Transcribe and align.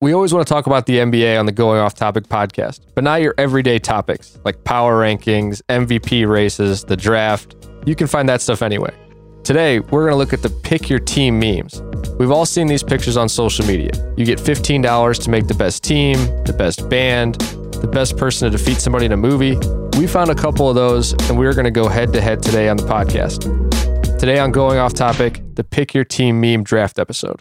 we 0.00 0.12
always 0.12 0.32
want 0.32 0.46
to 0.46 0.52
talk 0.52 0.66
about 0.66 0.84
the 0.86 0.98
NBA 0.98 1.38
on 1.38 1.46
the 1.46 1.52
Going 1.52 1.80
Off 1.80 1.94
Topic 1.94 2.24
podcast, 2.24 2.80
but 2.94 3.02
not 3.02 3.22
your 3.22 3.34
everyday 3.38 3.78
topics 3.78 4.38
like 4.44 4.62
power 4.64 5.00
rankings, 5.00 5.62
MVP 5.70 6.28
races, 6.28 6.84
the 6.84 6.96
draft. 6.96 7.56
You 7.86 7.94
can 7.94 8.06
find 8.06 8.28
that 8.28 8.42
stuff 8.42 8.60
anyway. 8.60 8.94
Today, 9.42 9.78
we're 9.80 10.02
going 10.02 10.10
to 10.10 10.16
look 10.16 10.32
at 10.32 10.42
the 10.42 10.50
pick 10.50 10.90
your 10.90 10.98
team 10.98 11.38
memes. 11.38 11.80
We've 12.18 12.30
all 12.30 12.44
seen 12.44 12.66
these 12.66 12.82
pictures 12.82 13.16
on 13.16 13.28
social 13.28 13.64
media. 13.64 13.90
You 14.16 14.26
get 14.26 14.38
$15 14.38 15.22
to 15.22 15.30
make 15.30 15.46
the 15.46 15.54
best 15.54 15.82
team, 15.82 16.18
the 16.44 16.52
best 16.52 16.88
band, 16.90 17.36
the 17.80 17.86
best 17.86 18.18
person 18.18 18.50
to 18.50 18.56
defeat 18.56 18.78
somebody 18.78 19.06
in 19.06 19.12
a 19.12 19.16
movie. 19.16 19.56
We 19.98 20.06
found 20.06 20.30
a 20.30 20.34
couple 20.34 20.68
of 20.68 20.74
those, 20.74 21.12
and 21.28 21.38
we're 21.38 21.54
going 21.54 21.64
to 21.64 21.70
go 21.70 21.88
head 21.88 22.12
to 22.12 22.20
head 22.20 22.42
today 22.42 22.68
on 22.68 22.76
the 22.76 22.82
podcast. 22.82 24.18
Today 24.18 24.40
on 24.40 24.50
Going 24.50 24.78
Off 24.78 24.92
Topic, 24.92 25.40
the 25.54 25.64
Pick 25.64 25.94
Your 25.94 26.04
Team 26.04 26.40
meme 26.40 26.64
draft 26.64 26.98
episode. 26.98 27.40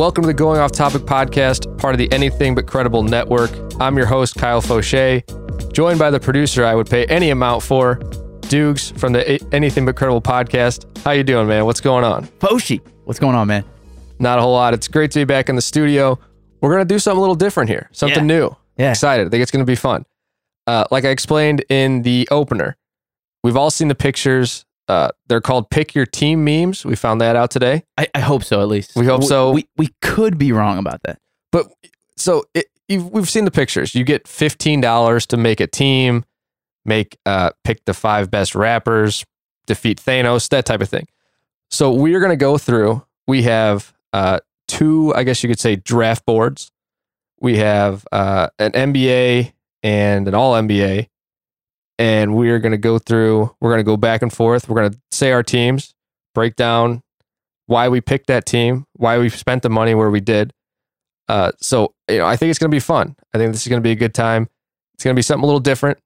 Welcome 0.00 0.22
to 0.22 0.28
the 0.28 0.32
Going 0.32 0.58
Off 0.58 0.72
Topic 0.72 1.02
podcast, 1.02 1.76
part 1.76 1.92
of 1.92 1.98
the 1.98 2.10
Anything 2.10 2.54
But 2.54 2.66
Credible 2.66 3.02
network. 3.02 3.50
I'm 3.78 3.98
your 3.98 4.06
host, 4.06 4.34
Kyle 4.34 4.62
Fauché, 4.62 5.22
joined 5.74 5.98
by 5.98 6.10
the 6.10 6.18
producer 6.18 6.64
I 6.64 6.74
would 6.74 6.88
pay 6.88 7.04
any 7.04 7.28
amount 7.28 7.62
for, 7.62 7.96
Dukes 8.48 8.92
from 8.92 9.12
the 9.12 9.38
Anything 9.52 9.84
But 9.84 9.96
Credible 9.96 10.22
podcast. 10.22 10.86
How 11.04 11.10
you 11.10 11.22
doing, 11.22 11.46
man? 11.46 11.66
What's 11.66 11.82
going 11.82 12.02
on? 12.02 12.28
Foshi, 12.38 12.80
what's 13.04 13.20
going 13.20 13.34
on, 13.36 13.48
man? 13.48 13.62
Not 14.18 14.38
a 14.38 14.42
whole 14.42 14.54
lot. 14.54 14.72
It's 14.72 14.88
great 14.88 15.10
to 15.10 15.18
be 15.18 15.24
back 15.24 15.50
in 15.50 15.54
the 15.56 15.60
studio. 15.60 16.18
We're 16.62 16.70
going 16.74 16.88
to 16.88 16.94
do 16.94 16.98
something 16.98 17.18
a 17.18 17.20
little 17.20 17.34
different 17.34 17.68
here, 17.68 17.90
something 17.92 18.26
Yeah. 18.26 18.38
new. 18.38 18.56
Yeah. 18.78 18.90
Excited. 18.92 19.26
I 19.26 19.28
think 19.28 19.42
it's 19.42 19.50
going 19.50 19.66
to 19.66 19.70
be 19.70 19.76
fun. 19.76 20.06
Uh, 20.66 20.86
like 20.90 21.04
I 21.04 21.10
explained 21.10 21.62
in 21.68 22.00
the 22.04 22.26
opener, 22.30 22.78
we've 23.44 23.56
all 23.56 23.70
seen 23.70 23.88
the 23.88 23.94
pictures. 23.94 24.64
Uh, 24.90 25.10
they're 25.28 25.40
called 25.40 25.70
Pick 25.70 25.94
Your 25.94 26.04
Team 26.04 26.44
memes. 26.44 26.84
We 26.84 26.96
found 26.96 27.20
that 27.20 27.36
out 27.36 27.52
today. 27.52 27.84
I, 27.96 28.08
I 28.12 28.18
hope 28.18 28.42
so, 28.42 28.60
at 28.60 28.66
least. 28.66 28.96
We 28.96 29.06
hope 29.06 29.22
so. 29.22 29.52
We, 29.52 29.68
we 29.76 29.90
could 30.02 30.36
be 30.36 30.50
wrong 30.50 30.78
about 30.78 31.00
that. 31.04 31.20
But 31.52 31.68
so 32.16 32.42
it, 32.54 32.66
you've, 32.88 33.08
we've 33.08 33.30
seen 33.30 33.44
the 33.44 33.52
pictures. 33.52 33.94
You 33.94 34.02
get 34.02 34.26
fifteen 34.26 34.80
dollars 34.80 35.26
to 35.26 35.36
make 35.36 35.60
a 35.60 35.68
team, 35.68 36.24
make 36.84 37.16
uh, 37.24 37.50
pick 37.62 37.84
the 37.84 37.94
five 37.94 38.32
best 38.32 38.56
rappers, 38.56 39.24
defeat 39.66 40.02
Thanos, 40.02 40.48
that 40.48 40.66
type 40.66 40.80
of 40.80 40.88
thing. 40.88 41.06
So 41.70 41.92
we 41.92 42.16
are 42.16 42.18
going 42.18 42.30
to 42.30 42.36
go 42.36 42.58
through. 42.58 43.04
We 43.28 43.42
have 43.44 43.94
uh, 44.12 44.40
two, 44.66 45.14
I 45.14 45.22
guess 45.22 45.44
you 45.44 45.48
could 45.48 45.60
say, 45.60 45.76
draft 45.76 46.26
boards. 46.26 46.72
We 47.38 47.58
have 47.58 48.04
uh, 48.10 48.48
an 48.58 48.72
NBA 48.72 49.52
and 49.84 50.26
an 50.26 50.34
All 50.34 50.54
NBA, 50.54 51.06
and 52.00 52.34
we 52.34 52.48
are 52.48 52.58
going 52.58 52.72
to 52.72 52.78
go 52.78 52.98
through. 52.98 53.54
We're 53.60 53.68
going 53.68 53.80
to 53.80 53.84
go 53.84 53.98
back 53.98 54.22
and 54.22 54.32
forth. 54.32 54.68
We're 54.68 54.80
going 54.80 54.92
to 54.92 54.98
say 55.12 55.32
our 55.32 55.42
teams, 55.42 55.94
break 56.34 56.56
down 56.56 57.02
why 57.66 57.90
we 57.90 58.00
picked 58.00 58.26
that 58.28 58.46
team, 58.46 58.86
why 58.94 59.18
we 59.18 59.28
spent 59.28 59.62
the 59.62 59.68
money 59.68 59.94
where 59.94 60.10
we 60.10 60.20
did. 60.20 60.54
Uh, 61.28 61.52
so 61.60 61.94
you 62.08 62.16
know, 62.16 62.24
I 62.24 62.36
think 62.36 62.48
it's 62.48 62.58
going 62.58 62.70
to 62.70 62.74
be 62.74 62.80
fun. 62.80 63.16
I 63.34 63.38
think 63.38 63.52
this 63.52 63.60
is 63.62 63.68
going 63.68 63.82
to 63.82 63.86
be 63.86 63.90
a 63.90 63.96
good 63.96 64.14
time. 64.14 64.48
It's 64.94 65.04
going 65.04 65.14
to 65.14 65.18
be 65.18 65.22
something 65.22 65.44
a 65.44 65.46
little 65.46 65.60
different. 65.60 65.98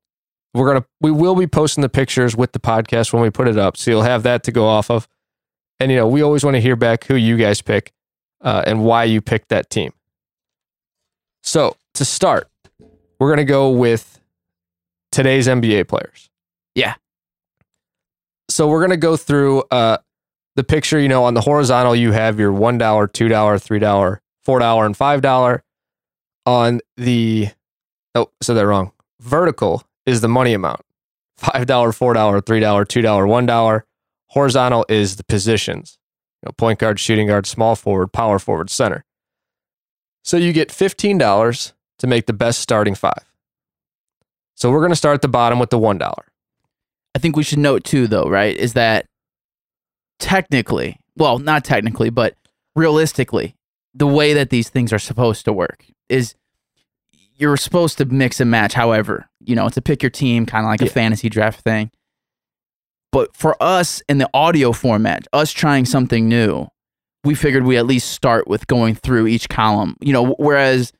We're 0.52 0.72
gonna 0.72 0.84
we 1.00 1.10
will 1.10 1.34
be 1.34 1.48
posting 1.48 1.82
the 1.82 1.88
pictures 1.88 2.36
with 2.36 2.52
the 2.52 2.60
podcast 2.60 3.12
when 3.12 3.20
we 3.20 3.28
put 3.28 3.48
it 3.48 3.58
up, 3.58 3.76
so 3.76 3.90
you'll 3.90 4.02
have 4.02 4.22
that 4.22 4.44
to 4.44 4.52
go 4.52 4.66
off 4.66 4.88
of. 4.88 5.08
And 5.80 5.90
you 5.90 5.96
know, 5.96 6.06
we 6.06 6.22
always 6.22 6.44
want 6.44 6.54
to 6.54 6.60
hear 6.60 6.76
back 6.76 7.02
who 7.06 7.16
you 7.16 7.36
guys 7.36 7.60
pick 7.60 7.92
uh, 8.40 8.62
and 8.64 8.84
why 8.84 9.02
you 9.02 9.20
picked 9.20 9.48
that 9.48 9.68
team. 9.68 9.92
So 11.42 11.76
to 11.94 12.04
start, 12.04 12.48
we're 13.18 13.30
gonna 13.30 13.44
go 13.44 13.68
with 13.68 14.13
today's 15.14 15.46
NBA 15.46 15.88
players. 15.88 16.28
Yeah. 16.74 16.94
So 18.50 18.68
we're 18.68 18.80
gonna 18.80 18.96
go 18.96 19.16
through 19.16 19.62
uh, 19.70 19.98
the 20.56 20.64
picture. 20.64 20.98
You 20.98 21.08
know, 21.08 21.24
on 21.24 21.34
the 21.34 21.40
horizontal, 21.40 21.96
you 21.96 22.12
have 22.12 22.38
your 22.38 22.52
one 22.52 22.76
dollar, 22.76 23.06
two 23.06 23.28
dollar, 23.28 23.58
three 23.58 23.78
dollar, 23.78 24.20
four 24.42 24.58
dollar, 24.58 24.84
and 24.84 24.96
five 24.96 25.22
dollar. 25.22 25.62
On 26.46 26.80
the 26.98 27.48
oh, 28.14 28.30
said 28.42 28.54
that 28.54 28.66
wrong. 28.66 28.92
Vertical 29.20 29.82
is 30.04 30.20
the 30.20 30.28
money 30.28 30.52
amount. 30.52 30.82
Five 31.38 31.66
dollar, 31.66 31.92
four 31.92 32.12
dollar, 32.12 32.40
three 32.40 32.60
dollar, 32.60 32.84
two 32.84 33.00
dollar, 33.00 33.26
one 33.26 33.46
dollar. 33.46 33.86
Horizontal 34.28 34.84
is 34.88 35.16
the 35.16 35.24
positions. 35.24 35.98
You 36.42 36.48
know, 36.48 36.52
point 36.52 36.80
guard, 36.80 37.00
shooting 37.00 37.28
guard, 37.28 37.46
small 37.46 37.76
forward, 37.76 38.12
power 38.12 38.38
forward, 38.38 38.68
center. 38.68 39.04
So 40.22 40.36
you 40.36 40.52
get 40.52 40.70
fifteen 40.70 41.16
dollars 41.16 41.72
to 41.98 42.06
make 42.06 42.26
the 42.26 42.32
best 42.32 42.60
starting 42.60 42.94
five. 42.94 43.33
So 44.56 44.70
we're 44.70 44.82
gonna 44.82 44.96
start 44.96 45.14
at 45.14 45.22
the 45.22 45.28
bottom 45.28 45.58
with 45.58 45.70
the 45.70 45.78
one 45.78 45.98
dollar. 45.98 46.24
I 47.14 47.18
think 47.20 47.36
we 47.36 47.42
should 47.44 47.58
note, 47.60 47.84
too, 47.84 48.06
though, 48.08 48.28
right, 48.28 48.56
is 48.56 48.72
that 48.72 49.06
technically, 50.18 50.98
well, 51.16 51.38
not 51.38 51.64
technically, 51.64 52.10
but 52.10 52.34
realistically, 52.74 53.54
the 53.94 54.06
way 54.06 54.32
that 54.34 54.50
these 54.50 54.68
things 54.68 54.92
are 54.92 54.98
supposed 54.98 55.44
to 55.44 55.52
work 55.52 55.84
is 56.08 56.34
you're 57.36 57.56
supposed 57.56 57.98
to 57.98 58.04
mix 58.04 58.40
and 58.40 58.50
match 58.50 58.74
however, 58.74 59.26
you 59.40 59.54
know, 59.54 59.66
it's 59.66 59.76
a 59.76 59.82
pick 59.82 60.02
your 60.02 60.10
team, 60.10 60.46
kind 60.46 60.64
of 60.64 60.68
like 60.70 60.80
Yeah. 60.80 60.86
a 60.86 60.90
fantasy 60.90 61.28
draft 61.28 61.60
thing. 61.60 61.90
But 63.12 63.36
for 63.36 63.56
us 63.62 64.02
in 64.08 64.18
the 64.18 64.28
audio 64.34 64.72
format, 64.72 65.26
us 65.32 65.52
trying 65.52 65.84
something 65.84 66.28
new, 66.28 66.66
we 67.22 67.34
figured 67.34 67.64
we 67.64 67.76
at 67.76 67.86
least 67.86 68.10
start 68.10 68.48
with 68.48 68.66
going 68.66 68.94
through 68.96 69.28
each 69.28 69.48
column. 69.48 69.96
You 70.00 70.12
know, 70.12 70.34
whereas 70.38 70.92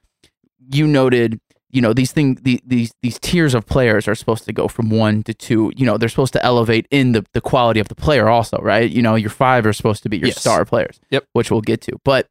you 0.72 0.86
noted, 0.86 1.40
you 1.74 1.80
know, 1.82 1.92
these 1.92 2.12
thing 2.12 2.36
the, 2.42 2.60
these 2.64 2.94
these 3.02 3.18
tiers 3.18 3.52
of 3.52 3.66
players 3.66 4.06
are 4.06 4.14
supposed 4.14 4.44
to 4.44 4.52
go 4.52 4.68
from 4.68 4.90
one 4.90 5.22
to 5.24 5.34
two. 5.34 5.72
You 5.76 5.84
know, 5.86 5.98
they're 5.98 6.08
supposed 6.08 6.32
to 6.34 6.44
elevate 6.44 6.86
in 6.90 7.12
the 7.12 7.24
the 7.32 7.40
quality 7.40 7.80
of 7.80 7.88
the 7.88 7.94
player 7.96 8.28
also, 8.28 8.58
right? 8.58 8.88
You 8.88 9.02
know, 9.02 9.16
your 9.16 9.30
five 9.30 9.66
are 9.66 9.72
supposed 9.72 10.02
to 10.04 10.08
be 10.08 10.18
your 10.18 10.28
Yes. 10.28 10.40
star 10.40 10.64
players. 10.64 11.00
Yep. 11.10 11.24
Which 11.32 11.50
we'll 11.50 11.60
get 11.62 11.80
to. 11.82 11.98
But 12.04 12.28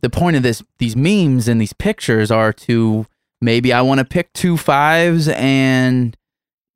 the 0.00 0.10
point 0.10 0.36
of 0.36 0.42
this 0.42 0.62
these 0.78 0.96
memes 0.96 1.46
and 1.46 1.60
these 1.60 1.74
pictures 1.74 2.30
are 2.30 2.52
to 2.54 3.06
maybe 3.40 3.72
I 3.72 3.82
want 3.82 3.98
to 3.98 4.04
pick 4.04 4.32
two 4.32 4.56
fives 4.56 5.28
and 5.28 6.16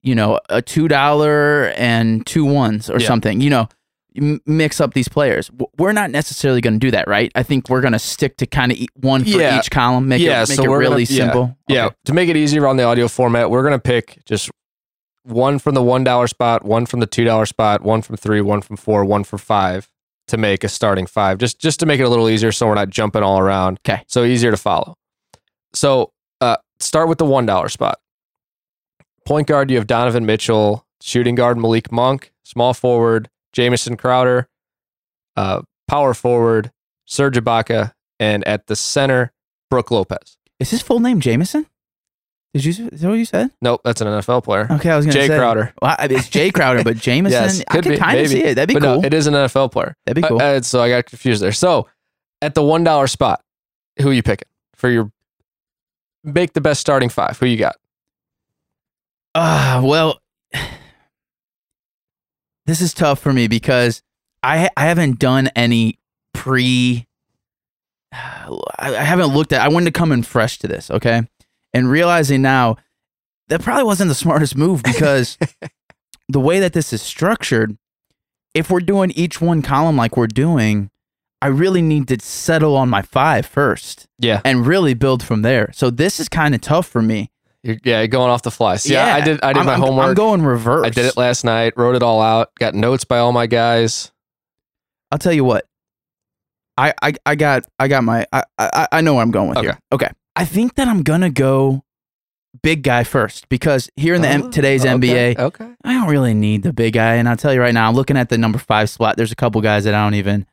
you 0.02 0.14
know 0.14 0.40
a 0.50 0.60
two 0.60 0.88
dollar 0.88 1.68
and 1.76 2.26
two 2.26 2.44
ones 2.44 2.90
or 2.90 3.00
Yeah. 3.00 3.06
something. 3.06 3.40
You 3.40 3.48
know, 3.50 3.68
mix 4.14 4.80
up 4.80 4.94
these 4.94 5.08
players. 5.08 5.50
We're 5.78 5.92
not 5.92 6.10
necessarily 6.10 6.60
going 6.60 6.74
to 6.74 6.78
do 6.78 6.90
that, 6.92 7.08
right? 7.08 7.32
I 7.34 7.42
think 7.42 7.68
we're 7.68 7.80
going 7.80 7.92
to 7.92 7.98
stick 7.98 8.36
to 8.38 8.46
kind 8.46 8.70
of 8.72 8.78
one 8.94 9.22
for 9.24 9.30
Yeah. 9.30 9.58
each 9.58 9.70
column. 9.70 10.08
Make 10.08 10.20
Yeah, 10.22 10.42
it 10.42 10.48
make 10.48 10.56
so 10.56 10.64
it 10.64 10.68
really 10.76 11.04
gonna- 11.04 11.06
simple. 11.06 11.56
Yeah, 11.68 11.86
Okay. 11.86 11.96
to 12.06 12.12
make 12.14 12.28
it 12.28 12.36
easier 12.36 12.66
on 12.66 12.76
the 12.76 12.84
audio 12.84 13.08
format, 13.08 13.50
we're 13.50 13.62
gonna 13.64 13.78
pick 13.78 14.20
just 14.24 14.50
one 15.24 15.58
from 15.58 15.74
the 15.74 15.82
one 15.82 16.04
dollar 16.04 16.26
spot, 16.28 16.64
one 16.64 16.86
from 16.86 17.00
the 17.00 17.06
two 17.06 17.24
dollar 17.24 17.46
spot, 17.46 17.82
one 17.82 18.02
from 18.02 18.16
three, 18.16 18.40
one 18.40 18.60
from 18.60 18.76
four, 18.76 19.04
one 19.04 19.24
for 19.24 19.38
five 19.38 19.88
to 20.28 20.36
make 20.36 20.62
a 20.64 20.68
starting 20.68 21.06
five. 21.06 21.38
Just 21.38 21.58
just 21.60 21.80
to 21.80 21.86
make 21.86 21.98
it 22.00 22.04
a 22.04 22.08
little 22.08 22.28
easier, 22.28 22.52
so 22.52 22.66
we're 22.66 22.74
not 22.74 22.90
jumping 22.90 23.22
all 23.22 23.38
around. 23.38 23.78
Okay. 23.86 24.02
So 24.06 24.22
easier 24.24 24.50
to 24.50 24.56
follow. 24.56 24.94
So 25.72 26.12
uh, 26.40 26.56
start 26.78 27.08
with 27.08 27.18
the 27.18 27.24
one 27.24 27.46
dollar 27.46 27.68
spot. 27.68 27.98
Point 29.26 29.48
guard, 29.48 29.70
you 29.70 29.76
have 29.78 29.86
Donovan 29.86 30.26
Mitchell. 30.26 30.86
Shooting 31.02 31.34
guard, 31.34 31.58
Malik 31.58 31.90
Monk. 31.90 32.32
Small 32.44 32.74
forward, 32.74 33.28
Jamison 33.54 33.96
Crowder. 33.96 34.48
Uh, 35.36 35.62
power 35.88 36.14
forward, 36.14 36.70
Serge 37.06 37.36
Ibaka, 37.36 37.92
and 38.20 38.46
at 38.46 38.66
the 38.66 38.76
center, 38.76 39.32
Brook 39.70 39.90
Lopez. 39.90 40.36
Is 40.60 40.70
his 40.70 40.82
full 40.82 41.00
name 41.00 41.20
Jameson? 41.20 41.66
Did 42.52 42.64
you? 42.64 42.88
Is 42.92 43.00
that 43.00 43.08
what 43.08 43.14
you 43.14 43.24
said? 43.24 43.50
Nope, 43.60 43.80
that's 43.84 44.00
an 44.00 44.06
NFL 44.06 44.44
player. 44.44 44.68
Okay, 44.70 44.88
I 44.90 44.96
was 44.96 45.06
going 45.06 45.14
to 45.14 45.20
Jay 45.20 45.26
say 45.26 45.36
Crowder. 45.36 45.74
Well, 45.82 45.96
it's 45.98 46.28
Jay 46.28 46.52
Crowder, 46.52 46.84
but 46.84 46.96
Jameson. 47.00 47.32
Yes, 47.42 47.64
I 47.66 47.80
could 47.80 47.98
kind 47.98 48.20
of 48.20 48.28
see 48.28 48.44
it. 48.44 48.54
That'd 48.54 48.68
be 48.68 48.74
but 48.74 48.82
cool. 48.82 49.00
no, 49.00 49.06
it 49.06 49.12
is 49.12 49.26
an 49.26 49.34
NFL 49.34 49.72
player. 49.72 49.96
That'd 50.06 50.22
be 50.22 50.28
cool. 50.28 50.40
Uh, 50.40 50.44
uh, 50.44 50.62
so 50.62 50.80
I 50.80 50.88
got 50.88 51.06
confused 51.06 51.42
there. 51.42 51.50
So 51.50 51.88
at 52.40 52.54
the 52.54 52.62
one 52.62 52.84
dollar 52.84 53.08
spot, 53.08 53.42
who 54.00 54.10
are 54.10 54.12
you 54.12 54.22
picking 54.22 54.48
for 54.76 54.88
your 54.88 55.10
make 56.22 56.52
the 56.52 56.60
best 56.60 56.80
starting 56.80 57.08
five? 57.08 57.38
Who 57.40 57.46
you 57.46 57.56
got? 57.56 57.74
Ah, 59.34 59.80
well, 59.82 60.20
this 62.66 62.80
is 62.80 62.94
tough 62.94 63.18
for 63.18 63.32
me 63.32 63.48
because 63.48 64.02
I 64.42 64.68
I 64.76 64.86
haven't 64.86 65.18
done 65.18 65.48
any 65.56 65.98
pre. 66.32 67.06
I 68.12 68.96
I 68.96 69.02
haven't 69.02 69.34
looked 69.34 69.52
at. 69.52 69.60
I 69.60 69.68
wanted 69.68 69.86
to 69.86 69.98
come 69.98 70.12
in 70.12 70.22
fresh 70.22 70.58
to 70.60 70.68
this, 70.68 70.90
okay, 70.90 71.22
and 71.72 71.90
realizing 71.90 72.42
now 72.42 72.76
that 73.48 73.62
probably 73.62 73.84
wasn't 73.84 74.08
the 74.08 74.14
smartest 74.14 74.56
move 74.56 74.82
because 74.82 75.36
the 76.28 76.40
way 76.40 76.60
that 76.60 76.72
this 76.72 76.92
is 76.92 77.02
structured, 77.02 77.76
if 78.54 78.70
we're 78.70 78.80
doing 78.80 79.10
each 79.12 79.40
one 79.40 79.62
column 79.62 79.96
like 79.96 80.16
we're 80.16 80.26
doing, 80.26 80.90
I 81.42 81.48
really 81.48 81.82
need 81.82 82.08
to 82.08 82.18
settle 82.20 82.76
on 82.76 82.88
my 82.88 83.02
five 83.02 83.44
first 83.46 84.06
Yeah, 84.18 84.40
and 84.44 84.66
really 84.66 84.94
build 84.94 85.22
from 85.22 85.42
there. 85.42 85.70
So 85.74 85.90
this 85.90 86.18
is 86.20 86.28
kind 86.28 86.54
of 86.54 86.60
tough 86.60 86.86
for 86.86 87.02
me. 87.02 87.30
You're, 87.64 87.76
yeah, 87.84 88.06
going 88.06 88.30
off 88.30 88.42
the 88.42 88.50
fly. 88.50 88.76
See, 88.76 88.94
I, 88.96 89.16
I 89.16 89.20
did. 89.22 89.40
I 89.42 89.52
did 89.52 89.58
I'm- 89.58 89.66
my 89.66 89.72
I'm- 89.72 89.80
homework. 89.80 90.06
I'm 90.08 90.14
going 90.14 90.42
reverse. 90.42 90.86
I 90.86 90.90
did 90.90 91.06
it 91.06 91.16
last 91.16 91.44
night. 91.44 91.72
Wrote 91.76 91.96
it 91.96 92.02
all 92.02 92.20
out. 92.22 92.54
Got 92.60 92.74
notes 92.74 93.04
by 93.04 93.18
all 93.18 93.32
my 93.32 93.46
guys. 93.46 94.12
I'll 95.10 95.18
tell 95.18 95.32
you 95.32 95.44
what. 95.44 95.66
I 96.76 96.92
I, 97.02 97.14
I 97.24 97.34
got 97.36 97.66
I 97.78 97.88
got 97.88 98.04
my 98.04 98.26
I, 98.32 98.42
I 98.58 98.88
I 98.92 99.00
know 99.00 99.14
where 99.14 99.22
I'm 99.22 99.30
going 99.30 99.48
with 99.48 99.58
Okay. 99.58 99.66
here. 99.68 99.78
Okay. 99.92 100.08
I 100.36 100.44
think 100.44 100.74
that 100.74 100.88
I'm 100.88 101.02
gonna 101.02 101.30
go 101.30 101.84
big 102.62 102.82
guy 102.82 103.04
first 103.04 103.48
because 103.48 103.88
here 103.96 104.14
in 104.14 104.22
the 104.22 104.28
M- 104.28 104.42
Oh, 104.44 104.50
today's 104.50 104.84
okay, 104.84 104.94
NBA, 105.34 105.38
Okay. 105.38 105.68
I 105.84 105.92
don't 105.94 106.08
really 106.08 106.34
need 106.34 106.62
the 106.64 106.72
big 106.72 106.94
guy. 106.94 107.14
And 107.14 107.28
I'll 107.28 107.36
tell 107.36 107.52
you 107.54 107.60
right 107.60 107.74
now, 107.74 107.88
I'm 107.88 107.94
looking 107.94 108.16
at 108.16 108.28
the 108.28 108.38
number 108.38 108.58
five 108.58 108.90
spot. 108.90 109.16
There's 109.16 109.32
a 109.32 109.36
couple 109.36 109.60
guys 109.60 109.84
that 109.84 109.94
I 109.94 110.02
don't 110.04 110.14
even, 110.14 110.46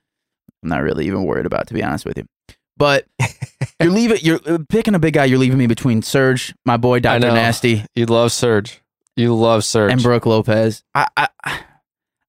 I'm 0.64 0.70
not 0.70 0.82
really 0.84 1.06
even 1.08 1.24
worried 1.24 1.46
about, 1.46 1.68
to 1.68 1.74
be 1.74 1.84
honest 1.84 2.06
with 2.06 2.18
you. 2.18 2.26
But 2.78 3.06
you're 3.82 3.92
leaving, 3.92 4.18
you're 4.22 4.40
uh, 4.46 4.60
picking 4.70 4.96
a 4.96 5.00
big 5.00 5.14
guy. 5.14 5.26
You're 5.26 5.40
leaving 5.40 5.58
me 5.58 5.68
between 5.68 6.02
Serge, 6.02 6.54
my 6.66 6.78
boy, 6.78 7.00
Dr. 7.00 7.28
Nasty, 7.34 7.86
You 7.96 8.06
love 8.06 8.32
Serge. 8.32 8.82
You 9.16 9.36
love 9.36 9.64
Serge 9.64 9.92
and 9.92 10.02
Brook 10.02 10.26
Lopez. 10.26 10.84
I, 10.96 11.08
I, 11.18 11.28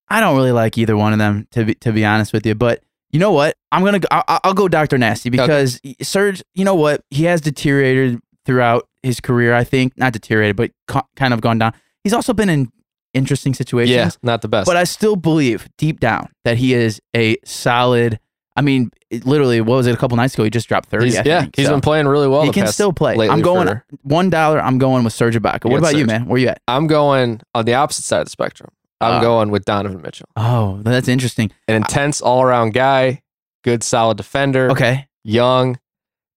I 0.09 0.21
don't 0.21 0.37
really 0.37 0.53
like 0.53 0.77
either 0.77 0.97
one 0.97 1.13
of 1.13 1.19
them, 1.19 1.47
to 1.53 1.65
be, 1.65 1.75
to 1.77 1.93
be 1.93 2.05
honest 2.05 2.33
with 2.33 2.45
you. 2.45 2.55
But 2.55 2.83
you 3.11 3.19
know 3.19 3.31
what? 3.33 3.57
I'm 3.71 3.83
going 3.83 4.01
to, 4.01 4.09
I'll, 4.13 4.41
I'll 4.45 4.55
go 4.55 4.69
Dr. 4.69 4.99
Nasty 4.99 5.31
because 5.31 5.81
Serge, 6.03 6.43
you 6.55 6.65
know 6.65 6.75
what? 6.75 7.03
He 7.11 7.25
has 7.25 7.41
deteriorated 7.41 8.21
throughout 8.45 8.89
his 9.03 9.21
career, 9.21 9.55
I 9.55 9.65
think. 9.65 9.97
Not 9.97 10.13
deteriorated, 10.13 10.57
but 10.57 10.73
kind 11.17 11.33
of 11.33 11.41
gone 11.41 11.59
down. 11.59 11.73
He's 12.05 12.13
also 12.13 12.35
been 12.35 12.49
in 12.51 12.71
interesting 13.15 13.55
situations. 13.55 13.95
yeah, 13.95 14.11
not 14.23 14.43
the 14.43 14.49
best. 14.49 14.67
But 14.67 14.77
I 14.77 14.85
still 14.85 15.17
believe 15.17 15.69
deep 15.79 16.01
down 16.01 16.31
that 16.45 16.59
he 16.59 16.75
is 16.75 17.01
a 17.17 17.37
solid. 17.45 18.19
I 18.55 18.61
mean, 18.61 18.91
it- 19.11 19.25
literally, 19.25 19.61
what 19.61 19.77
was 19.77 19.87
it 19.87 19.95
a 19.95 19.97
couple 19.97 20.17
nights 20.17 20.35
ago? 20.35 20.45
He 20.45 20.51
just 20.51 20.69
dropped 20.69 20.89
thirty. 20.89 21.07
He's- 21.07 21.19
I 21.25 21.29
yeah, 21.29 21.41
think. 21.43 21.57
he's 21.57 21.67
So 21.67 21.73
been 21.73 21.81
playing 21.81 22.07
really 22.07 22.29
well. 22.29 22.43
he 22.43 22.51
can 22.51 22.67
still 22.67 22.93
play. 22.93 23.17
I'm 23.29 23.41
going 23.43 23.67
for- 23.69 23.85
one 24.03 24.31
dollar. 24.31 24.61
I'm 24.61 24.79
going 24.79 25.05
with 25.05 25.13
Serge 25.13 25.37
Ibaka. 25.37 25.71
What 25.71 25.79
about 25.79 25.97
you, 25.97 26.05
man? 26.07 26.27
Where 26.27 26.39
you 26.39 26.49
at? 26.49 26.61
I'm 26.69 26.87
going 26.87 27.41
on 27.55 27.65
the 27.65 27.75
opposite 27.75 28.05
side 28.05 28.21
of 28.21 28.27
the 28.27 28.31
spectrum. 28.31 28.71
I'm 29.01 29.15
Ah. 29.15 29.21
going 29.21 29.51
with 29.51 29.65
Donovan 29.65 30.01
Mitchell. 30.03 30.29
Oh, 30.37 30.79
that's 30.83 31.09
interesting. 31.09 31.51
An 31.67 31.75
intense 31.75 32.21
all 32.21 32.43
around 32.43 32.73
guy, 32.73 33.23
good 33.65 33.83
solid 33.83 34.17
defender, 34.17 34.71
Okay, 34.71 35.07
young. 35.25 35.79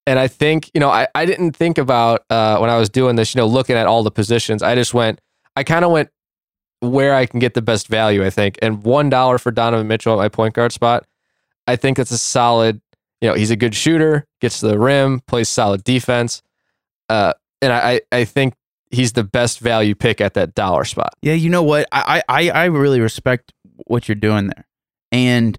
And 0.08 0.18
I 0.20 0.28
think, 0.28 0.70
you 0.74 0.80
know, 0.80 0.90
I, 0.90 1.08
I 1.16 1.26
didn't 1.26 1.56
think 1.56 1.78
about 1.78 2.24
uh, 2.30 2.58
when 2.60 2.70
I 2.70 2.78
was 2.78 2.90
doing 2.90 3.16
this, 3.18 3.34
you 3.36 3.40
know, 3.42 3.48
looking 3.48 3.76
at 3.76 3.88
all 3.88 4.04
the 4.04 4.12
positions. 4.12 4.64
I 4.64 4.74
just 4.76 4.94
went, 4.94 5.20
I 5.56 5.64
kind 5.64 5.84
of 5.86 5.92
went 5.92 6.10
where 6.80 7.16
I 7.16 7.26
can 7.26 7.40
get 7.40 7.54
the 7.56 7.62
best 7.62 7.88
value, 7.88 8.24
I 8.26 8.30
think. 8.30 8.58
And 8.62 8.84
$1 8.84 9.40
for 9.42 9.52
Donovan 9.52 9.88
Mitchell 9.88 10.14
at 10.14 10.18
my 10.18 10.30
point 10.30 10.54
guard 10.54 10.72
spot, 10.72 11.06
I 11.68 11.76
think 11.76 11.98
that's 11.98 12.12
a 12.12 12.18
solid, 12.18 12.82
you 13.22 13.30
know, 13.30 13.36
he's 13.36 13.52
a 13.52 13.56
good 13.56 13.76
shooter, 13.76 14.26
gets 14.42 14.60
to 14.60 14.68
the 14.68 14.80
rim, 14.80 15.22
plays 15.22 15.50
solid 15.50 15.84
defense. 15.84 16.42
Uh, 17.10 17.34
and 17.62 17.74
I, 17.74 18.02
I 18.12 18.26
think 18.26 18.54
he's 18.92 19.14
the 19.14 19.24
best 19.24 19.60
value 19.60 19.96
pick 19.96 20.22
at 20.22 20.34
that 20.36 20.56
dollar 20.56 20.86
spot. 20.86 21.14
yeah. 21.22 21.34
You 21.34 21.50
know 21.50 21.64
what? 21.64 21.88
I 21.92 22.22
I 22.28 22.50
I 22.50 22.66
really 22.66 23.00
respect 23.00 23.54
what 23.86 24.08
you're 24.08 24.16
doing 24.16 24.48
there, 24.48 24.68
and 25.12 25.58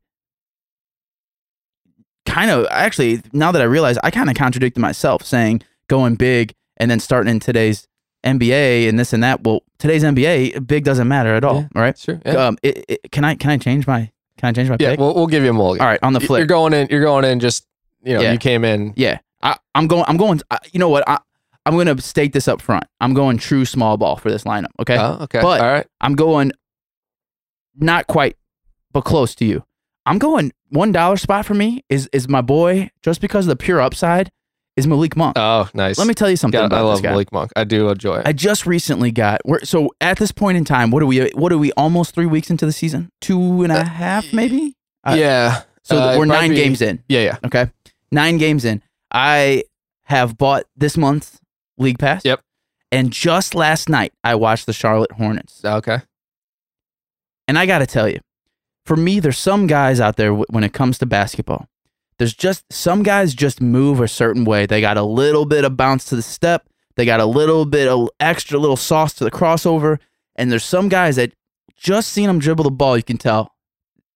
kind 2.24 2.50
of 2.50 2.66
actually 2.70 3.22
now 3.32 3.52
that 3.52 3.62
I 3.62 3.66
realize, 3.66 3.98
I 4.02 4.10
kind 4.10 4.30
of 4.30 4.36
contradicted 4.36 4.80
myself 4.80 5.22
saying 5.22 5.62
going 5.88 6.16
big 6.16 6.54
and 6.76 6.90
then 6.90 7.00
starting 7.00 7.30
in 7.30 7.40
today's 7.40 7.86
NBA 8.24 8.88
and 8.88 8.98
this 8.98 9.12
and 9.12 9.22
that. 9.22 9.42
Well, 9.44 9.60
today's 9.78 10.02
NBA, 10.02 10.66
big 10.66 10.84
doesn't 10.84 11.08
matter 11.08 11.34
at 11.34 11.44
all. 11.44 11.56
all, 11.56 11.68
right? 11.74 11.96
Sure. 11.96 12.20
Yeah. 12.26 12.46
Um, 12.46 12.58
it, 12.62 12.84
it, 12.88 13.12
can 13.12 13.24
I 13.24 13.34
can 13.34 13.50
I 13.50 13.58
change 13.58 13.86
my 13.86 14.10
can 14.38 14.48
I 14.48 14.52
change 14.52 14.68
my 14.68 14.76
yeah 14.78 14.90
pick? 14.90 15.00
we'll, 15.00 15.14
we'll 15.14 15.26
give 15.26 15.42
you 15.44 15.50
a 15.50 15.52
mulligan. 15.52 15.82
all 15.82 15.88
right, 15.90 16.00
on 16.02 16.12
the 16.12 16.20
flip. 16.20 16.38
You're 16.40 16.46
going 16.46 16.72
in, 16.72 16.88
you're 16.90 17.02
going 17.02 17.24
in 17.24 17.40
just, 17.40 17.66
you 18.02 18.14
know, 18.14 18.20
Yeah. 18.22 18.32
you 18.32 18.38
came 18.38 18.64
in. 18.64 18.92
yeah, 18.96 19.18
I, 19.42 19.56
I'm 19.74 19.86
going. 19.86 20.04
I'm 20.08 20.16
going. 20.16 20.40
I, 20.50 20.58
you 20.72 20.78
know 20.80 20.88
what? 20.88 21.04
I, 21.08 21.18
I'm 21.64 21.74
going 21.74 21.94
to 21.94 22.00
state 22.02 22.32
this 22.32 22.46
up 22.48 22.60
front. 22.62 22.84
I'm 23.00 23.12
going 23.14 23.38
true 23.38 23.64
small 23.64 23.96
ball 23.96 24.16
for 24.16 24.30
this 24.30 24.44
lineup. 24.44 24.70
Okay, 24.80 24.96
Oh, 24.98 25.18
okay. 25.22 25.40
But- 25.42 25.60
all 25.60 25.66
right. 25.72 25.86
I'm 26.00 26.14
going 26.14 26.52
not 27.74 28.06
quite, 28.06 28.36
but 28.92 29.02
close 29.02 29.34
to 29.36 29.44
you. 29.44 29.64
I'm 30.06 30.18
going 30.18 30.52
one 30.70 30.92
dollar 30.92 31.16
spot 31.16 31.44
for 31.46 31.54
me 31.54 31.84
is 31.88 32.08
is 32.12 32.28
my 32.28 32.40
boy 32.40 32.90
just 33.02 33.20
because 33.20 33.46
of 33.46 33.48
the 33.48 33.56
pure 33.56 33.80
upside 33.80 34.30
is 34.76 34.86
Malik 34.86 35.16
Monk. 35.16 35.36
Oh, 35.38 35.68
nice. 35.74 35.98
Let 35.98 36.06
me 36.06 36.14
tell 36.14 36.28
you 36.28 36.36
something 36.36 36.58
God, 36.60 36.66
about 36.66 36.78
I 36.78 36.82
this 36.82 36.94
love 36.96 37.02
guy. 37.02 37.10
Malik 37.10 37.32
Monk. 37.32 37.52
I 37.56 37.64
do 37.64 37.88
enjoy 37.88 38.16
it. 38.18 38.26
I 38.26 38.32
just 38.32 38.66
recently 38.66 39.10
got 39.10 39.40
we're, 39.44 39.64
so 39.64 39.90
at 40.00 40.18
this 40.18 40.32
point 40.32 40.58
in 40.58 40.64
time. 40.64 40.90
What 40.90 41.02
are 41.02 41.06
we? 41.06 41.28
What 41.30 41.52
are 41.52 41.58
we? 41.58 41.72
Almost 41.72 42.14
three 42.14 42.26
weeks 42.26 42.50
into 42.50 42.66
the 42.66 42.72
season. 42.72 43.10
Two 43.20 43.62
and 43.62 43.72
a 43.72 43.84
half, 43.84 44.32
maybe. 44.32 44.74
uh, 45.04 45.16
yeah. 45.18 45.62
So 45.82 45.98
Uh, 45.98 46.18
we're 46.18 46.24
nine 46.26 46.50
be- 46.50 46.56
games 46.56 46.82
in. 46.82 47.02
Yeah, 47.08 47.20
yeah. 47.20 47.36
Okay, 47.44 47.70
nine 48.10 48.38
games 48.38 48.64
in. 48.64 48.82
I 49.12 49.64
have 50.04 50.36
bought 50.36 50.64
this 50.76 50.96
month 50.96 51.38
League 51.78 51.98
Pass. 51.98 52.24
Yep. 52.24 52.40
And 52.92 53.12
just 53.12 53.54
last 53.54 53.88
night, 53.88 54.12
I 54.22 54.34
watched 54.36 54.66
the 54.66 54.72
Charlotte 54.72 55.12
Hornets. 55.12 55.64
Okay. 55.64 55.98
And 57.48 57.58
I 57.58 57.66
got 57.66 57.78
to 57.78 57.86
tell 57.86 58.08
you, 58.08 58.20
for 58.84 58.96
me, 58.96 59.20
there's 59.20 59.38
some 59.38 59.66
guys 59.66 60.00
out 60.00 60.16
there 60.16 60.28
w- 60.30 60.44
when 60.50 60.64
it 60.64 60.72
comes 60.72 60.98
to 60.98 61.06
basketball. 61.06 61.68
There's 62.18 62.34
just 62.34 62.64
some 62.72 63.02
guys 63.02 63.34
just 63.34 63.60
move 63.60 64.00
a 64.00 64.08
certain 64.08 64.44
way. 64.44 64.66
They 64.66 64.80
got 64.80 64.96
a 64.96 65.02
little 65.02 65.44
bit 65.44 65.64
of 65.64 65.76
bounce 65.76 66.04
to 66.06 66.16
the 66.16 66.22
step. 66.22 66.66
They 66.96 67.04
got 67.04 67.20
a 67.20 67.26
little 67.26 67.66
bit 67.66 67.88
of 67.88 68.08
extra 68.20 68.58
little 68.58 68.76
sauce 68.76 69.12
to 69.14 69.24
the 69.24 69.30
crossover. 69.30 69.98
And 70.34 70.50
there's 70.50 70.64
some 70.64 70.88
guys 70.88 71.16
that 71.16 71.32
just 71.76 72.10
seeing 72.10 72.26
them 72.26 72.38
dribble 72.38 72.64
the 72.64 72.70
ball, 72.70 72.96
you 72.96 73.02
can 73.02 73.18
tell 73.18 73.52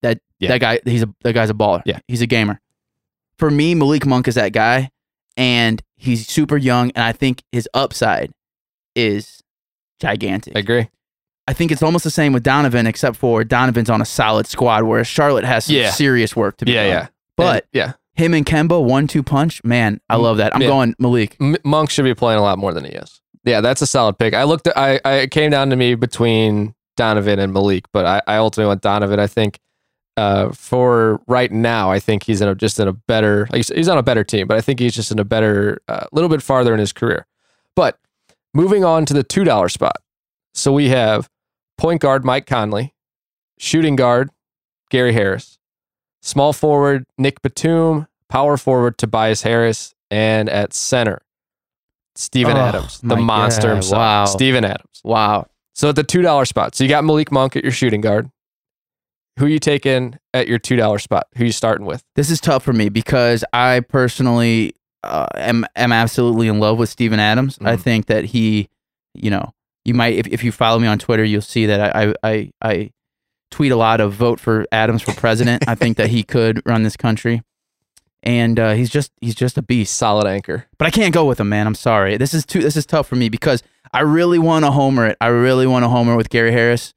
that 0.01 0.19
Yeah. 0.39 0.49
that 0.49 0.59
guy 0.61 0.79
he's 0.85 1.03
a 1.03 1.09
that 1.23 1.33
guy's 1.33 1.51
a 1.51 1.53
baller. 1.53 1.83
Yeah. 1.85 1.99
he's 2.07 2.21
a 2.21 2.27
gamer. 2.27 2.59
For 3.37 3.51
me, 3.51 3.75
Malik 3.75 4.05
Monk 4.05 4.27
is 4.27 4.35
that 4.35 4.51
guy, 4.51 4.89
and 5.37 5.81
he's 5.95 6.27
super 6.27 6.57
young, 6.57 6.91
and 6.95 7.03
I 7.03 7.11
think 7.11 7.43
his 7.51 7.67
upside 7.73 8.31
is 8.95 9.41
gigantic. 9.99 10.55
I 10.55 10.59
agree. 10.59 10.89
I 11.47 11.53
think 11.53 11.71
it's 11.71 11.81
almost 11.83 12.03
the 12.03 12.11
same 12.11 12.33
with 12.33 12.43
Donovan, 12.43 12.85
except 12.87 13.17
for 13.17 13.43
Donovan's 13.43 13.89
on 13.89 14.01
a 14.01 14.05
solid 14.05 14.47
squad, 14.47 14.83
whereas 14.83 15.07
Charlotte 15.07 15.43
has 15.43 15.65
some 15.65 15.75
Yeah. 15.75 15.91
serious 15.91 16.35
work 16.35 16.57
to 16.57 16.65
be 16.65 16.73
Yeah, 16.73 16.83
done. 16.83 16.89
yeah. 16.91 17.07
But 17.41 17.63
And- 17.63 17.63
yeah. 17.73 17.93
him 18.15 18.33
and 18.33 18.45
Kemba, 18.45 18.83
one 18.83 19.07
two 19.07 19.23
punch, 19.23 19.63
man, 19.63 19.99
I 20.09 20.15
love 20.17 20.37
that. 20.37 20.55
I'm 20.55 20.61
Yeah. 20.61 20.67
going 20.67 20.95
Malik. 20.99 21.35
M- 21.41 21.57
Monk 21.63 21.89
should 21.89 22.05
be 22.05 22.13
playing 22.13 22.39
a 22.39 22.43
lot 22.43 22.57
more 22.57 22.73
than 22.73 22.85
he 22.85 22.91
is. 22.91 23.21
Yeah, 23.43 23.61
that's 23.61 23.81
a 23.81 23.87
solid 23.87 24.17
pick. 24.19 24.33
I 24.33 24.43
looked 24.43 24.67
at, 24.67 24.77
I, 24.77 24.99
I 25.03 25.13
it 25.15 25.31
came 25.31 25.49
down 25.51 25.69
to 25.71 25.75
me 25.75 25.95
between 25.95 26.75
Donovan 26.97 27.39
and 27.39 27.51
Malik, 27.53 27.85
but 27.91 28.05
I, 28.05 28.21
I 28.27 28.37
ultimately 28.37 28.67
went 28.69 28.81
Donovan. 28.81 29.19
I 29.19 29.27
think 29.27 29.59
uh, 30.17 30.51
for 30.51 31.21
right 31.27 31.51
now, 31.51 31.89
I 31.89 31.99
think 31.99 32.23
he's 32.23 32.41
in 32.41 32.47
a, 32.49 32.53
just 32.53 32.79
in 32.79 32.87
a 32.87 32.93
better, 32.93 33.47
like 33.51 33.63
said, 33.63 33.77
he's 33.77 33.87
on 33.87 33.97
a 33.97 34.03
better 34.03 34.23
team, 34.25 34.45
but 34.45 34.57
I 34.57 34.61
think 34.61 34.79
he's 34.79 34.93
just 34.93 35.09
in 35.11 35.17
a 35.19 35.23
better, 35.23 35.81
a 35.87 36.03
uh, 36.03 36.05
little 36.11 36.29
bit 36.29 36.43
farther 36.43 36.73
in 36.73 36.79
his 36.79 36.91
career. 36.93 37.25
But 37.75 37.97
moving 38.53 38.83
on 38.83 39.05
to 39.05 39.13
the 39.13 39.23
$2 39.23 39.71
spot. 39.71 39.95
So 40.53 40.73
we 40.73 40.89
have 40.89 41.29
point 41.77 42.01
guard 42.01 42.25
Mike 42.25 42.45
Conley, 42.45 42.93
shooting 43.57 43.95
guard 43.95 44.29
Gary 44.89 45.13
Harris, 45.13 45.57
small 46.21 46.53
forward 46.53 47.05
Nick 47.17 47.41
Batum, 47.41 48.07
power 48.29 48.57
forward 48.57 48.97
Tobias 48.97 49.41
Harris, 49.41 49.93
and 50.09 50.49
at 50.49 50.73
center, 50.73 51.21
Steven 52.15 52.57
Oh, 52.57 52.59
Adams, 52.61 52.99
the 53.01 53.15
monster 53.15 53.67
God, 53.67 53.73
himself. 53.73 53.97
wow. 53.97 54.25
Steven 54.25 54.65
Adams. 54.65 55.01
Wow. 55.03 55.47
So 55.73 55.89
at 55.89 55.95
the 55.95 56.03
two 56.03 56.21
dollar 56.21 56.45
spot, 56.45 56.75
so 56.75 56.83
you 56.83 56.89
got 56.89 57.03
Malik 57.03 57.31
Monk 57.31 57.55
at 57.55 57.63
your 57.63 57.71
shooting 57.71 58.01
guard. 58.01 58.29
Who 59.39 59.45
you 59.47 59.59
taking 59.59 60.19
at 60.33 60.47
your 60.47 60.59
two 60.59 60.75
dollar 60.75 60.99
spot? 60.99 61.27
Who 61.37 61.45
you 61.45 61.53
starting 61.53 61.85
with? 61.85 62.03
This 62.15 62.29
is 62.29 62.41
tough 62.41 62.63
for 62.63 62.73
me 62.73 62.89
because 62.89 63.43
I 63.53 63.79
personally 63.79 64.75
uh, 65.03 65.27
am 65.35 65.65
am 65.75 65.91
absolutely 65.93 66.47
in 66.47 66.59
love 66.59 66.77
with 66.77 66.89
Steven 66.89 67.19
Adams. 67.19 67.57
I 67.61 67.75
Mhm. 67.75 67.79
think 67.81 68.05
that 68.07 68.25
he, 68.25 68.67
you 69.15 69.29
know, 69.31 69.53
you 69.85 69.93
might 69.93 70.15
if, 70.15 70.27
if 70.27 70.43
you 70.43 70.51
follow 70.51 70.77
me 70.77 70.87
on 70.87 70.99
Twitter, 70.99 71.23
you'll 71.23 71.41
see 71.41 71.65
that 71.65 71.95
I 71.95 72.09
I 72.09 72.13
I, 72.23 72.51
I 72.61 72.91
tweet 73.51 73.71
a 73.71 73.75
lot 73.75 74.01
of 74.01 74.13
vote 74.13 74.39
for 74.39 74.65
Adams 74.71 75.01
for 75.01 75.13
president. 75.13 75.67
I 75.67 75.75
think 75.75 75.97
that 75.97 76.09
he 76.09 76.23
could 76.23 76.61
run 76.65 76.83
this 76.83 76.97
country, 76.97 77.43
and 78.23 78.59
uh, 78.59 78.73
he's 78.73 78.89
just 78.89 79.11
he's 79.21 79.35
just 79.35 79.57
a 79.57 79.61
beast. 79.61 79.95
Solid 79.95 80.25
anchor. 80.25 80.65
But 80.77 80.87
I 80.87 80.91
can't 80.91 81.13
go 81.13 81.25
with 81.25 81.39
him, 81.39 81.49
man. 81.49 81.67
I'm 81.67 81.75
sorry. 81.75 82.17
This 82.17 82.33
is 82.33 82.45
too. 82.45 82.61
This 82.61 82.75
is 82.75 82.85
tough 82.85 83.07
for 83.07 83.15
me 83.15 83.29
because 83.29 83.61
I 83.93 84.01
really 84.01 84.39
want 84.39 84.65
to 84.65 84.71
homer 84.71 85.05
it. 85.07 85.17
I 85.21 85.27
really 85.27 85.67
want 85.67 85.83
to 85.83 85.89
homer 85.89 86.15
with 86.15 86.29
Gary 86.29 86.51
Harris, 86.51 86.93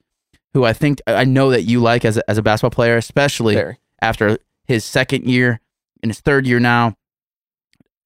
who 0.55 0.65
I 0.65 0.73
think 0.73 1.03
I 1.07 1.25
know 1.25 1.51
that 1.51 1.63
you 1.63 1.81
like 1.81 2.05
as 2.05 2.17
a, 2.17 2.31
as 2.31 2.39
a 2.39 2.43
basketball 2.43 2.71
player, 2.71 2.97
especially 2.97 3.57
after 4.01 4.39
his 4.67 4.85
second 4.85 5.29
year 5.29 5.61
and 6.03 6.11
his 6.11 6.21
third 6.21 6.47
year 6.47 6.61
now. 6.61 6.97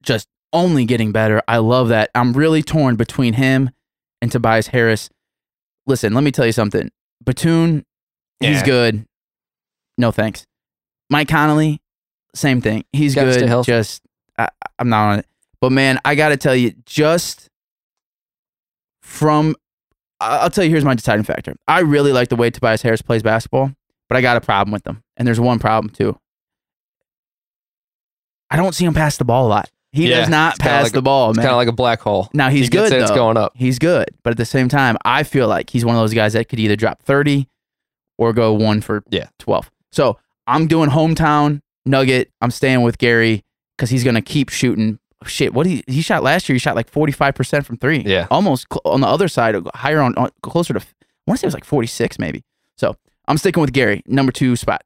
Just 0.01 0.27
only 0.53 0.85
getting 0.85 1.11
better. 1.11 1.41
I 1.47 1.57
love 1.57 1.89
that. 1.89 2.09
I'm 2.15 2.33
really 2.33 2.63
torn 2.63 2.95
between 2.95 3.33
him 3.33 3.69
and 4.21 4.31
Tobias 4.31 4.67
Harris. 4.67 5.09
Listen, 5.85 6.13
let 6.13 6.23
me 6.23 6.31
tell 6.31 6.45
you 6.45 6.51
something. 6.51 6.89
Batum, 8.39 8.53
he's 8.53 8.63
good. 8.63 9.05
No 9.97 10.11
thanks. 10.11 10.45
Mike 11.09 11.27
Conley, 11.27 11.81
same 12.35 12.61
thing. 12.61 12.85
He's 12.93 13.15
Gotta 13.15 13.31
stay 13.33 13.41
good. 13.41 13.49
healthy. 13.49 13.71
Just 13.71 14.01
I, 14.37 14.47
I'm 14.77 14.89
not 14.89 15.09
on 15.13 15.19
it. 15.19 15.25
But 15.61 15.71
man, 15.71 15.99
I 16.05 16.15
got 16.15 16.29
to 16.29 16.37
tell 16.37 16.55
you, 16.55 16.73
just 16.85 17.49
from 19.01 19.55
I- 20.21 20.37
I'll 20.39 20.49
tell 20.49 20.63
you, 20.63 20.69
here's 20.69 20.85
my 20.85 20.95
deciding 20.95 21.23
factor. 21.23 21.55
I 21.67 21.79
really 21.79 22.13
like 22.13 22.29
the 22.29 22.35
way 22.35 22.49
Tobias 22.49 22.81
Harris 22.81 23.01
plays 23.01 23.23
basketball, 23.23 23.71
but 24.07 24.17
I 24.17 24.21
got 24.21 24.37
a 24.37 24.41
problem 24.41 24.71
with 24.71 24.85
him, 24.85 25.01
and 25.17 25.27
there's 25.27 25.39
one 25.39 25.59
problem 25.59 25.91
too. 25.93 26.17
I 28.49 28.55
don't 28.57 28.73
see 28.73 28.85
him 28.85 28.93
pass 28.93 29.17
the 29.17 29.25
ball 29.25 29.47
a 29.47 29.49
lot. 29.49 29.69
He 29.91 30.09
Yeah, 30.09 30.19
does 30.21 30.29
not 30.29 30.53
it's 30.55 30.61
kinda 30.61 30.69
pass 30.77 30.83
like 30.83 30.93
the 30.93 31.01
ball, 31.01 31.31
It's 31.31 31.37
man. 31.37 31.45
kind 31.45 31.53
of 31.53 31.57
like 31.57 31.67
a 31.67 31.71
black 31.73 31.99
hole. 32.01 32.29
now 32.33 32.49
he's 32.49 32.65
He 32.65 32.69
gets 32.69 32.89
good 32.89 32.97
it, 32.97 33.01
it's 33.01 33.11
though. 33.11 33.15
going 33.15 33.37
up. 33.37 33.53
He's 33.55 33.79
good, 33.79 34.09
but 34.23 34.31
at 34.31 34.37
the 34.37 34.45
same 34.45 34.69
time, 34.69 34.97
I 35.03 35.23
feel 35.23 35.47
like 35.47 35.69
he's 35.69 35.83
one 35.85 35.95
of 35.95 36.01
those 36.01 36.13
guys 36.13 36.33
that 36.33 36.47
could 36.49 36.59
either 36.59 36.75
drop 36.75 37.01
30 37.01 37.47
or 38.19 38.33
go 38.33 38.53
one 38.53 38.81
for 38.81 39.03
Yeah. 39.09 39.27
12. 39.39 39.71
So 39.91 40.19
I'm 40.45 40.67
doing 40.67 40.89
hometown 40.89 41.61
nugget. 41.85 42.31
I'm 42.41 42.51
staying 42.51 42.81
with 42.83 42.97
Gary 42.99 43.43
because 43.77 43.89
he's 43.89 44.03
going 44.03 44.15
to 44.15 44.21
keep 44.21 44.49
shooting 44.49 44.99
shit. 45.25 45.53
What 45.53 45.65
he 45.65 45.83
he 45.87 46.01
shot 46.01 46.21
last 46.23 46.47
year? 46.49 46.53
He 46.55 46.59
shot 46.59 46.75
like 46.75 46.89
forty 46.89 47.11
five 47.11 47.33
percent 47.35 47.65
from 47.65 47.77
three. 47.77 48.03
Yeah. 48.05 48.27
almost 48.29 48.67
cl- 48.71 48.81
on 48.93 49.01
the 49.01 49.07
other 49.07 49.27
side, 49.27 49.55
higher 49.73 50.01
on, 50.01 50.13
on 50.15 50.29
closer 50.43 50.73
to. 50.73 50.79
I 50.79 50.83
want 51.27 51.37
to 51.37 51.41
say 51.41 51.45
it 51.45 51.47
was 51.47 51.53
like 51.53 51.65
forty 51.65 51.87
six 51.87 52.19
maybe. 52.19 52.43
So 52.77 52.95
I'm 53.27 53.37
sticking 53.37 53.61
with 53.61 53.73
Gary, 53.73 54.03
number 54.05 54.31
two 54.31 54.55
spot. 54.55 54.83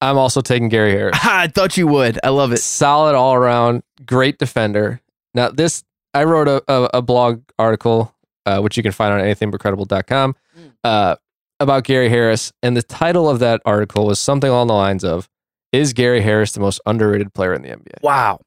I'm 0.00 0.18
also 0.18 0.40
taking 0.42 0.68
Gary 0.68 0.92
Harris. 0.92 1.18
I 1.22 1.48
thought 1.48 1.76
you 1.76 1.86
would. 1.86 2.18
I 2.22 2.28
love 2.28 2.52
it. 2.52 2.58
Solid 2.58 3.14
all 3.14 3.34
around, 3.34 3.82
great 4.04 4.38
defender. 4.38 5.00
Now 5.34 5.48
this, 5.50 5.84
I 6.14 6.24
wrote 6.24 6.48
a, 6.48 6.62
a, 6.70 6.90
a 6.94 7.02
blog 7.02 7.42
article, 7.58 8.14
uh, 8.44 8.60
which 8.60 8.76
you 8.76 8.82
can 8.82 8.92
find 8.92 9.12
on 9.12 9.20
anythingbutcredible.com, 9.20 10.34
Mm. 10.58 10.72
uh, 10.84 11.16
about 11.60 11.84
Gary 11.84 12.08
Harris, 12.08 12.52
and 12.62 12.76
the 12.76 12.82
title 12.82 13.28
of 13.28 13.38
that 13.40 13.60
article 13.64 14.06
was 14.06 14.18
something 14.20 14.50
along 14.50 14.66
the 14.68 14.74
lines 14.74 15.04
of, 15.04 15.28
"Is 15.72 15.92
Gary 15.92 16.20
Harris 16.20 16.52
the 16.52 16.60
most 16.60 16.80
underrated 16.86 17.32
player 17.34 17.54
in 17.54 17.62
the 17.62 17.70
NBA?" 17.70 18.02
Wow, 18.02 18.40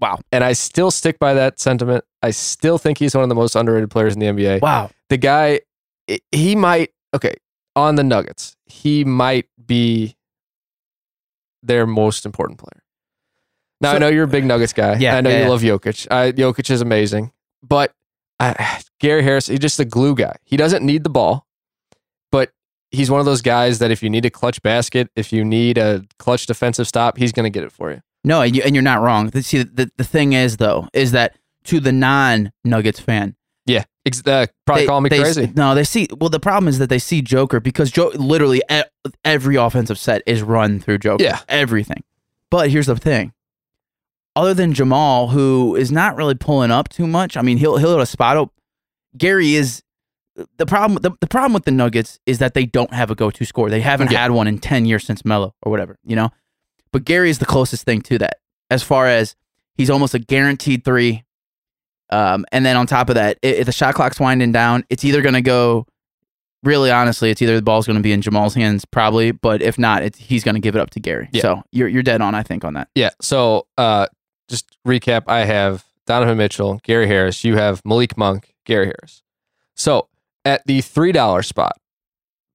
wow, 0.00 0.18
And 0.32 0.42
I 0.44 0.52
still 0.54 0.90
stick 0.90 1.18
by 1.18 1.34
that 1.34 1.58
sentiment. 1.60 2.04
I 2.22 2.30
still 2.30 2.78
think 2.78 2.98
he's 2.98 3.14
one 3.14 3.22
of 3.22 3.28
the 3.28 3.34
most 3.34 3.54
underrated 3.54 3.90
players 3.90 4.14
in 4.14 4.20
the 4.20 4.26
NBA. 4.26 4.60
wow. 4.62 4.90
the 5.10 5.16
guy, 5.18 5.60
he 6.32 6.54
might 6.56 6.90
okay 7.14 7.34
on 7.76 7.94
the 7.96 8.04
nuggets 8.04 8.56
he 8.66 9.04
might 9.04 9.46
be 9.64 10.16
their 11.62 11.86
most 11.86 12.26
important 12.26 12.58
player 12.58 12.82
now 13.80 13.92
i 13.92 13.98
know 13.98 14.08
you're 14.08 14.24
a 14.24 14.28
big 14.28 14.44
nuggets 14.44 14.72
guy 14.72 14.96
Yeah, 14.98 15.16
i 15.16 15.20
know 15.22 15.30
yeah, 15.30 15.36
you 15.38 15.42
yeah. 15.44 15.48
love 15.48 15.62
jokic 15.62 16.06
I, 16.10 16.32
jokic 16.32 16.70
is 16.70 16.80
amazing 16.82 17.32
but 17.62 17.92
I, 18.38 18.80
gary 19.00 19.22
harris 19.22 19.46
he's 19.46 19.58
just 19.60 19.80
a 19.80 19.84
glue 19.84 20.14
guy 20.14 20.36
he 20.44 20.56
doesn't 20.58 20.84
need 20.84 21.04
the 21.04 21.10
ball 21.10 21.43
he's 22.94 23.10
one 23.10 23.20
of 23.20 23.26
those 23.26 23.42
guys 23.42 23.78
that 23.80 23.90
if 23.90 24.02
you 24.02 24.08
need 24.10 24.24
a 24.24 24.30
clutch 24.30 24.62
basket 24.62 25.08
if 25.16 25.32
you 25.32 25.44
need 25.44 25.76
a 25.78 26.02
clutch 26.18 26.46
defensive 26.46 26.86
stop 26.88 27.18
he's 27.18 27.32
going 27.32 27.44
to 27.44 27.50
get 27.50 27.64
it 27.64 27.72
for 27.72 27.90
you 27.90 28.00
No, 28.24 28.40
and, 28.40 28.54
you, 28.56 28.62
and 28.64 28.74
you're 28.74 28.82
not 28.82 29.02
wrong. 29.02 29.28
The- 29.30 29.42
See, 29.42 29.62
the, 29.62 29.90
the 29.96 30.04
thing 30.04 30.32
is 30.32 30.56
though, 30.56 30.88
is 30.92 31.12
that 31.12 31.36
to 31.64 31.80
the 31.80 31.92
non 31.92 32.52
Nuggets 32.64 33.00
fan, 33.00 33.36
yeah 33.66 33.84
ex- 34.06 34.22
uh, 34.26 34.46
probably 34.66 34.82
they- 34.82 34.86
calling 34.86 35.02
me 35.04 35.08
they- 35.10 35.20
crazy 35.20 35.52
No, 35.54 35.74
they 35.74 35.84
see. 35.84 36.08
Well, 36.18 36.30
the 36.30 36.40
problem 36.40 36.68
is 36.68 36.78
that 36.78 36.88
they 36.88 36.98
see 36.98 37.20
Joker 37.22 37.60
because 37.60 37.90
Joe 37.90 38.10
literally 38.14 38.62
every 39.24 39.56
offensive 39.56 39.98
set 39.98 40.22
is 40.26 40.42
run 40.42 40.80
through 40.80 40.98
Joker. 40.98 41.22
Yeah. 41.24 41.40
everything. 41.48 42.02
But 42.50 42.70
here's 42.70 42.86
the 42.86 42.96
thing: 42.96 43.32
other 44.36 44.54
than 44.54 44.72
Jamal, 44.74 45.28
who 45.28 45.74
is 45.76 45.90
not 45.90 46.16
really 46.16 46.34
pulling 46.34 46.70
up 46.70 46.88
too 46.88 47.06
much. 47.06 47.36
I 47.36 47.42
mean, 47.42 47.56
he'll 47.58 47.76
he'll 47.78 47.92
hit 47.92 48.00
a 48.00 48.06
spot 48.06 48.36
up. 48.36 48.52
Gary 49.16 49.54
is 49.54 49.82
the 50.56 50.66
problem. 50.66 51.00
The, 51.02 51.12
the 51.20 51.26
problem 51.26 51.52
with 51.52 51.64
the 51.64 51.70
Nuggets 51.70 52.18
is 52.26 52.38
that 52.38 52.54
they 52.54 52.66
don't 52.66 52.92
have 52.92 53.10
a 53.10 53.14
go-to 53.14 53.44
scorer. 53.44 53.70
They 53.70 53.80
haven't 53.80 54.10
Yeah. 54.10 54.22
had 54.22 54.30
one 54.32 54.46
in 54.46 54.58
ten 54.58 54.84
years 54.86 55.04
since 55.04 55.24
Melo 55.24 55.54
or 55.62 55.70
whatever. 55.70 55.96
You 56.04 56.16
know, 56.16 56.30
but 56.92 57.04
Gary 57.04 57.30
is 57.30 57.38
the 57.38 57.46
closest 57.46 57.84
thing 57.84 58.00
to 58.02 58.18
that 58.18 58.38
as 58.70 58.82
far 58.82 59.06
as 59.06 59.36
he's 59.76 59.90
almost 59.90 60.14
a 60.14 60.18
guaranteed 60.18 60.84
three. 60.84 61.24
Um, 62.10 62.44
and 62.52 62.64
then 62.66 62.76
on 62.76 62.86
top 62.86 63.08
of 63.08 63.14
that, 63.16 63.38
if 63.42 63.66
the 63.66 63.72
shot 63.72 63.94
clock's 63.94 64.20
winding 64.20 64.52
down, 64.52 64.84
it's 64.90 65.04
either 65.04 65.22
going 65.22 65.34
to 65.34 65.42
go. 65.42 65.86
Really, 66.62 66.90
honestly, 66.90 67.30
it's 67.30 67.42
either 67.42 67.56
the 67.56 67.62
ball's 67.62 67.86
going 67.86 67.98
to 67.98 68.02
be 68.02 68.12
in 68.12 68.22
Jamal's 68.22 68.54
hands, 68.54 68.86
probably, 68.86 69.32
but 69.32 69.60
if 69.60 69.78
not, 69.78 70.02
it's, 70.02 70.18
he's 70.18 70.42
going 70.42 70.54
to 70.54 70.62
give 70.62 70.74
it 70.74 70.80
up 70.80 70.88
to 70.90 71.00
Gary. 71.00 71.28
Yeah. 71.30 71.42
So 71.42 71.62
you're 71.72 71.88
you're 71.88 72.02
dead 72.02 72.22
on, 72.22 72.34
I 72.34 72.42
think, 72.42 72.64
on 72.64 72.72
that. 72.74 72.88
Yeah. 72.94 73.10
So 73.20 73.66
uh, 73.76 74.06
just 74.48 74.74
recap 74.86 75.24
I 75.26 75.44
have 75.44 75.84
Donovan 76.06 76.38
Mitchell, 76.38 76.80
Gary 76.82 77.06
Harris. 77.06 77.44
You 77.44 77.56
have 77.56 77.82
Malik 77.84 78.16
Monk, 78.16 78.54
Gary 78.64 78.86
Harris. 78.86 79.22
So 79.74 80.08
at 80.44 80.62
the 80.66 80.80
$3 80.80 81.44
spot, 81.44 81.76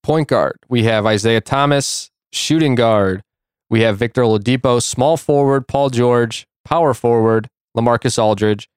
point 0.04 0.28
guard, 0.28 0.58
we 0.70 0.84
have 0.84 1.06
Isaiah 1.06 1.42
Thomas, 1.42 2.10
shooting 2.32 2.76
guard. 2.76 3.22
We 3.70 3.82
have 3.82 3.98
Victor 3.98 4.24
Oladipo, 4.24 4.82
small 4.82 5.16
forward, 5.18 5.68
Paul 5.68 5.90
George, 5.92 6.46
power 6.66 6.94
forward, 6.94 7.48
Lamarcus 7.78 8.18
Aldridge. 8.18 8.68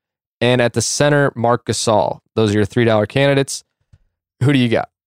And 0.41 0.61
at 0.61 0.73
the 0.75 0.83
center, 0.83 1.33
Marc 1.37 1.65
Gasol. 1.67 2.19
Those 2.35 2.51
are 2.55 2.59
your 2.59 2.67
$3 2.67 3.09
candidates. 3.09 3.63
Who 4.43 4.53
do 4.53 4.59
you 4.59 4.69
got? 4.69 4.89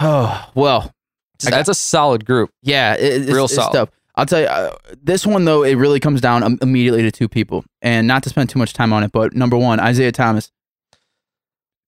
Oh 0.00 0.50
well, 0.54 0.92
got- 1.44 1.50
That's 1.50 1.68
a 1.68 1.74
solid 1.74 2.24
group. 2.24 2.50
yeah, 2.62 2.94
it, 2.94 3.22
it's, 3.22 3.30
Real 3.30 3.44
it's 3.44 3.54
solid. 3.54 3.72
tough. 3.72 3.88
I'll 4.16 4.26
tell 4.26 4.40
you, 4.40 4.46
uh, 4.46 4.74
this 5.02 5.26
one 5.26 5.44
though, 5.44 5.62
it 5.62 5.74
really 5.74 6.00
comes 6.00 6.20
down 6.20 6.42
um, 6.42 6.58
immediately 6.60 7.02
to 7.02 7.10
two 7.12 7.28
people, 7.28 7.64
and 7.82 8.06
not 8.06 8.22
to 8.24 8.28
spend 8.30 8.48
too 8.50 8.58
much 8.58 8.72
time 8.72 8.92
on 8.92 9.02
it. 9.04 9.12
But 9.12 9.34
number 9.34 9.56
one, 9.56 9.80
Isaiah 9.80 10.12
Thomas. 10.12 10.50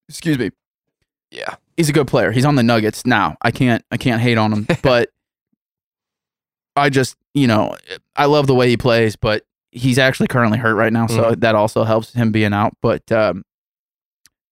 Excuse 0.08 0.38
me. 0.38 0.50
Yeah. 1.30 1.56
he's 1.76 1.88
a 1.88 1.92
good 1.92 2.06
player. 2.06 2.30
He's 2.30 2.44
on 2.44 2.54
the 2.54 2.62
Nuggets 2.62 3.04
now. 3.04 3.36
I 3.42 3.50
can't 3.50 3.84
I 3.90 3.96
can't 3.96 4.20
hate 4.22 4.38
on 4.38 4.52
him, 4.52 4.66
but 4.82 5.10
I 6.76 6.90
just 6.90 7.16
you 7.34 7.46
know 7.46 7.76
I 8.16 8.26
love 8.26 8.46
the 8.46 8.54
way 8.54 8.68
he 8.68 8.76
plays, 8.76 9.16
but 9.16 9.44
he's 9.72 9.98
actually 9.98 10.28
currently 10.28 10.58
hurt 10.58 10.74
right 10.74 10.92
now, 10.92 11.06
so 11.08 11.34
that 11.36 11.54
also 11.54 11.82
helps 11.84 12.12
him 12.12 12.30
being 12.30 12.52
out. 12.52 12.76
But 12.80 13.10
um, 13.10 13.44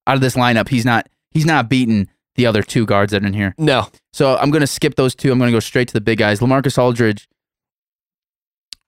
out 0.06 0.16
of 0.16 0.20
this 0.20 0.34
lineup, 0.34 0.68
he's 0.68 0.84
not 0.84 1.08
he's 1.30 1.46
not 1.46 1.68
beating 1.68 2.08
the 2.34 2.46
other 2.46 2.62
two 2.62 2.86
guards 2.86 3.12
that 3.12 3.22
are 3.22 3.26
in 3.26 3.32
here. 3.34 3.54
No. 3.58 3.88
So 4.12 4.36
I'm 4.38 4.50
gonna 4.50 4.66
skip 4.66 4.96
those 4.96 5.14
two. 5.14 5.30
I'm 5.30 5.38
gonna 5.38 5.52
go 5.52 5.60
straight 5.60 5.88
to 5.88 5.94
the 5.94 6.00
big 6.00 6.18
guys. 6.18 6.40
Lamarcus 6.40 6.78
Aldridge, 6.78 7.28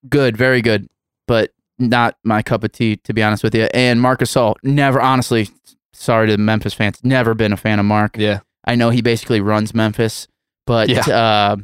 good, 0.08 0.36
very 0.36 0.60
good, 0.62 0.88
but 1.28 1.52
not 1.78 2.16
my 2.24 2.42
cup 2.42 2.64
of 2.64 2.72
tea 2.72 2.96
to 2.96 3.12
be 3.12 3.22
honest 3.22 3.42
with 3.42 3.54
you. 3.54 3.68
And 3.74 4.00
Marcus 4.00 4.32
Gasol, 4.32 4.54
never 4.62 5.00
honestly. 5.00 5.48
Sorry 5.96 6.26
to 6.26 6.32
the 6.32 6.38
Memphis 6.38 6.74
fans, 6.74 6.98
never 7.02 7.34
been 7.34 7.52
a 7.52 7.56
fan 7.56 7.78
of 7.78 7.86
Marc. 7.86 8.16
Yeah. 8.18 8.40
I 8.66 8.74
know 8.74 8.90
he 8.90 9.00
basically 9.00 9.40
runs 9.40 9.72
Memphis, 9.74 10.26
but 10.66 10.88
Yeah. 10.88 11.00
uh, 11.08 11.56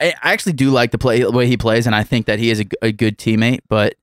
I 0.00 0.08
I 0.22 0.32
actually 0.32 0.54
do 0.54 0.70
like 0.70 0.90
the 0.90 0.98
play 0.98 1.20
the 1.20 1.30
way 1.30 1.46
he 1.46 1.56
plays, 1.56 1.86
and 1.86 1.94
I 1.94 2.02
think 2.02 2.26
that 2.26 2.38
he 2.38 2.50
is 2.50 2.62
a 2.82 2.92
good 2.92 3.18
teammate. 3.18 3.60
But 3.68 3.94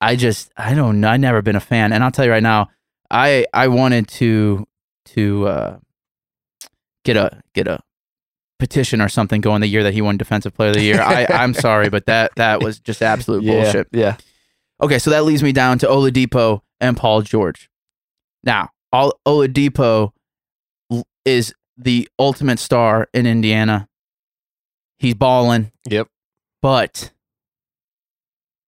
I 0.00 0.16
just 0.16 0.50
I 0.56 0.74
don't 0.74 1.00
know. 1.00 1.08
I've 1.10 1.20
never 1.20 1.42
been 1.42 1.56
a 1.56 1.60
fan, 1.60 1.92
and 1.92 2.04
I'll 2.04 2.10
tell 2.10 2.24
you 2.24 2.30
right 2.30 2.42
now, 2.42 2.68
I 3.10 3.46
I 3.54 3.68
wanted 3.68 4.08
to 4.08 4.66
to 5.06 5.46
uh, 5.48 5.78
get 7.04 7.16
a 7.16 7.40
get 7.54 7.66
a 7.68 7.80
petition 8.58 9.00
or 9.00 9.08
something 9.08 9.40
going 9.40 9.60
the 9.60 9.66
year 9.66 9.82
that 9.82 9.94
he 9.94 10.02
won 10.02 10.16
Defensive 10.16 10.54
Player 10.54 10.70
of 10.70 10.76
the 10.76 10.82
Year. 10.82 11.00
I 11.00 11.26
I'm 11.30 11.54
sorry, 11.54 11.88
but 11.88 12.06
that 12.06 12.32
that 12.36 12.60
was 12.62 12.78
just 12.78 13.02
absolute 13.02 13.42
Yeah. 13.44 13.62
bullshit. 13.62 13.88
Yeah. 13.92 14.16
Okay, 14.80 14.98
so 14.98 15.10
that 15.10 15.24
leads 15.24 15.42
me 15.42 15.52
down 15.52 15.78
to 15.78 15.86
Oladipo 15.86 16.60
and 16.82 16.96
Paul 16.96 17.22
George. 17.22 17.70
Now, 18.44 18.68
Ol- 18.92 19.18
Oladipo 19.26 20.12
is 21.24 21.54
the 21.78 22.08
ultimate 22.18 22.58
star 22.58 23.08
in 23.14 23.24
Indiana. 23.26 23.88
He's 24.98 25.14
balling, 25.14 25.72
Yep. 25.88 26.08
but 26.60 27.12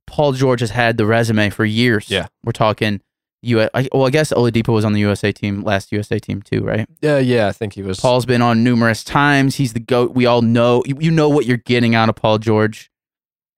Paul 0.06 0.32
George 0.32 0.60
has 0.60 0.70
had 0.70 0.96
the 0.96 1.06
resume 1.06 1.50
for 1.50 1.64
years. 1.64 2.08
Yeah. 2.10 2.28
we're 2.44 2.52
talking. 2.52 3.00
U. 3.42 3.60
I, 3.74 3.88
well, 3.92 4.06
I 4.06 4.10
guess 4.10 4.32
Oladipo 4.32 4.72
was 4.72 4.84
on 4.86 4.94
the 4.94 5.00
USA 5.00 5.30
team, 5.30 5.62
last 5.62 5.92
USA 5.92 6.18
team 6.18 6.40
too, 6.40 6.60
right? 6.62 6.88
Yeah. 7.02 7.18
Yeah. 7.18 7.46
I 7.48 7.52
think 7.52 7.74
he 7.74 7.82
was. 7.82 8.00
Paul's 8.00 8.24
been 8.24 8.40
on 8.40 8.64
numerous 8.64 9.04
times. 9.04 9.56
He's 9.56 9.74
the 9.74 9.80
goat. 9.80 10.14
We 10.14 10.24
all 10.24 10.40
know. 10.40 10.82
You, 10.86 10.96
you 10.98 11.10
know 11.10 11.28
what 11.28 11.44
you're 11.44 11.58
getting 11.58 11.94
out 11.94 12.08
of 12.08 12.14
Paul 12.16 12.38
George, 12.38 12.90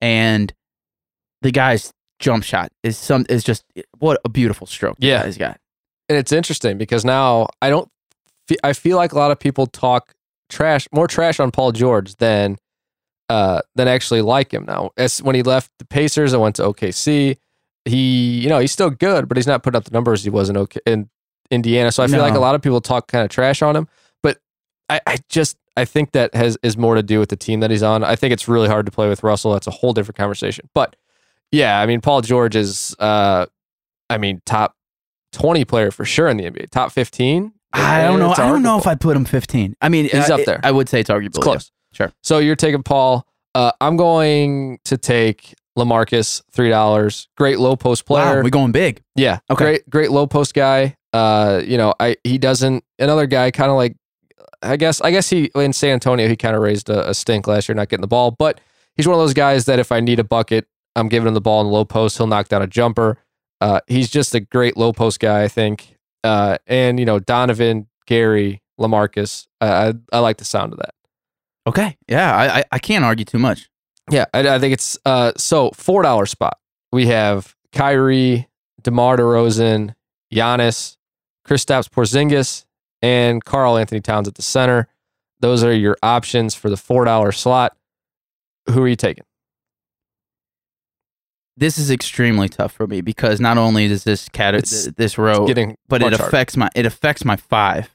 and 0.00 0.52
the 1.42 1.52
guy's 1.52 1.92
jump 2.18 2.44
shot 2.44 2.70
is 2.82 2.96
some 2.98 3.26
is 3.28 3.44
just 3.44 3.64
what 3.98 4.20
a 4.24 4.28
beautiful 4.28 4.66
stroke. 4.66 4.96
Yeah. 5.00 5.22
guy's 5.22 5.36
got. 5.38 5.60
and 6.08 6.16
it's 6.18 6.32
interesting 6.32 6.78
because 6.78 7.04
now 7.04 7.48
I 7.60 7.70
don't. 7.70 7.88
Fe- 8.48 8.56
I 8.62 8.72
feel 8.72 8.96
like 8.96 9.12
a 9.12 9.18
lot 9.18 9.30
of 9.30 9.38
people 9.40 9.66
talk 9.66 10.14
trash, 10.48 10.86
more 10.92 11.08
trash 11.08 11.40
on 11.40 11.50
Paul 11.50 11.72
George 11.72 12.14
than 12.16 12.56
uh 13.28 13.60
than 13.74 13.88
actually 13.88 14.22
like 14.22 14.52
him 14.54 14.64
now. 14.66 14.90
As 14.96 15.22
when 15.22 15.34
he 15.34 15.42
left 15.42 15.70
the 15.78 15.84
Pacers 15.84 16.32
and 16.32 16.40
went 16.40 16.56
to 16.56 16.62
OKC, 16.62 17.36
he 17.84 18.38
you 18.40 18.48
know 18.48 18.58
he's 18.60 18.72
still 18.72 18.90
good, 18.90 19.28
but 19.28 19.36
he's 19.36 19.46
not 19.46 19.62
putting 19.62 19.76
up 19.76 19.84
the 19.84 19.90
numbers 19.90 20.22
he 20.24 20.30
was 20.30 20.48
in 20.48 20.56
OK, 20.56 20.78
in 20.86 21.08
Indiana. 21.50 21.90
So 21.92 22.02
I 22.02 22.06
feel 22.06 22.18
No. 22.18 22.22
like 22.22 22.34
a 22.34 22.38
lot 22.40 22.54
of 22.54 22.62
people 22.62 22.80
talk 22.80 23.08
kind 23.08 23.24
of 23.24 23.30
trash 23.30 23.62
on 23.62 23.74
him, 23.76 23.88
but 24.22 24.38
I, 24.88 25.00
I 25.06 25.16
just 25.28 25.56
I 25.76 25.84
think 25.84 26.12
that 26.12 26.34
has 26.34 26.56
is 26.62 26.76
more 26.76 26.94
to 26.94 27.02
do 27.02 27.18
with 27.18 27.28
the 27.30 27.36
team 27.36 27.60
that 27.60 27.70
he's 27.72 27.82
on. 27.82 28.04
I 28.04 28.14
think 28.16 28.32
it's 28.32 28.46
really 28.48 28.68
hard 28.68 28.86
to 28.86 28.92
play 28.92 29.08
with 29.08 29.22
Russell. 29.24 29.52
That's 29.52 29.66
a 29.66 29.72
whole 29.72 29.92
different 29.92 30.16
conversation. 30.16 30.68
But 30.72 30.94
yeah, 31.52 31.80
I 31.80 31.86
mean 31.86 32.00
Paul 32.00 32.20
George 32.22 32.56
is 32.56 32.94
uh 32.98 33.46
I 34.10 34.18
mean 34.18 34.42
top 34.46 34.74
20 35.32 35.64
player 35.64 35.90
for 35.90 36.04
sure 36.04 36.28
in 36.28 36.36
the 36.36 36.44
NBA. 36.44 36.70
Top 36.70 36.92
15? 36.92 37.52
I 37.72 38.04
don't 38.04 38.18
know. 38.18 38.30
I 38.30 38.36
don't 38.36 38.62
know 38.62 38.78
if 38.78 38.86
I 38.86 38.94
put 38.94 39.16
him 39.16 39.26
15. 39.26 39.76
I 39.82 39.88
mean, 39.90 40.04
He's 40.04 40.30
uh, 40.30 40.36
up 40.36 40.44
there. 40.46 40.60
I 40.62 40.70
would 40.70 40.88
say 40.88 41.00
it's 41.00 41.10
arguable. 41.10 41.38
It's 41.38 41.44
close. 41.44 41.70
Sure. 41.92 42.10
So 42.22 42.38
you're 42.38 42.56
taking 42.56 42.82
Paul. 42.82 43.26
Uh, 43.54 43.72
I'm 43.80 43.98
going 43.98 44.78
to 44.84 44.96
take 44.96 45.54
Lamarcus, 45.76 46.42
$3. 46.54 47.26
Great 47.36 47.58
low 47.58 47.76
post 47.76 48.06
player. 48.06 48.36
Wow, 48.36 48.42
we're 48.42 48.50
going 48.50 48.72
big. 48.72 49.02
yeah. 49.14 49.40
Okay. 49.50 49.64
Great, 49.64 49.90
great 49.90 50.10
low 50.10 50.26
post 50.26 50.54
guy. 50.54 50.96
Uh, 51.12 51.60
you 51.64 51.76
know, 51.76 51.92
I 52.00 52.16
he 52.24 52.38
doesn't 52.38 52.84
another 52.98 53.26
guy 53.26 53.50
kind 53.50 53.70
of 53.70 53.76
like 53.76 53.96
I 54.62 54.76
guess 54.76 55.00
I 55.00 55.10
guess 55.10 55.28
he 55.30 55.50
in 55.54 55.72
San 55.72 55.90
Antonio 55.90 56.28
he 56.28 56.36
kind 56.36 56.56
of 56.56 56.62
raised 56.62 56.88
a, 56.90 57.10
a 57.10 57.14
stink 57.14 57.46
last 57.46 57.68
year 57.68 57.74
not 57.76 57.88
getting 57.88 58.02
the 58.02 58.06
ball, 58.08 58.30
but 58.30 58.60
he's 58.96 59.06
one 59.06 59.14
of 59.14 59.20
those 59.20 59.34
guys 59.34 59.64
that 59.66 59.78
if 59.78 59.92
I 59.92 60.00
need 60.00 60.18
a 60.18 60.24
bucket, 60.24 60.66
I'm 60.96 61.08
giving 61.08 61.28
him 61.28 61.34
the 61.34 61.40
ball 61.40 61.60
in 61.60 61.68
the 61.68 61.72
low 61.72 61.84
post, 61.84 62.16
he'll 62.16 62.26
knock 62.26 62.48
down 62.48 62.62
a 62.62 62.66
jumper. 62.66 63.18
Uh, 63.60 63.80
he's 63.86 64.10
just 64.10 64.34
a 64.34 64.40
great 64.40 64.76
low 64.76 64.92
post 64.92 65.20
guy, 65.20 65.44
I 65.44 65.48
think. 65.48 65.96
Uh, 66.24 66.58
and 66.66 66.98
you 66.98 67.06
know, 67.06 67.18
Donovan, 67.18 67.86
Gary, 68.06 68.62
Lamarcus, 68.80 69.46
uh, 69.60 69.92
I 70.12 70.16
I 70.16 70.20
like 70.20 70.38
the 70.38 70.44
sound 70.44 70.72
of 70.72 70.78
that. 70.78 70.94
Okay. 71.66 71.96
Yeah, 72.08 72.34
I 72.34 72.58
I, 72.58 72.64
I 72.72 72.78
can't 72.78 73.04
argue 73.04 73.24
too 73.24 73.38
much. 73.38 73.68
Yeah, 74.10 74.26
I, 74.34 74.48
I 74.48 74.58
think 74.58 74.72
it's 74.72 74.98
uh 75.04 75.32
so 75.36 75.70
four 75.70 76.02
dollar 76.02 76.26
spot. 76.26 76.58
We 76.92 77.06
have 77.06 77.54
Kyrie, 77.72 78.48
DeMar 78.82 79.16
DeRozan, 79.18 79.94
Giannis, 80.32 80.96
Kristaps 81.46 81.88
Porzingis, 81.88 82.64
and 83.02 83.44
Karl 83.44 83.76
Anthony 83.76 84.00
Towns 84.00 84.28
at 84.28 84.34
the 84.34 84.42
center. 84.42 84.88
Those 85.40 85.62
are 85.64 85.74
your 85.74 85.96
options 86.02 86.54
for 86.54 86.70
the 86.70 86.76
four 86.76 87.04
dollar 87.04 87.32
slot. 87.32 87.76
Who 88.70 88.82
are 88.82 88.88
you 88.88 88.96
taking? 88.96 89.24
This 91.56 91.78
is 91.78 91.90
extremely 91.90 92.48
tough 92.48 92.72
for 92.72 92.86
me 92.86 93.00
because 93.00 93.40
not 93.40 93.56
only 93.58 93.88
does 93.88 94.04
this 94.04 94.28
cat 94.28 94.54
It's- 94.54 94.88
this 94.96 95.16
row, 95.18 95.46
but 95.46 95.56
it 95.58 95.76
much 95.88 96.00
harder. 96.00 96.16
affects 96.16 96.56
my 96.56 96.68
it 96.74 96.84
affects 96.86 97.24
my 97.24 97.36
five, 97.36 97.88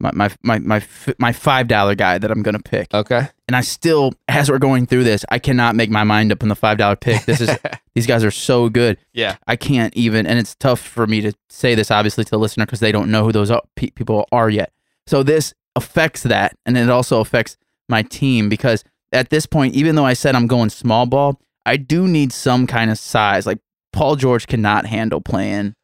my 0.00 0.10
my 0.14 0.30
my 0.42 0.58
my, 0.60 0.82
my 1.18 1.32
five 1.32 1.68
dollar 1.68 1.94
guy 1.94 2.16
that 2.18 2.30
I'm 2.30 2.42
gonna 2.42 2.58
pick. 2.60 2.92
Okay. 2.94 3.28
and 3.48 3.54
I 3.56 3.60
still, 3.60 4.14
as 4.28 4.48
we're 4.50 4.58
going 4.58 4.86
through 4.86 5.04
this, 5.04 5.24
I 5.28 5.38
cannot 5.38 5.74
make 5.76 5.90
my 5.90 6.04
mind 6.04 6.32
up 6.32 6.42
on 6.42 6.48
the 6.48 6.54
five 6.56 6.78
dollar 6.78 6.96
pick. 6.96 7.24
This 7.26 7.40
is 7.42 7.50
these 7.94 8.06
guys 8.06 8.24
are 8.24 8.30
so 8.30 8.68
good. 8.70 8.96
yeah. 9.12 9.36
I 9.46 9.56
can't 9.56 9.94
even, 9.94 10.26
and 10.26 10.38
it's 10.38 10.54
tough 10.54 10.80
for 10.80 11.06
me 11.06 11.20
to 11.20 11.32
say 11.50 11.74
this 11.74 11.90
obviously 11.90 12.24
to 12.24 12.30
the 12.30 12.38
listener 12.38 12.64
because 12.64 12.80
they 12.80 12.92
don't 12.92 13.10
know 13.10 13.24
who 13.24 13.32
those 13.32 13.50
pe- 13.76 13.90
people 13.90 14.26
are 14.32 14.48
yet. 14.48 14.72
So 15.06 15.22
this 15.22 15.52
affects 15.76 16.22
that, 16.22 16.56
and 16.64 16.78
it 16.78 16.88
also 16.88 17.20
affects 17.20 17.56
my 17.88 18.02
team 18.02 18.48
because 18.48 18.84
at 19.12 19.28
this 19.30 19.44
point, 19.44 19.74
even 19.74 19.96
though 19.96 20.06
I 20.06 20.12
said 20.14 20.34
I'm 20.36 20.46
going 20.46 20.70
small 20.70 21.04
ball, 21.06 21.40
I 21.66 21.76
do 21.76 22.06
need 22.08 22.32
some 22.32 22.66
kind 22.66 22.90
of 22.90 22.98
size. 22.98 23.46
Like 23.46 23.58
Paul 23.92 24.16
George 24.16 24.46
cannot 24.46 24.86
handle 24.86 25.20
playing 25.20 25.74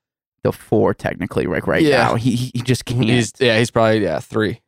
the 0.42 0.52
four 0.52 0.94
technically, 0.94 1.46
like 1.46 1.66
right 1.66 1.82
Yeah. 1.82 2.04
now. 2.04 2.14
He 2.14 2.36
he 2.36 2.60
just 2.62 2.84
can't. 2.84 3.04
He's 3.04 3.32
yeah, 3.38 3.58
he's 3.58 3.70
probably 3.70 4.02
yeah, 4.02 4.20
three. 4.20 4.60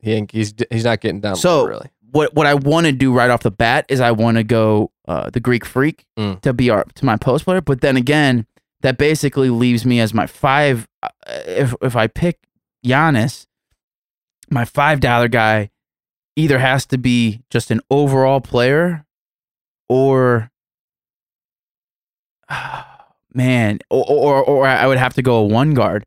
He 0.00 0.12
ain't, 0.12 0.30
he's 0.30 0.54
he's 0.70 0.84
not 0.84 1.00
getting 1.00 1.20
down 1.20 1.36
So- 1.36 1.66
really. 1.66 1.88
what 2.12 2.34
what 2.34 2.46
I 2.46 2.54
want 2.54 2.86
to 2.86 2.92
do 2.92 3.12
right 3.12 3.28
off 3.30 3.42
the 3.42 3.50
bat 3.50 3.86
is 3.88 4.00
I 4.00 4.12
want 4.12 4.36
to 4.36 4.44
go 4.44 4.92
uh, 5.08 5.30
the 5.30 5.40
Greek 5.40 5.64
Freak 5.64 6.04
Mm. 6.18 6.40
to 6.42 6.52
be 6.52 6.70
our 6.70 6.84
to 6.94 7.04
my 7.04 7.16
post 7.16 7.44
player, 7.44 7.60
but 7.60 7.80
then 7.80 7.96
again, 7.96 8.46
that 8.82 8.98
basically 8.98 9.50
leaves 9.50 9.84
me 9.84 9.98
as 10.00 10.14
my 10.14 10.26
five. 10.26 10.86
Uh, 11.02 11.08
if 11.46 11.74
if 11.82 11.96
I 11.96 12.06
pick 12.06 12.38
Giannis, 12.84 13.46
my 14.50 14.64
five 14.64 15.00
dollar 15.00 15.28
guy 15.28 15.70
either 16.36 16.58
has 16.58 16.86
to 16.86 16.98
be 16.98 17.40
just 17.50 17.70
an 17.70 17.80
overall 17.90 18.40
player, 18.40 19.05
or 19.88 20.50
man, 23.34 23.78
or 23.90 24.04
or, 24.08 24.44
or 24.44 24.66
I 24.66 24.86
would 24.86 24.98
have 24.98 25.14
to 25.14 25.22
go 25.22 25.36
a 25.36 25.44
one 25.44 25.74
guard. 25.74 26.04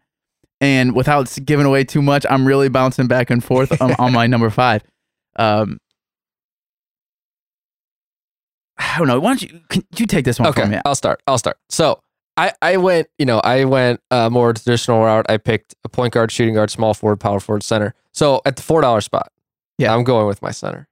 And 0.61 0.93
without 0.93 1.33
giving 1.45 1.65
away 1.65 1.85
too 1.85 2.01
much, 2.01 2.25
I'm 2.29 2.45
really 2.45 2.67
bouncing 2.67 3.07
back 3.07 3.29
and 3.29 3.41
forth 3.41 3.81
on, 3.81 3.93
on 3.97 4.11
my 4.11 4.27
number 4.27 4.49
five. 4.49 4.83
Um, 5.37 5.79
I 8.77 8.97
don't 8.97 9.07
know. 9.07 9.19
Why 9.21 9.29
don't 9.31 9.41
you 9.41 9.61
can 9.69 9.83
you 9.97 10.05
take 10.05 10.25
this 10.25 10.37
one 10.37 10.49
Okay, 10.49 10.61
from 10.63 10.71
me? 10.71 10.79
I'll 10.85 10.95
start. 10.95 11.21
I'll 11.27 11.37
start. 11.37 11.57
So 11.69 12.01
I, 12.35 12.51
I 12.61 12.75
went, 12.77 13.07
you 13.17 13.25
know, 13.25 13.39
I 13.39 13.63
went 13.63 14.01
a 14.11 14.29
more 14.29 14.51
traditional 14.53 15.01
route. 15.01 15.25
I 15.29 15.37
picked 15.37 15.75
a 15.85 15.89
point 15.89 16.13
guard, 16.13 16.29
shooting 16.31 16.55
guard, 16.55 16.71
small 16.71 16.93
forward, 16.93 17.21
power 17.21 17.39
forward, 17.39 17.63
center. 17.63 17.93
So 18.13 18.41
at 18.45 18.57
the 18.57 18.61
four 18.61 18.81
dollar 18.81 18.99
spot, 18.99 19.31
Yeah. 19.77 19.93
I'm 19.95 20.03
going 20.03 20.27
with 20.27 20.41
my 20.41 20.51
center, 20.51 20.88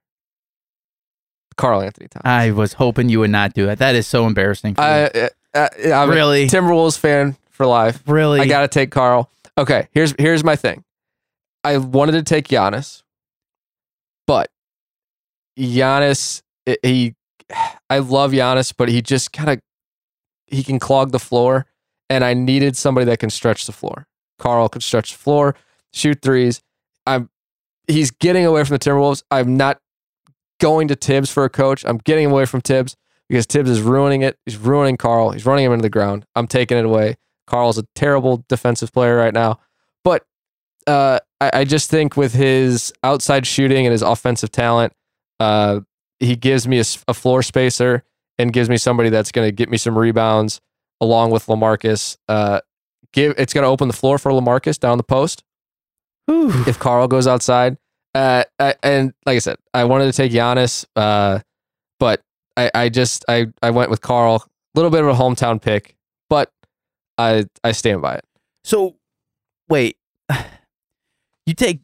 Karl 1.58 1.82
Anthony 1.82 2.08
Towns. 2.08 2.22
I 2.24 2.52
was 2.52 2.72
hoping 2.72 3.10
you 3.10 3.20
would 3.20 3.30
not 3.30 3.52
do 3.52 3.66
that. 3.66 3.78
That 3.78 3.94
is 3.94 4.06
so 4.06 4.26
embarrassing. 4.26 4.76
For 4.76 4.80
I, 4.80 5.10
me. 5.12 5.28
uh, 5.54 5.68
I'm 5.92 6.08
really, 6.08 6.44
a 6.44 6.46
Timberwolves 6.46 6.98
fan 6.98 7.36
for 7.50 7.66
life. 7.66 8.02
really. 8.06 8.40
I 8.40 8.46
got 8.46 8.62
to 8.62 8.68
take 8.68 8.90
Karl. 8.90 9.30
Okay, 9.58 9.88
here's 9.92 10.14
here's 10.18 10.42
my 10.42 10.56
thing. 10.56 10.84
I 11.64 11.76
wanted 11.76 12.12
to 12.12 12.22
take 12.22 12.48
Giannis, 12.48 13.02
but 14.26 14.50
Giannis, 15.58 16.42
he, 16.82 17.14
I 17.90 17.98
love 17.98 18.30
Giannis, 18.30 18.72
but 18.74 18.88
he 18.88 19.02
just 19.02 19.32
kind 19.32 19.50
of 19.50 19.60
he 20.46 20.62
can 20.62 20.78
clog 20.78 21.10
the 21.10 21.18
floor, 21.18 21.66
and 22.08 22.24
I 22.24 22.34
needed 22.34 22.76
somebody 22.76 23.04
that 23.06 23.18
can 23.18 23.30
stretch 23.30 23.66
the 23.66 23.72
floor. 23.72 24.06
Karl 24.38 24.68
can 24.68 24.80
stretch 24.80 25.12
the 25.12 25.18
floor, 25.18 25.56
shoot 25.92 26.22
threes. 26.22 26.62
I'm 27.04 27.28
he's 27.88 28.12
getting 28.12 28.46
away 28.46 28.62
from 28.62 28.76
the 28.76 28.78
Timberwolves. 28.78 29.24
I'm 29.32 29.56
not 29.56 29.80
going 30.60 30.88
to 30.88 30.94
Thibs 30.94 31.30
for 31.30 31.44
a 31.44 31.50
coach. 31.50 31.84
I'm 31.84 31.98
getting 31.98 32.26
away 32.26 32.44
from 32.44 32.60
Thibs 32.60 32.96
because 33.28 33.46
Thibs 33.46 33.70
is 33.70 33.80
ruining 33.80 34.22
it. 34.22 34.38
He's 34.46 34.56
ruining 34.56 34.96
Karl. 34.96 35.30
He's 35.30 35.46
running 35.46 35.64
him 35.64 35.72
into 35.72 35.82
the 35.82 35.90
ground. 35.90 36.26
I'm 36.34 36.46
taking 36.46 36.78
it 36.78 36.84
away. 36.84 37.16
Karl's 37.46 37.78
a 37.78 37.84
terrible 37.94 38.44
defensive 38.48 38.92
player 38.92 39.16
right 39.16 39.34
now. 39.34 39.58
But 40.04 40.24
uh, 40.86 41.18
I, 41.40 41.50
I 41.60 41.64
just 41.64 41.90
think 41.90 42.16
with 42.16 42.34
his 42.34 42.92
outside 43.02 43.46
shooting 43.46 43.86
and 43.86 43.92
his 43.92 44.02
offensive 44.02 44.50
talent, 44.50 44.92
uh, 45.40 45.80
he 46.20 46.36
gives 46.36 46.66
me 46.66 46.82
a 47.06 47.14
floor 47.14 47.42
spacer 47.42 48.04
and 48.38 48.52
gives 48.52 48.68
me 48.68 48.76
somebody 48.76 49.08
that's 49.08 49.32
going 49.32 49.46
to 49.46 49.52
get 49.52 49.68
me 49.68 49.76
some 49.76 49.96
rebounds 49.96 50.60
along 51.00 51.30
with 51.30 51.46
Lamarcus. 51.46 52.16
Uh, 52.28 52.60
give 53.12 53.34
it's 53.38 53.52
going 53.52 53.62
to 53.62 53.68
open 53.68 53.88
the 53.88 53.94
floor 53.94 54.18
for 54.18 54.32
Lamarcus 54.32 54.78
down 54.78 54.98
the 54.98 55.04
post 55.04 55.44
if 56.66 56.78
Karl 56.78 57.08
goes 57.08 57.26
outside. 57.26 57.78
Uh, 58.18 58.42
I, 58.58 58.74
and 58.82 59.14
like 59.26 59.36
I 59.36 59.38
said, 59.38 59.58
I 59.72 59.84
wanted 59.84 60.06
to 60.06 60.12
take 60.12 60.32
Giannis, 60.32 60.84
uh, 60.96 61.38
but 62.00 62.20
I, 62.56 62.68
I 62.74 62.88
just 62.88 63.24
I, 63.28 63.46
I 63.62 63.70
went 63.70 63.90
with 63.90 64.00
Karl. 64.00 64.44
A 64.44 64.48
little 64.74 64.90
bit 64.90 65.02
of 65.04 65.08
a 65.08 65.14
hometown 65.14 65.62
pick, 65.62 65.94
but 66.28 66.50
I 67.16 67.44
I 67.62 67.70
stand 67.72 68.02
by 68.02 68.16
it. 68.16 68.24
So, 68.64 68.96
wait, 69.68 69.96
you 71.46 71.54
take 71.54 71.80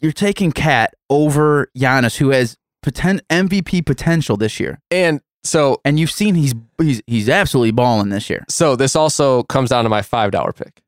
you're 0.00 0.12
taking 0.12 0.52
KAT 0.52 0.94
over 1.10 1.68
Giannis, 1.76 2.16
who 2.16 2.30
has 2.30 2.56
poten- 2.82 3.20
MVP 3.28 3.84
potential 3.84 4.38
this 4.38 4.58
year, 4.58 4.80
And 4.90 5.20
so 5.44 5.82
and 5.84 6.00
you've 6.00 6.10
seen 6.10 6.34
he's 6.34 6.54
he's 6.78 7.02
he's 7.06 7.28
absolutely 7.28 7.72
balling 7.72 8.08
this 8.08 8.30
year. 8.30 8.44
so 8.48 8.74
this 8.74 8.96
also 8.96 9.42
comes 9.44 9.68
down 9.68 9.84
to 9.84 9.90
my 9.90 10.00
five 10.00 10.30
dollar 10.30 10.52
pick. 10.52 10.80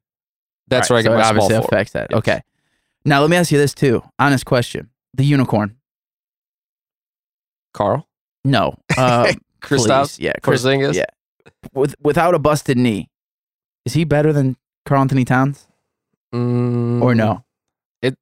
That's 0.69 0.89
Right, 0.89 0.95
where 0.95 0.99
I 1.01 1.03
get 1.03 1.11
so 1.11 1.17
my 1.19 1.43
obviously 1.43 1.57
affects 1.57 1.93
that. 1.93 2.09
Yes. 2.11 2.19
Okay, 2.19 2.41
now 3.05 3.21
let 3.21 3.31
me 3.31 3.37
ask 3.37 3.51
you 3.53 3.59
this 3.59 3.75
too. 3.75 4.03
Honest 4.19 4.45
question: 4.47 4.91
the 5.15 5.25
unicorn? 5.25 5.77
Karl, 7.75 8.07
No, 8.45 8.77
uh, 8.99 9.27
yeah, 9.29 9.33
Chris, 9.63 9.87
Porzingis. 9.87 10.95
yeah. 10.95 11.05
With 11.73 11.95
without 12.03 12.35
a 12.35 12.39
busted 12.39 12.77
knee, 12.77 13.09
is 13.87 13.95
he 13.95 14.05
better 14.05 14.33
than 14.33 14.57
Karl 14.87 15.01
Anthony 15.01 15.25
Towns 15.25 15.67
Mm, 16.35 17.03
or 17.03 17.15
no? 17.15 17.45
It. 18.01 18.17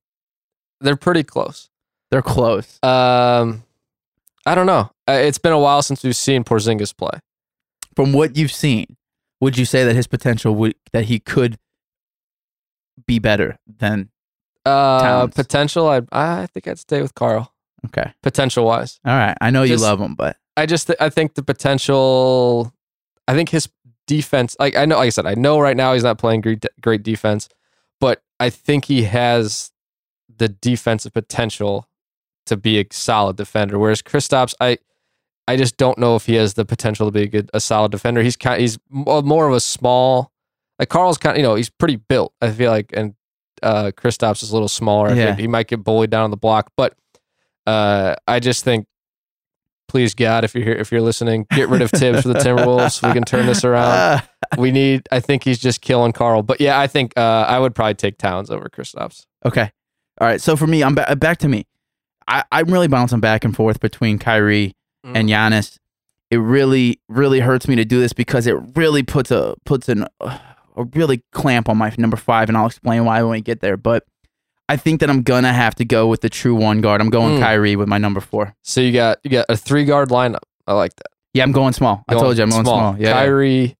They're 0.80 0.96
pretty 0.96 1.22
close. 1.24 1.68
They're 2.10 2.22
close. 2.22 2.78
Um, 2.82 3.62
I 4.46 4.54
don't 4.56 4.66
know. 4.66 4.90
Uh, 5.08 5.12
It's 5.12 5.38
been 5.38 5.52
a 5.52 5.58
while 5.58 5.80
since 5.82 6.02
we've 6.02 6.16
seen 6.16 6.42
Porzingis 6.42 6.96
play. 6.96 7.20
From 7.94 8.12
what 8.12 8.36
you've 8.36 8.50
seen, 8.52 8.96
would 9.40 9.56
you 9.58 9.64
say 9.64 9.84
that 9.84 9.94
his 9.94 10.06
potential 10.08 10.54
would 10.56 10.74
that 10.92 11.04
he 11.04 11.18
could 11.20 11.58
be 13.06 13.18
better 13.18 13.58
than? 13.78 14.10
Uh, 14.64 15.00
Towns. 15.02 15.34
potential. 15.34 15.88
I 15.88 16.02
I 16.12 16.46
think 16.46 16.68
I'd 16.68 16.78
stay 16.78 17.00
with 17.02 17.14
Karl. 17.14 17.52
Okay, 17.86 18.12
Potential 18.22 18.66
wise. 18.66 19.00
all 19.06 19.14
right. 19.16 19.34
I 19.40 19.50
know 19.50 19.62
you 19.62 19.76
love 19.78 20.00
him, 20.00 20.14
but 20.14 20.36
I 20.56 20.66
just 20.66 20.86
th- 20.86 20.98
I 21.00 21.08
think 21.08 21.34
the 21.34 21.42
potential. 21.42 22.72
I 23.26 23.34
think 23.34 23.48
his 23.50 23.68
defense. 24.06 24.56
Like 24.60 24.76
I 24.76 24.84
know, 24.84 24.96
like 24.98 25.06
I 25.06 25.10
said, 25.10 25.26
I 25.26 25.34
know 25.34 25.58
right 25.60 25.76
now 25.76 25.94
he's 25.94 26.02
not 26.04 26.18
playing 26.18 26.42
great 26.42 26.64
great 26.80 27.02
defense, 27.02 27.48
but 28.00 28.22
I 28.38 28.50
think 28.50 28.86
he 28.86 29.04
has 29.04 29.70
the 30.36 30.48
defensive 30.48 31.12
potential 31.14 31.86
to 32.46 32.56
be 32.56 32.78
a 32.80 32.84
solid 32.90 33.36
defender. 33.36 33.78
Whereas 33.78 34.02
Kristaps, 34.02 34.52
I 34.60 34.76
I 35.48 35.56
just 35.56 35.76
don't 35.78 35.96
know 35.98 36.16
if 36.16 36.26
he 36.26 36.34
has 36.34 36.54
the 36.54 36.64
potential 36.66 37.06
to 37.06 37.12
be 37.12 37.22
a 37.22 37.26
good 37.28 37.50
a 37.54 37.60
solid 37.60 37.92
defender. 37.92 38.22
He's 38.22 38.36
kind 38.36 38.60
he's 38.60 38.78
more 38.90 39.48
of 39.48 39.54
a 39.54 39.60
small. 39.60 40.32
Like 40.78 40.88
Karl's 40.90 41.16
kind 41.18 41.36
of 41.36 41.38
you 41.38 41.44
know 41.44 41.54
he's 41.54 41.70
pretty 41.70 41.96
built. 41.96 42.34
I 42.42 42.50
feel 42.50 42.70
like 42.70 42.90
and 42.92 43.14
uh 43.62 43.90
Kristaps 43.96 44.42
is 44.42 44.50
a 44.50 44.54
little 44.54 44.68
smaller. 44.68 45.14
Yeah. 45.14 45.34
he 45.36 45.46
might 45.48 45.68
get 45.68 45.82
bullied 45.84 46.10
down 46.10 46.24
on 46.24 46.30
the 46.30 46.36
block, 46.36 46.70
but 46.76 46.94
uh 47.66 48.14
I 48.28 48.40
just 48.40 48.64
think 48.64 48.86
please 49.88 50.14
God, 50.14 50.44
if 50.44 50.54
you're 50.54 50.64
here, 50.64 50.74
if 50.76 50.92
you're 50.92 51.00
listening, 51.00 51.46
get 51.50 51.68
rid 51.68 51.82
of 51.82 51.90
Thibs 51.90 52.22
for 52.22 52.28
the 52.28 52.34
Timberwolves. 52.38 53.06
We 53.06 53.12
can 53.12 53.24
turn 53.24 53.46
this 53.46 53.64
around. 53.64 53.90
Uh, 53.90 54.20
We 54.58 54.72
need. 54.72 55.02
I 55.12 55.20
think 55.20 55.44
he's 55.44 55.60
just 55.60 55.80
killing 55.80 56.12
Karl. 56.12 56.42
But 56.42 56.60
yeah, 56.60 56.80
I 56.80 56.88
think 56.88 57.12
uh, 57.16 57.44
I 57.48 57.60
would 57.60 57.72
probably 57.72 57.94
take 57.94 58.18
Towns 58.18 58.50
over 58.50 58.68
Kristaps. 58.68 59.24
okay, 59.46 59.70
all 60.20 60.26
right. 60.26 60.40
So 60.40 60.56
for 60.56 60.66
me, 60.66 60.82
I'm 60.82 60.96
ba- 60.96 61.14
back 61.14 61.38
to 61.38 61.48
me. 61.48 61.66
I, 62.26 62.42
I'm 62.50 62.66
really 62.66 62.88
bouncing 62.88 63.20
back 63.20 63.44
and 63.44 63.54
forth 63.54 63.78
between 63.80 64.18
Kyrie 64.18 64.72
Mm. 65.06 65.16
and 65.16 65.28
Giannis. 65.28 65.76
It 66.32 66.38
really, 66.38 67.00
really 67.08 67.38
hurts 67.40 67.66
me 67.68 67.76
to 67.76 67.84
do 67.84 68.00
this 68.00 68.12
because 68.12 68.46
it 68.48 68.56
really 68.74 69.02
puts 69.04 69.30
a 69.30 69.54
puts 69.64 69.88
an 69.88 70.06
uh, 70.20 70.36
a 70.76 70.84
really 70.84 71.22
clamp 71.32 71.68
on 71.68 71.76
my 71.76 71.92
number 71.98 72.16
five, 72.16 72.48
and 72.48 72.56
I'll 72.56 72.66
explain 72.66 73.04
why 73.04 73.22
when 73.22 73.32
we 73.32 73.40
get 73.40 73.60
there. 73.60 73.76
But 73.76 74.04
I 74.68 74.76
think 74.76 75.00
that 75.00 75.10
I'm 75.10 75.22
gonna 75.22 75.52
have 75.52 75.74
to 75.76 75.84
go 75.84 76.06
with 76.06 76.20
the 76.20 76.28
true 76.30 76.54
one 76.54 76.80
guard. 76.80 77.00
I'm 77.00 77.10
going 77.10 77.38
Mm. 77.38 77.40
Kyrie 77.40 77.76
with 77.76 77.88
my 77.88 77.98
number 77.98 78.20
four. 78.20 78.54
So 78.62 78.80
you 78.80 78.92
got 78.92 79.18
you 79.24 79.30
got 79.30 79.46
a 79.48 79.56
three 79.56 79.84
guard 79.84 80.10
lineup. 80.10 80.42
I 80.66 80.74
like 80.74 80.94
that. 80.96 81.06
Yeah, 81.34 81.42
I'm 81.42 81.52
going 81.52 81.72
small. 81.72 82.04
I 82.08 82.14
told 82.14 82.36
you 82.36 82.42
I'm 82.44 82.50
going 82.50 82.64
small. 82.64 82.96
Yeah, 82.98 83.08
yeah. 83.08 83.12
Kyrie, 83.14 83.76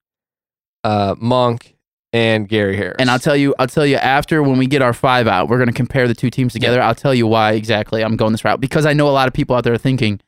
uh, 0.85 1.15
Monk, 1.19 1.77
and 2.13 2.49
Gary 2.49 2.77
Harris. 2.77 2.97
And 2.99 3.11
I'll 3.11 3.19
tell 3.19 3.37
you, 3.37 3.55
I'll 3.59 3.67
tell 3.69 3.87
you 3.87 3.97
after 3.97 4.43
when 4.43 4.59
we 4.59 4.67
get 4.67 4.83
our 4.83 4.93
five 4.93 5.27
out, 5.29 5.49
we're 5.49 5.59
gonna 5.59 5.73
compare 5.73 6.09
the 6.09 6.15
two 6.15 6.31
teams 6.31 6.53
together. 6.53 6.81
I'll 6.83 6.95
tell 6.95 7.15
you 7.15 7.27
why 7.27 7.53
exactly 7.53 8.03
I'm 8.03 8.17
going 8.17 8.33
this 8.33 8.45
route 8.45 8.61
because 8.61 8.87
I 8.87 8.93
know 8.93 9.09
a 9.09 9.11
lot 9.11 9.29
of 9.29 9.35
people 9.35 9.55
out 9.57 9.65
there 9.65 9.73
are 9.75 9.79
thinking, 9.79 10.21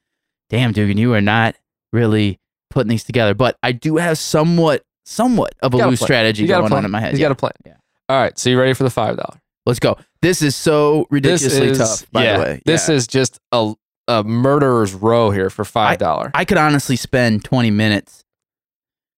damn, 0.50 0.72
Dugan, 0.72 0.96
you 0.98 1.12
are 1.14 1.20
not 1.20 1.56
really 1.92 2.38
putting 2.70 2.88
these 2.90 3.04
together. 3.04 3.34
But 3.34 3.56
I 3.62 3.72
do 3.72 3.96
have 3.96 4.18
somewhat, 4.18 4.82
somewhat 5.04 5.54
of 5.62 5.74
a 5.74 5.76
loose 5.78 5.98
plan. 6.00 6.06
strategy 6.06 6.42
You 6.42 6.48
going 6.48 6.68
plan. 6.68 6.78
on 6.78 6.84
in 6.84 6.90
my 6.90 7.00
head. 7.00 7.10
He's 7.12 7.20
Yeah. 7.20 7.26
got 7.26 7.32
a 7.32 7.36
plan. 7.36 7.52
Yeah. 7.66 7.74
All 8.08 8.20
right. 8.20 8.38
So 8.38 8.50
you 8.50 8.58
ready 8.58 8.72
for 8.74 8.84
the 8.84 8.90
five 8.90 9.16
dollar? 9.16 9.40
Let's 9.66 9.78
go. 9.80 9.96
This 10.22 10.42
is 10.42 10.54
so 10.56 11.06
ridiculously 11.10 11.72
tough. 11.74 12.10
By 12.12 12.24
yeah, 12.24 12.36
the 12.36 12.42
way, 12.42 12.62
This 12.66 12.88
Yeah. 12.88 12.94
is 12.96 13.06
just 13.06 13.38
a 13.52 13.74
a 14.08 14.24
murderer's 14.24 14.94
row 14.94 15.30
here 15.30 15.48
for 15.48 15.64
five 15.64 15.98
dollar 15.98 16.32
I 16.34 16.44
could 16.44 16.58
honestly 16.58 16.96
spend 16.96 17.44
twenty 17.44 17.70
minutes. 17.70 18.24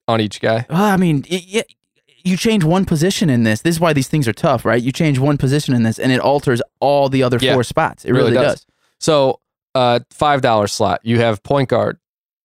on 0.07 0.21
each 0.21 0.41
guy. 0.43 0.67
Well, 0.69 0.83
I 0.85 0.99
mean, 0.99 1.25
y- 1.31 1.43
y- 1.55 1.65
you 2.23 2.37
change 2.37 2.63
one 2.63 2.85
position 2.85 3.31
in 3.31 3.45
this. 3.45 3.63
This 3.63 3.77
is 3.77 3.81
why 3.81 3.95
these 3.95 4.07
things 4.09 4.29
are 4.29 4.35
tough, 4.35 4.67
right? 4.67 4.83
You 4.83 4.93
change 4.93 5.19
one 5.19 5.39
position 5.39 5.75
in 5.75 5.83
this, 5.83 5.99
and 5.99 6.13
it 6.13 6.21
alters 6.21 6.61
all 6.81 7.09
the 7.09 7.23
other 7.23 7.39
Yeah. 7.41 7.55
four 7.55 7.65
spots. 7.65 8.05
It 8.05 8.11
Really 8.13 8.33
really, 8.33 8.35
does. 8.45 8.55
does. 8.57 8.67
So 9.01 9.41
uh 9.75 10.01
five 10.11 10.43
dollar 10.43 10.67
slot. 10.67 11.01
You 11.05 11.21
have 11.21 11.43
point 11.43 11.71
guard 11.71 11.99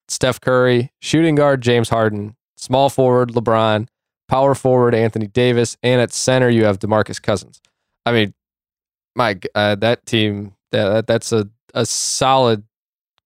Steph 0.08 0.40
Curry, 0.40 0.92
shooting 1.02 1.36
guard 1.36 1.62
James 1.62 1.90
Harden, 1.90 2.36
small 2.60 2.90
forward 2.90 3.32
LeBron, 3.32 3.88
power 4.28 4.54
forward 4.56 4.94
Anthony 4.94 5.28
Davis, 5.28 5.78
and 5.82 6.02
at 6.02 6.12
center 6.14 6.50
you 6.50 6.66
have 6.66 6.80
DeMarcus 6.80 7.22
Cousins. 7.22 7.62
I 8.06 8.12
mean, 8.12 8.34
my 9.16 9.38
uh, 9.56 9.76
that 9.76 10.06
team 10.06 10.54
that 10.72 11.08
that's 11.08 11.32
a 11.32 11.50
a 11.74 11.86
solid, 11.86 12.64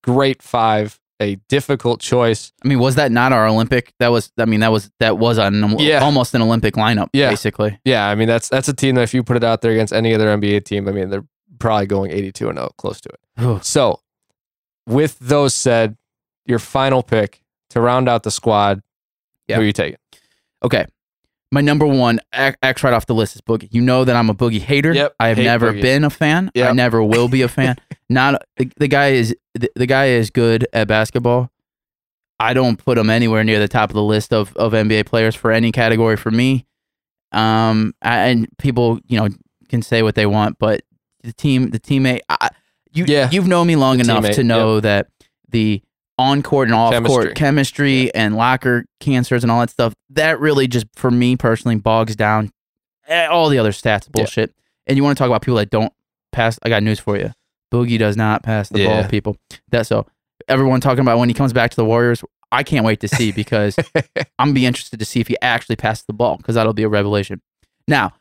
great 0.02 0.42
five. 0.42 0.98
A 1.20 1.36
difficult 1.48 2.00
choice. 2.00 2.52
I 2.64 2.68
mean, 2.68 2.80
was 2.80 2.96
that 2.96 3.12
not 3.12 3.32
our 3.32 3.46
Olympic? 3.46 3.92
That 4.00 4.08
was. 4.08 4.32
I 4.36 4.46
mean, 4.46 4.60
that 4.60 4.72
was 4.72 4.90
that 4.98 5.16
was 5.16 5.38
an, 5.38 5.76
Yeah. 5.78 6.00
almost 6.00 6.34
an 6.34 6.42
Olympic 6.42 6.74
lineup, 6.74 7.08
Yeah. 7.12 7.30
basically. 7.30 7.78
Yeah, 7.84 8.08
I 8.08 8.16
mean 8.16 8.26
that's 8.26 8.48
that's 8.48 8.66
a 8.68 8.74
team 8.74 8.96
that 8.96 9.02
if 9.02 9.14
you 9.14 9.22
put 9.22 9.36
it 9.36 9.44
out 9.44 9.60
there 9.60 9.70
against 9.70 9.92
any 9.92 10.12
other 10.12 10.26
NBA 10.26 10.64
team, 10.64 10.88
I 10.88 10.90
mean 10.92 11.10
they're 11.10 11.24
probably 11.60 11.86
going 11.86 12.10
82 12.10 12.48
and 12.48 12.58
0, 12.58 12.70
close 12.78 13.00
to 13.02 13.10
it. 13.10 13.64
So, 13.64 14.00
with 14.88 15.16
those 15.20 15.54
said, 15.54 15.96
your 16.46 16.58
final 16.58 17.02
pick 17.04 17.40
to 17.70 17.80
round 17.80 18.08
out 18.08 18.24
the 18.24 18.32
squad, 18.32 18.82
Yeah. 19.48 19.56
who 19.56 19.62
are 19.62 19.64
you 19.66 19.72
taking? 19.72 19.98
Okay. 20.62 20.86
My 21.52 21.60
number 21.60 21.86
one 21.86 22.18
X 22.32 22.82
right 22.82 22.92
off 22.92 23.06
the 23.06 23.14
list 23.14 23.36
is 23.36 23.40
Boogie. 23.42 23.68
You 23.70 23.80
know 23.80 24.04
that 24.04 24.16
I'm 24.16 24.28
a 24.28 24.34
Boogie 24.34 24.60
hater. 24.60 24.92
Yep, 24.92 25.14
I 25.20 25.28
have 25.28 25.38
never 25.38 25.72
Boogie. 25.72 25.82
been 25.82 26.02
a 26.04 26.10
fan. 26.10 26.50
I 26.56 26.72
never 26.72 27.02
will 27.04 27.28
be 27.28 27.42
a 27.42 27.48
fan. 27.58 27.76
Not 28.08 28.42
the, 28.56 28.70
the 28.76 28.88
guy 28.88 29.08
is 29.10 29.36
the, 29.54 29.70
the 29.76 29.86
guy 29.86 30.06
is 30.06 30.30
good 30.30 30.66
at 30.72 30.88
basketball. 30.88 31.50
I 32.40 32.54
don't 32.54 32.76
put 32.76 32.98
him 32.98 33.08
anywhere 33.08 33.44
near 33.44 33.60
the 33.60 33.68
top 33.68 33.90
of 33.90 33.94
the 33.94 34.02
list 34.02 34.32
of, 34.32 34.56
of 34.56 34.72
NBA 34.72 35.06
players 35.06 35.36
for 35.36 35.52
any 35.52 35.70
category 35.70 36.16
for 36.16 36.32
me. 36.32 36.66
Um, 37.30 37.94
I- 38.02 38.28
and 38.28 38.48
people, 38.58 38.98
you 39.06 39.18
know, 39.18 39.28
can 39.68 39.82
say 39.82 40.02
what 40.02 40.16
they 40.16 40.26
want, 40.26 40.58
but 40.58 40.82
the 41.22 41.32
team, 41.32 41.70
the 41.70 41.78
teammate, 41.80 42.20
I, 42.28 42.50
you, 42.92 43.04
Yeah. 43.06 43.30
you've 43.30 43.46
known 43.46 43.66
me 43.68 43.76
long 43.76 43.98
The 43.98 44.04
enough 44.04 44.24
teammate, 44.24 44.34
to 44.34 44.44
know 44.44 44.80
that 44.80 45.08
the 45.48 45.82
on 46.18 46.42
court 46.42 46.68
and 46.68 46.74
off 46.74 46.92
Chemistry. 46.92 47.24
court 47.24 47.34
chemistry 47.34 48.14
and 48.14 48.36
locker 48.36 48.84
cancers 49.00 49.42
and 49.42 49.50
all 49.50 49.60
that 49.60 49.70
stuff, 49.70 49.94
that 50.10 50.38
really 50.40 50.68
just, 50.68 50.86
for 50.94 51.10
me 51.10 51.36
personally, 51.36 51.76
bogs 51.76 52.14
down 52.16 52.50
eh, 53.08 53.26
all 53.26 53.48
the 53.48 53.58
other 53.58 53.72
stats 53.72 54.10
bullshit. 54.10 54.54
And 54.86 54.96
you 54.96 55.02
want 55.02 55.16
to 55.16 55.20
talk 55.20 55.28
about 55.28 55.42
people 55.42 55.56
that 55.56 55.70
don't 55.70 55.92
pass? 56.32 56.58
I 56.62 56.68
got 56.68 56.82
news 56.82 57.00
for 57.00 57.16
you. 57.16 57.32
Boogie 57.72 57.98
does 57.98 58.16
not 58.16 58.42
pass 58.42 58.68
the 58.68 58.80
Yeah. 58.80 58.86
ball, 59.02 59.08
people. 59.08 59.36
That's 59.70 59.88
so. 59.88 60.06
Everyone 60.46 60.80
talking 60.80 61.00
about 61.00 61.18
when 61.18 61.28
he 61.28 61.34
comes 61.34 61.52
back 61.52 61.70
to 61.70 61.76
the 61.76 61.84
Warriors, 61.84 62.22
I 62.52 62.62
can't 62.62 62.84
wait 62.84 63.00
to 63.00 63.08
see 63.08 63.32
because 63.42 63.76
I'm 64.38 64.48
gonna 64.48 64.52
be 64.52 64.66
interested 64.66 64.98
to 65.00 65.04
see 65.04 65.20
if 65.20 65.26
he 65.28 65.36
actually 65.42 65.76
passed 65.76 66.06
the 66.06 66.12
ball 66.12 66.36
because 66.36 66.54
that'll 66.54 66.74
be 66.74 66.82
a 66.84 66.88
revelation. 66.88 67.40
Now, 67.88 68.12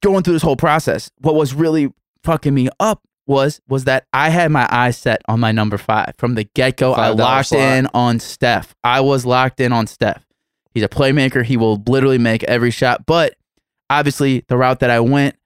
going 0.00 0.22
through 0.22 0.34
this 0.34 0.42
whole 0.42 0.56
process, 0.56 1.10
what 1.18 1.34
was 1.34 1.52
really 1.52 1.92
fucking 2.24 2.54
me 2.54 2.68
up 2.80 3.02
was 3.26 3.60
was 3.68 3.84
that 3.84 4.06
I 4.12 4.30
had 4.30 4.50
my 4.50 4.66
eyes 4.70 4.96
set 4.98 5.22
on 5.28 5.38
my 5.40 5.52
number 5.52 5.78
five 5.78 6.14
from 6.18 6.34
the 6.34 6.44
get 6.54 6.76
go. 6.76 6.92
I 6.92 7.08
locked 7.10 7.48
slot. 7.48 7.60
in 7.60 7.86
on 7.94 8.18
Steph. 8.18 8.74
I 8.82 9.00
was 9.00 9.24
locked 9.24 9.60
in 9.60 9.72
on 9.72 9.86
Steph. 9.86 10.24
He's 10.74 10.82
a 10.82 10.88
playmaker. 10.88 11.44
He 11.44 11.56
will 11.56 11.82
literally 11.86 12.18
make 12.18 12.42
every 12.44 12.70
shot. 12.70 13.06
But 13.06 13.34
obviously, 13.90 14.44
the 14.48 14.56
route 14.56 14.80
that 14.80 14.90
I 14.90 15.00
went, 15.00 15.36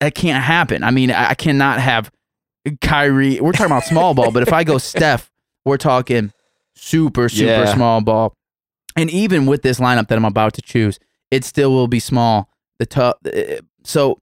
that 0.00 0.14
can't 0.14 0.42
happen. 0.42 0.82
I 0.82 0.90
mean, 0.92 1.10
I 1.10 1.34
cannot 1.34 1.80
have 1.80 2.10
Kyrie. 2.80 3.40
We're 3.40 3.52
talking 3.52 3.66
about 3.72 3.84
small 3.84 4.14
ball, 4.14 4.30
but 4.32 4.42
if 4.42 4.52
I 4.52 4.64
go 4.64 4.78
Steph, 4.78 5.30
we're 5.64 5.76
talking 5.76 6.32
super, 6.74 7.28
super 7.28 7.44
Yeah. 7.50 7.74
small 7.74 8.00
ball. 8.00 8.34
And 8.96 9.10
even 9.10 9.46
with 9.46 9.62
this 9.62 9.78
lineup 9.78 10.08
that 10.08 10.16
I'm 10.16 10.24
about 10.24 10.54
to 10.54 10.62
choose, 10.62 10.98
it 11.30 11.44
still 11.44 11.70
will 11.72 11.88
be 11.88 12.00
small. 12.00 12.48
The 12.78 12.86
tough. 12.86 13.16
Eh, 13.26 13.60
so, 13.84 14.18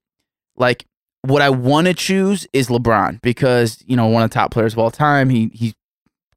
like, 0.57 0.85
what 1.29 1.43
I 1.43 1.51
want 1.51 1.87
to 1.87 1.95
choose 1.95 2.47
is 2.53 2.69
LeBron 2.69 3.21
because 3.23 3.83
you 3.87 3.97
know 3.97 4.07
one 4.07 4.23
of 4.23 4.31
the 4.31 4.35
top 4.35 4.51
players 4.51 4.73
of 4.73 4.79
all 4.79 4.91
time. 4.91 5.29
He 5.31 5.51
he 5.53 5.75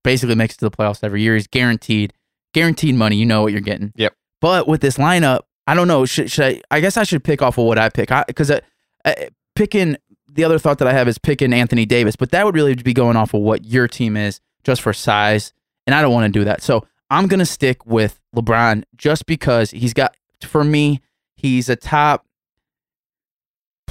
basically 0.04 0.36
makes 0.36 0.56
it 0.56 0.60
to 0.60 0.70
the 0.70 0.76
playoffs 0.76 1.04
every 1.04 1.22
year. 1.22 1.36
He's 1.36 1.48
guaranteed 1.48 2.14
guaranteed 2.54 2.96
money. 2.96 3.16
You 3.16 3.26
know 3.26 3.42
what 3.42 3.52
you're 3.52 3.62
getting. 3.62 3.94
Yep. 3.96 4.14
But 4.40 4.68
with 4.68 4.82
this 4.82 4.98
lineup, 4.98 5.42
I 5.68 5.76
don't 5.76 5.88
know. 5.88 6.06
Should, 6.06 6.32
should 6.32 6.46
I? 6.46 6.62
I 6.72 6.80
guess 6.80 6.98
I 6.98 7.04
should 7.04 7.24
pick 7.24 7.42
off 7.42 7.58
of 7.58 7.66
what 7.66 7.78
I 7.78 7.90
pick 7.90 8.10
because 8.28 8.52
I, 8.52 8.62
I, 9.06 9.30
picking 9.56 9.98
the 10.32 10.44
other 10.44 10.60
thought 10.60 10.80
that 10.80 10.88
I 10.88 10.94
have 10.94 11.08
is 11.08 11.18
picking 11.18 11.54
Anthony 11.54 11.86
Davis, 11.86 12.16
but 12.16 12.32
that 12.32 12.46
would 12.46 12.56
really 12.56 12.76
be 12.76 12.94
going 12.94 13.18
off 13.18 13.34
of 13.34 13.42
what 13.42 13.66
your 13.66 13.88
team 13.88 14.18
is 14.18 14.40
just 14.64 14.82
for 14.82 14.94
size, 14.94 15.54
and 15.86 15.94
I 15.94 16.02
don't 16.02 16.14
want 16.14 16.32
to 16.32 16.40
do 16.40 16.46
that. 16.46 16.62
So 16.62 16.86
I'm 17.10 17.28
gonna 17.28 17.46
stick 17.46 17.86
with 17.86 18.20
LeBron 18.36 18.84
just 18.96 19.26
because 19.26 19.72
he's 19.72 19.94
got 19.94 20.16
for 20.42 20.64
me 20.64 21.02
he's 21.36 21.70
a 21.70 21.76
top. 21.76 22.26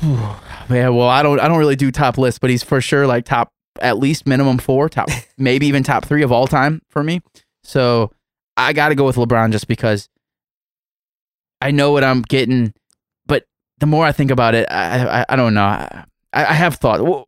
Yeah, 0.03 0.89
well, 0.89 1.09
I 1.09 1.23
don't 1.23 1.41
I 1.41 1.49
don't 1.49 1.59
really 1.59 1.77
do 1.77 1.91
top 1.91 2.17
lists, 2.19 2.39
but 2.39 2.51
he's 2.51 2.63
for 2.63 2.81
sure 2.81 3.07
like 3.07 3.25
top 3.25 3.53
at 3.81 3.99
least 3.99 4.27
minimum 4.27 4.59
four, 4.59 4.89
top 4.89 5.09
maybe 5.39 5.67
even 5.67 5.83
top 5.83 6.05
three 6.05 6.23
of 6.23 6.33
all 6.33 6.47
time 6.47 6.83
for 6.91 7.03
me. 7.03 7.21
So 7.65 8.11
I 8.57 8.73
got 8.73 8.89
to 8.91 8.95
go 8.95 9.05
with 9.05 9.17
LeBron 9.17 9.53
just 9.53 9.69
because 9.69 10.09
I 11.61 11.71
know 11.71 11.93
what 11.93 12.05
I'm 12.05 12.23
getting. 12.23 12.73
But 13.27 13.45
the 13.79 13.87
more 13.87 14.05
I 14.07 14.13
think 14.13 14.31
about 14.31 14.55
it, 14.55 14.67
I 14.71 15.21
I, 15.21 15.27
I 15.31 15.37
don't 15.37 15.55
know. 15.55 15.63
I, 15.63 16.05
I 16.33 16.55
have 16.55 16.77
thought. 16.77 17.27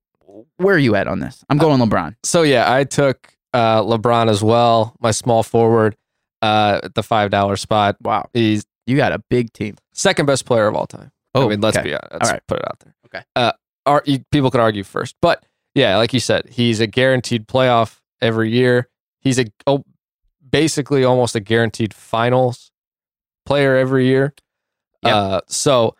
Where 0.57 0.75
are 0.75 0.79
you 0.79 0.95
at 0.95 1.09
on 1.09 1.21
this? 1.21 1.45
I'm 1.51 1.59
going 1.59 1.81
LeBron. 1.81 2.15
So 2.23 2.43
yeah, 2.43 2.73
I 2.73 2.85
took 2.85 3.35
uh, 3.53 3.83
LeBron 3.83 4.31
as 4.31 4.43
well, 4.43 4.95
my 5.01 5.11
small 5.11 5.43
forward, 5.43 5.97
uh, 6.41 6.81
at 6.85 6.95
the 6.95 7.03
five 7.03 7.31
dollar 7.31 7.57
spot. 7.57 7.97
Wow, 8.01 8.29
He's 8.33 8.65
you 8.87 8.97
got 8.97 9.13
a 9.13 9.19
big 9.19 9.53
team. 9.53 9.77
second 9.93 10.27
best 10.27 10.47
player 10.47 10.67
of 10.69 10.75
all 10.75 10.87
time. 10.87 11.11
I 11.35 11.47
mean, 11.49 11.61
let's 11.61 11.77
Oh, 11.77 11.81
okay. 11.81 11.91
be 11.91 11.95
honest. 11.95 12.13
Let's 12.13 12.29
All 12.29 12.33
right. 12.35 12.43
put 12.47 12.59
it 12.59 12.65
out 12.67 12.81
there. 12.81 12.95
Okay. 13.07 13.25
Uh, 13.37 13.53
ar- 13.87 14.03
you, 14.07 14.25
people 14.31 14.51
could 14.51 14.61
argue 14.61 14.85
first, 14.85 15.17
but 15.23 15.45
yeah, 15.75 15.97
like 15.97 16.13
you 16.13 16.21
said, 16.21 16.49
he's 16.51 16.81
a 16.81 16.87
guaranteed 16.87 17.47
playoff 17.49 17.99
every 18.21 18.51
year. 18.51 18.89
He's 19.21 19.39
a 19.39 19.47
oh, 19.67 19.85
basically 20.51 21.05
almost 21.05 21.35
a 21.35 21.41
guaranteed 21.41 21.95
finals 21.95 22.71
player 23.47 23.77
every 23.77 24.07
year. 24.07 24.35
Yep. 25.05 25.15
Uh, 25.15 25.41
so 25.49 25.97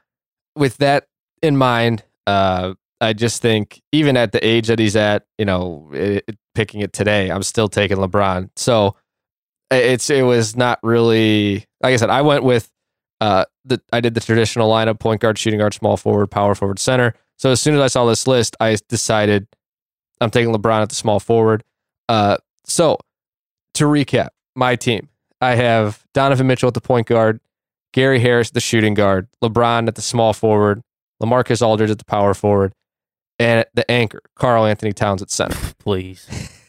with 0.55 0.77
that 0.79 1.07
in 1.43 1.57
mind, 1.57 2.05
uh, 2.27 2.75
I 3.01 3.15
just 3.15 3.41
think 3.43 3.81
even 3.93 4.17
at 4.17 4.33
the 4.33 4.47
age 4.47 4.69
that 4.69 4.79
he's 4.79 4.95
at, 4.95 5.25
you 5.39 5.45
know, 5.45 5.91
it, 5.93 6.25
it- 6.29 6.39
picking 6.55 6.83
it 6.83 6.93
today, 6.93 7.31
I'm 7.31 7.43
still 7.43 7.67
taking 7.67 7.97
LeBron. 7.97 8.51
So 8.57 8.95
it's 9.71 10.11
it 10.11 10.21
was 10.23 10.55
not 10.55 10.79
really 10.83 11.65
like 11.83 11.95
I 11.95 11.97
said. 11.97 12.11
I 12.11 12.21
went 12.21 12.45
with 12.45 12.71
uh, 13.23 13.45
the 13.65 13.81
I 13.93 14.01
did 14.01 14.15
the 14.15 14.21
traditional 14.21 14.69
lineup: 14.69 14.99
point 14.99 15.21
guard, 15.21 15.39
shooting 15.39 15.61
guard, 15.61 15.75
small 15.75 15.97
forward, 15.97 16.27
power 16.27 16.57
forward, 16.57 16.81
center. 16.81 17.15
So 17.37 17.53
as 17.53 17.61
soon 17.61 17.77
as 17.77 17.81
I 17.81 17.87
saw 17.87 18.05
this 18.05 18.27
list, 18.27 18.57
I 18.59 18.77
decided 18.89 19.47
I'm 20.21 20.31
taking 20.31 20.53
LeBron 20.53 20.83
at 20.83 20.89
the 20.89 20.97
small 20.97 21.21
forward. 21.21 21.63
Uh, 22.09 22.39
so 22.65 22.99
to 23.75 23.85
recap, 23.85 24.31
my 24.57 24.75
team: 24.75 25.09
I 25.41 25.55
have 25.55 26.05
Donovan 26.15 26.49
Mitchell 26.49 26.67
at 26.67 26.75
the 26.75 26.81
point 26.81 27.07
guard, 27.07 27.39
Gary 27.93 28.19
Harris 28.19 28.49
at 28.49 28.55
the 28.55 28.61
shooting 28.61 28.95
guard, 28.95 29.29
LeBron 29.41 29.87
at 29.87 29.95
the 29.95 30.03
small 30.03 30.33
forward, 30.33 30.83
LaMarcus 31.23 31.65
Aldridge 31.65 31.91
at 31.91 31.99
the 31.99 32.05
power 32.05 32.35
forward, 32.35 32.73
and 33.39 33.65
the 33.75 33.89
anchor, 33.89 34.23
Karl 34.35 34.67
Anthony 34.67 34.93
Towns 34.93 35.23
at 35.23 35.31
center. 35.31 35.59
Please. 35.79 36.27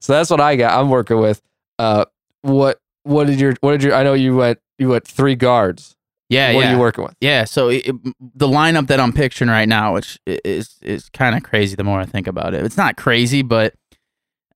so 0.00 0.12
that's 0.12 0.30
what 0.30 0.40
I 0.40 0.54
got. 0.54 0.78
I'm 0.78 0.90
working 0.90 1.18
with. 1.18 1.42
Uh, 1.76 2.04
what 2.42 2.78
what 3.02 3.26
did 3.26 3.40
your 3.40 3.54
what 3.60 3.72
did 3.72 3.82
your? 3.82 3.94
I 3.94 4.02
know 4.02 4.14
you 4.14 4.36
went 4.36 4.58
you 4.78 4.88
went 4.88 5.06
three 5.06 5.34
guards. 5.34 5.96
Yeah, 6.28 6.54
what 6.54 6.60
yeah. 6.60 6.70
are 6.70 6.74
you 6.74 6.78
working 6.78 7.04
with? 7.04 7.14
Yeah, 7.20 7.44
so 7.44 7.70
it, 7.70 7.84
the 7.84 8.46
lineup 8.46 8.86
that 8.86 9.00
I'm 9.00 9.12
picturing 9.12 9.50
right 9.50 9.68
now, 9.68 9.94
which 9.94 10.18
is 10.26 10.78
is 10.80 11.08
kind 11.08 11.36
of 11.36 11.42
crazy 11.42 11.74
the 11.74 11.82
more 11.82 11.98
I 12.00 12.06
think 12.06 12.28
about 12.28 12.54
it. 12.54 12.64
It's 12.64 12.76
not 12.76 12.96
crazy, 12.96 13.42
but 13.42 13.74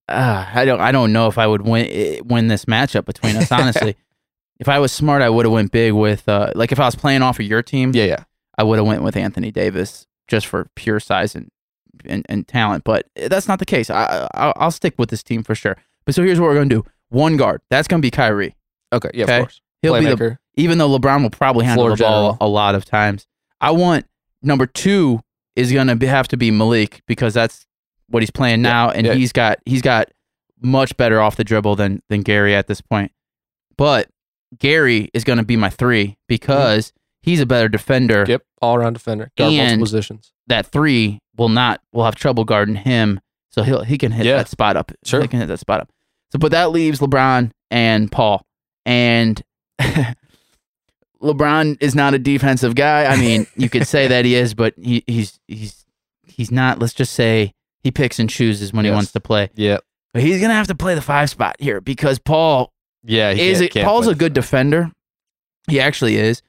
uh, 0.08 0.46
I 0.54 0.64
don't 0.64 0.80
I 0.80 0.92
don't 0.92 1.12
know 1.12 1.26
if 1.26 1.36
I 1.36 1.46
would 1.46 1.62
win 1.62 1.86
eh, 1.90 2.20
win 2.24 2.48
this 2.48 2.66
matchup 2.66 3.06
between 3.06 3.36
us. 3.36 3.50
Honestly, 3.52 3.96
if 4.60 4.68
I 4.68 4.78
was 4.78 4.92
smart, 4.92 5.22
I 5.22 5.28
would 5.28 5.46
have 5.46 5.52
went 5.52 5.72
big 5.72 5.92
with 5.94 6.28
uh, 6.28 6.52
like 6.54 6.70
if 6.70 6.78
I 6.78 6.84
was 6.84 6.94
playing 6.94 7.22
off 7.22 7.40
of 7.40 7.46
your 7.46 7.62
team, 7.62 7.92
Yeah, 7.92 8.04
yeah. 8.04 8.24
I 8.56 8.62
would 8.62 8.78
have 8.78 8.86
went 8.86 9.02
with 9.02 9.16
Anthony 9.16 9.50
Davis 9.50 10.06
just 10.28 10.46
for 10.46 10.68
pure 10.76 11.00
size 11.00 11.34
and 11.34 11.50
and, 12.04 12.24
and 12.28 12.46
talent. 12.46 12.84
But 12.84 13.08
that's 13.16 13.48
not 13.48 13.58
the 13.58 13.66
case. 13.66 13.90
I, 13.90 14.28
I 14.34 14.52
I'll 14.56 14.70
stick 14.70 14.94
with 14.98 15.10
this 15.10 15.22
team 15.22 15.42
for 15.42 15.54
sure. 15.54 15.76
But 16.04 16.14
so 16.14 16.22
here's 16.22 16.38
what 16.38 16.46
we're 16.46 16.54
gonna 16.54 16.68
do: 16.68 16.84
one 17.10 17.36
guard. 17.36 17.60
That's 17.70 17.88
gonna 17.88 18.00
be 18.02 18.10
Kyrie. 18.10 18.54
Okay, 18.92 19.10
yeah, 19.14 19.24
Okay. 19.24 19.36
of 19.36 19.42
course. 19.44 19.60
He'll 19.82 19.98
be 19.98 20.06
the 20.06 20.14
Playmaker. 20.16 20.36
even 20.56 20.78
though 20.78 20.88
LeBron 20.98 21.22
will 21.22 21.30
probably 21.30 21.64
handle 21.66 21.84
Floor 21.86 21.96
the 21.96 22.02
ball 22.04 22.22
general. 22.32 22.36
a 22.40 22.48
lot 22.48 22.74
of 22.74 22.84
times. 22.84 23.26
I 23.60 23.70
want 23.72 24.06
number 24.42 24.66
two 24.66 25.20
is 25.56 25.72
gonna 25.72 25.96
have 26.06 26.28
to 26.28 26.36
be 26.36 26.50
Malik 26.50 27.02
because 27.06 27.34
that's 27.34 27.66
what 28.08 28.22
he's 28.22 28.30
playing 28.30 28.60
Yeah, 28.64 28.70
now, 28.70 28.90
and 28.90 29.06
yeah. 29.06 29.14
he's 29.14 29.32
got 29.32 29.58
he's 29.66 29.82
got 29.82 30.10
much 30.62 30.96
better 30.96 31.20
off 31.20 31.36
the 31.36 31.44
dribble 31.44 31.76
than 31.76 32.02
than 32.08 32.22
Gary 32.22 32.54
at 32.54 32.66
this 32.66 32.80
point. 32.80 33.12
But 33.76 34.08
Gary 34.58 35.10
is 35.14 35.24
going 35.24 35.38
to 35.38 35.44
be 35.44 35.56
my 35.56 35.68
three 35.68 36.16
because 36.28 36.92
he's 37.22 37.40
a 37.40 37.46
better 37.46 37.68
defender. 37.68 38.24
Yep, 38.28 38.42
all 38.62 38.76
around 38.76 38.92
defender, 38.94 39.30
guard 39.36 39.50
multiple 39.52 39.72
And- 39.72 39.82
positions. 39.82 40.32
That 40.46 40.66
three 40.66 41.18
will 41.36 41.48
not 41.48 41.80
will 41.92 42.04
have 42.04 42.14
trouble 42.14 42.44
guarding 42.44 42.76
him, 42.76 43.20
so 43.50 43.62
he'll 43.62 43.82
he 43.82 43.98
can 43.98 44.12
hit 44.12 44.26
Yeah. 44.26 44.36
that 44.36 44.48
spot 44.48 44.76
up. 44.76 44.92
Sure. 45.04 45.20
he 45.22 45.28
can 45.28 45.40
hit 45.40 45.46
that 45.46 45.58
spot 45.58 45.80
up. 45.80 45.88
So, 46.34 46.38
but 46.40 46.50
that 46.50 46.72
leaves 46.72 46.98
LeBron 46.98 47.52
and 47.70 48.10
Paul, 48.10 48.44
and 48.84 49.40
LeBron 51.22 51.76
is 51.80 51.94
not 51.94 52.12
a 52.12 52.18
defensive 52.18 52.74
guy. 52.74 53.04
I 53.04 53.16
mean, 53.16 53.46
you 53.54 53.70
could 53.70 53.86
say 53.86 54.08
that 54.08 54.24
he 54.24 54.34
is, 54.34 54.52
but 54.52 54.74
he, 54.76 55.04
he's 55.06 55.38
he's 55.46 55.86
he's 56.26 56.50
not. 56.50 56.80
Let's 56.80 56.92
just 56.92 57.12
say 57.12 57.52
he 57.84 57.92
picks 57.92 58.18
and 58.18 58.28
chooses 58.28 58.72
when 58.72 58.84
he 58.84 58.90
wants 58.90 59.12
to 59.12 59.20
play. 59.20 59.50
Yeah, 59.54 59.78
But 60.12 60.22
he's 60.22 60.40
gonna 60.40 60.54
have 60.54 60.66
to 60.66 60.74
play 60.74 60.96
the 60.96 61.02
five 61.02 61.30
spot 61.30 61.54
here 61.60 61.80
because 61.80 62.18
Paul 62.18 62.72
yeah. 63.04 63.32
He 63.32 63.48
is 63.50 63.60
it, 63.60 63.72
Paul's 63.72 64.08
a 64.08 64.14
good 64.16 64.32
defender. 64.32 64.90
He 65.68 65.78
actually 65.78 66.16
is, 66.16 66.42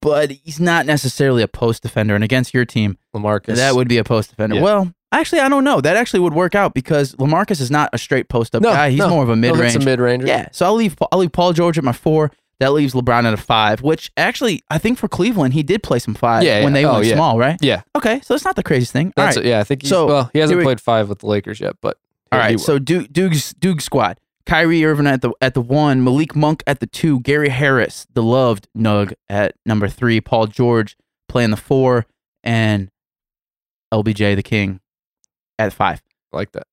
but 0.00 0.30
he's 0.30 0.60
not 0.60 0.86
necessarily 0.86 1.42
a 1.42 1.48
post 1.48 1.82
defender. 1.82 2.14
And 2.14 2.22
against 2.22 2.54
your 2.54 2.64
team, 2.64 2.96
Lamarcus. 3.14 3.56
that 3.56 3.74
would 3.74 3.88
be 3.88 3.98
a 3.98 4.04
post 4.04 4.30
defender. 4.30 4.56
Yeah. 4.56 4.62
Well, 4.62 4.94
actually, 5.12 5.40
I 5.40 5.48
don't 5.48 5.64
know. 5.64 5.80
That 5.80 5.96
actually 5.96 6.20
would 6.20 6.34
work 6.34 6.54
out 6.54 6.74
because 6.74 7.14
Lamarcus 7.16 7.60
is 7.60 7.70
not 7.70 7.90
a 7.92 7.98
straight 7.98 8.28
post 8.28 8.54
up 8.54 8.62
No, 8.62 8.70
guy. 8.70 8.90
He's 8.90 8.98
no. 8.98 9.08
more 9.10 9.22
of 9.22 9.28
a 9.28 9.36
mid 9.36 9.52
range. 9.56 9.74
it's 9.76 9.82
a 9.84 9.86
mid 9.86 10.00
range. 10.00 10.24
yeah, 10.24 10.48
so 10.52 10.66
I'll 10.66 10.74
leave 10.74 10.96
I'll 11.12 11.18
leave 11.18 11.32
Paul 11.32 11.52
George 11.52 11.78
at 11.78 11.84
my 11.84 11.92
four. 11.92 12.30
That 12.60 12.72
leaves 12.74 12.94
LeBron 12.94 13.24
at 13.24 13.34
a 13.34 13.36
five, 13.38 13.82
which 13.82 14.12
actually 14.16 14.62
I 14.70 14.78
think 14.78 14.96
for 14.98 15.08
Cleveland 15.08 15.54
he 15.54 15.62
did 15.64 15.82
play 15.82 15.98
some 15.98 16.14
five 16.14 16.44
Yeah, 16.44 16.62
when 16.62 16.72
yeah. 16.74 16.80
they 16.82 16.86
Oh, 16.86 16.92
went 16.94 17.06
yeah. 17.06 17.14
small, 17.14 17.38
right? 17.38 17.56
yeah. 17.60 17.82
Okay, 17.96 18.20
so 18.22 18.34
it's 18.36 18.44
not 18.44 18.54
the 18.56 18.62
craziest 18.62 18.92
thing. 18.92 19.12
That's 19.16 19.36
right, 19.36 19.44
it. 19.44 19.48
Yeah, 19.48 19.58
I 19.60 19.64
think 19.64 19.82
he's, 19.82 19.90
So, 19.90 20.06
well, 20.06 20.30
he 20.32 20.38
hasn't 20.38 20.58
we- 20.58 20.64
played 20.64 20.80
five 20.80 21.08
with 21.08 21.18
the 21.20 21.26
Lakers 21.26 21.58
yet, 21.60 21.74
but 21.80 21.98
all 22.30 22.38
right. 22.38 22.60
So 22.60 22.78
Duke, 22.78 23.12
Duke's 23.12 23.52
Duke 23.54 23.80
squad: 23.80 24.18
Kyrie 24.46 24.84
Irving 24.84 25.08
at 25.08 25.22
the 25.22 25.32
at 25.40 25.54
the 25.54 25.60
one, 25.60 26.04
Malik 26.04 26.36
Monk 26.36 26.62
at 26.66 26.78
the 26.78 26.86
two, 26.86 27.18
Gary 27.20 27.48
Harris, 27.48 28.06
the 28.14 28.22
loved 28.22 28.68
Nug 28.78 29.12
at 29.28 29.56
number 29.66 29.88
three, 29.88 30.20
Paul 30.20 30.46
George 30.46 30.96
playing 31.28 31.50
the 31.50 31.56
four, 31.56 32.06
and 32.44 32.90
LBJ 33.92 34.36
the 34.36 34.42
King 34.42 34.80
at 35.66 35.72
five. 35.72 36.02
I 36.32 36.36
like 36.36 36.52
that. 36.52 36.66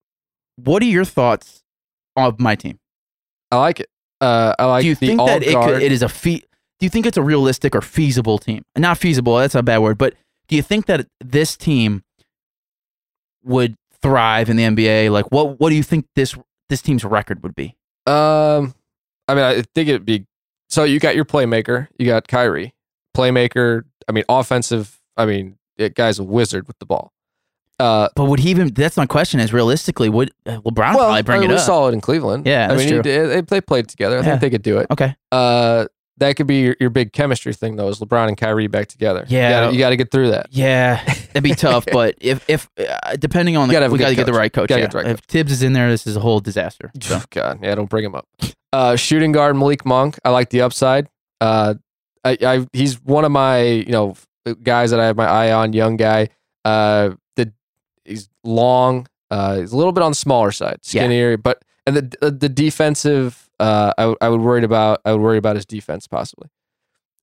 What 0.55 0.81
are 0.83 0.87
your 0.87 1.05
thoughts 1.05 1.63
of 2.15 2.39
my 2.39 2.55
team? 2.55 2.79
I 3.51 3.57
like 3.57 3.79
it. 3.79 3.89
Uh, 4.21 4.53
I 4.59 4.65
like 4.65 4.81
do 4.81 4.89
you 4.89 4.95
the 4.95 5.07
think 5.07 5.19
that 5.25 5.43
it, 5.43 5.55
could, 5.55 5.81
it 5.81 5.91
is 5.91 6.01
a 6.01 6.09
fe- 6.09 6.43
Do 6.79 6.85
you 6.85 6.89
think 6.89 7.05
it's 7.05 7.17
a 7.17 7.23
realistic 7.23 7.75
or 7.75 7.81
feasible 7.81 8.37
team? 8.37 8.63
Not 8.77 8.97
feasible. 8.97 9.37
That's 9.37 9.55
a 9.55 9.63
bad 9.63 9.79
word. 9.79 9.97
But 9.97 10.15
do 10.47 10.55
you 10.55 10.61
think 10.61 10.87
that 10.87 11.07
this 11.19 11.55
team 11.55 12.03
would 13.43 13.75
thrive 14.01 14.49
in 14.49 14.57
the 14.57 14.63
NBA? 14.63 15.11
Like, 15.11 15.31
what 15.31 15.59
what 15.59 15.69
do 15.69 15.75
you 15.75 15.83
think 15.83 16.05
this 16.15 16.35
this 16.67 16.81
team's 16.81 17.05
record 17.05 17.43
would 17.43 17.55
be? 17.55 17.77
Um, 18.05 18.73
I 19.27 19.35
mean, 19.35 19.43
I 19.43 19.61
think 19.75 19.89
it'd 19.89 20.05
be 20.05 20.25
so. 20.67 20.83
You 20.83 20.99
got 20.99 21.15
your 21.15 21.25
playmaker. 21.25 21.87
You 21.97 22.05
got 22.07 22.27
Kyrie, 22.27 22.73
playmaker. 23.15 23.83
I 24.07 24.11
mean, 24.11 24.25
offensive. 24.27 24.99
I 25.15 25.25
mean, 25.25 25.57
it 25.77 25.95
guy's 25.95 26.19
a 26.19 26.23
wizard 26.23 26.67
with 26.67 26.77
the 26.79 26.85
ball. 26.85 27.13
Uh, 27.79 28.09
But 28.15 28.25
would 28.25 28.39
he 28.39 28.49
even? 28.49 28.73
That's 28.73 28.97
my 28.97 29.05
question. 29.05 29.39
Is 29.39 29.53
realistically 29.53 30.09
would 30.09 30.31
uh, 30.45 30.57
LeBron 30.59 30.95
well, 30.95 30.97
probably 30.97 31.21
bring 31.23 31.37
I 31.37 31.41
mean, 31.41 31.51
it 31.51 31.59
up? 31.59 31.91
it 31.91 31.93
in 31.93 32.01
Cleveland. 32.01 32.45
Yeah, 32.45 32.67
I 32.71 32.75
mean, 32.75 32.87
he 32.93 32.99
they 32.99 33.41
they 33.41 33.61
played 33.61 33.87
together. 33.87 34.17
I 34.17 34.19
Yeah. 34.19 34.25
think 34.25 34.41
they 34.41 34.49
could 34.49 34.61
do 34.63 34.79
it. 34.79 34.87
okay. 34.91 35.15
Uh, 35.31 35.85
that 36.17 36.35
could 36.35 36.47
be 36.47 36.59
your, 36.59 36.75
your 36.81 36.89
big 36.89 37.13
chemistry 37.13 37.53
thing, 37.53 37.77
though. 37.77 37.87
Is 37.87 37.99
LeBron 38.01 38.27
and 38.27 38.35
Kyrie 38.37 38.67
back 38.67 38.87
together? 38.87 39.25
Yeah. 39.29 39.69
you 39.69 39.79
got 39.79 39.91
to 39.91 39.95
get 39.95 40.11
through 40.11 40.31
that. 40.31 40.47
Yeah, 40.51 41.01
that'd 41.05 41.43
be 41.43 41.55
tough. 41.55 41.85
But 41.91 42.15
if 42.19 42.43
if 42.49 42.67
uh, 42.77 43.15
depending 43.15 43.55
on 43.55 43.67
You 43.69 43.73
gotta 43.73 43.87
the, 43.87 43.93
we 43.93 43.99
got 43.99 44.09
to 44.09 44.15
get 44.15 44.25
the 44.25 44.33
right 44.33 44.51
coach. 44.51 44.69
Yeah. 44.69 44.85
the 44.87 44.97
right 44.97 45.07
if 45.07 45.19
Thibs 45.21 45.51
is 45.53 45.63
in 45.63 45.71
there, 45.71 45.89
this 45.89 46.05
is 46.05 46.17
a 46.17 46.19
whole 46.19 46.41
disaster. 46.41 46.91
So. 47.01 47.21
God, 47.29 47.59
yeah, 47.63 47.73
don't 47.75 47.89
bring 47.89 48.03
him 48.03 48.15
up. 48.15 48.27
Uh, 48.73 48.97
shooting 48.97 49.31
guard 49.31 49.55
Malik 49.55 49.85
Monk. 49.85 50.19
I 50.25 50.29
like 50.31 50.49
the 50.49 50.61
upside. 50.61 51.07
Uh, 51.39 51.75
I, 52.25 52.37
I 52.41 52.67
he's 52.73 53.01
one 53.01 53.23
of 53.23 53.31
my 53.31 53.61
you 53.61 53.91
know 53.93 54.15
guys 54.61 54.91
that 54.91 54.99
I 54.99 55.05
have 55.05 55.15
my 55.15 55.25
eye 55.25 55.53
on. 55.53 55.71
Young 55.71 55.95
guy. 55.95 56.27
Uh, 56.65 57.11
the 57.11 57.15
he's 58.09 58.29
long. 58.43 59.07
Uh, 59.31 59.59
he's 59.59 59.71
a 59.71 59.77
little 59.77 59.91
bit 59.93 60.03
on 60.03 60.11
the 60.11 60.15
smaller 60.15 60.51
side, 60.51 60.79
Yeah. 60.83 61.01
skinnier, 61.03 61.37
but 61.37 61.63
and 61.85 61.95
the 61.95 62.17
the, 62.21 62.31
the 62.31 62.49
defensive. 62.49 63.49
Uh, 63.59 63.93
I, 63.97 64.15
I 64.21 64.29
would 64.29 64.41
worry 64.41 64.63
about. 64.63 65.01
I 65.05 65.11
would 65.13 65.21
worry 65.21 65.37
about 65.37 65.55
his 65.55 65.65
defense 65.65 66.07
possibly. 66.07 66.49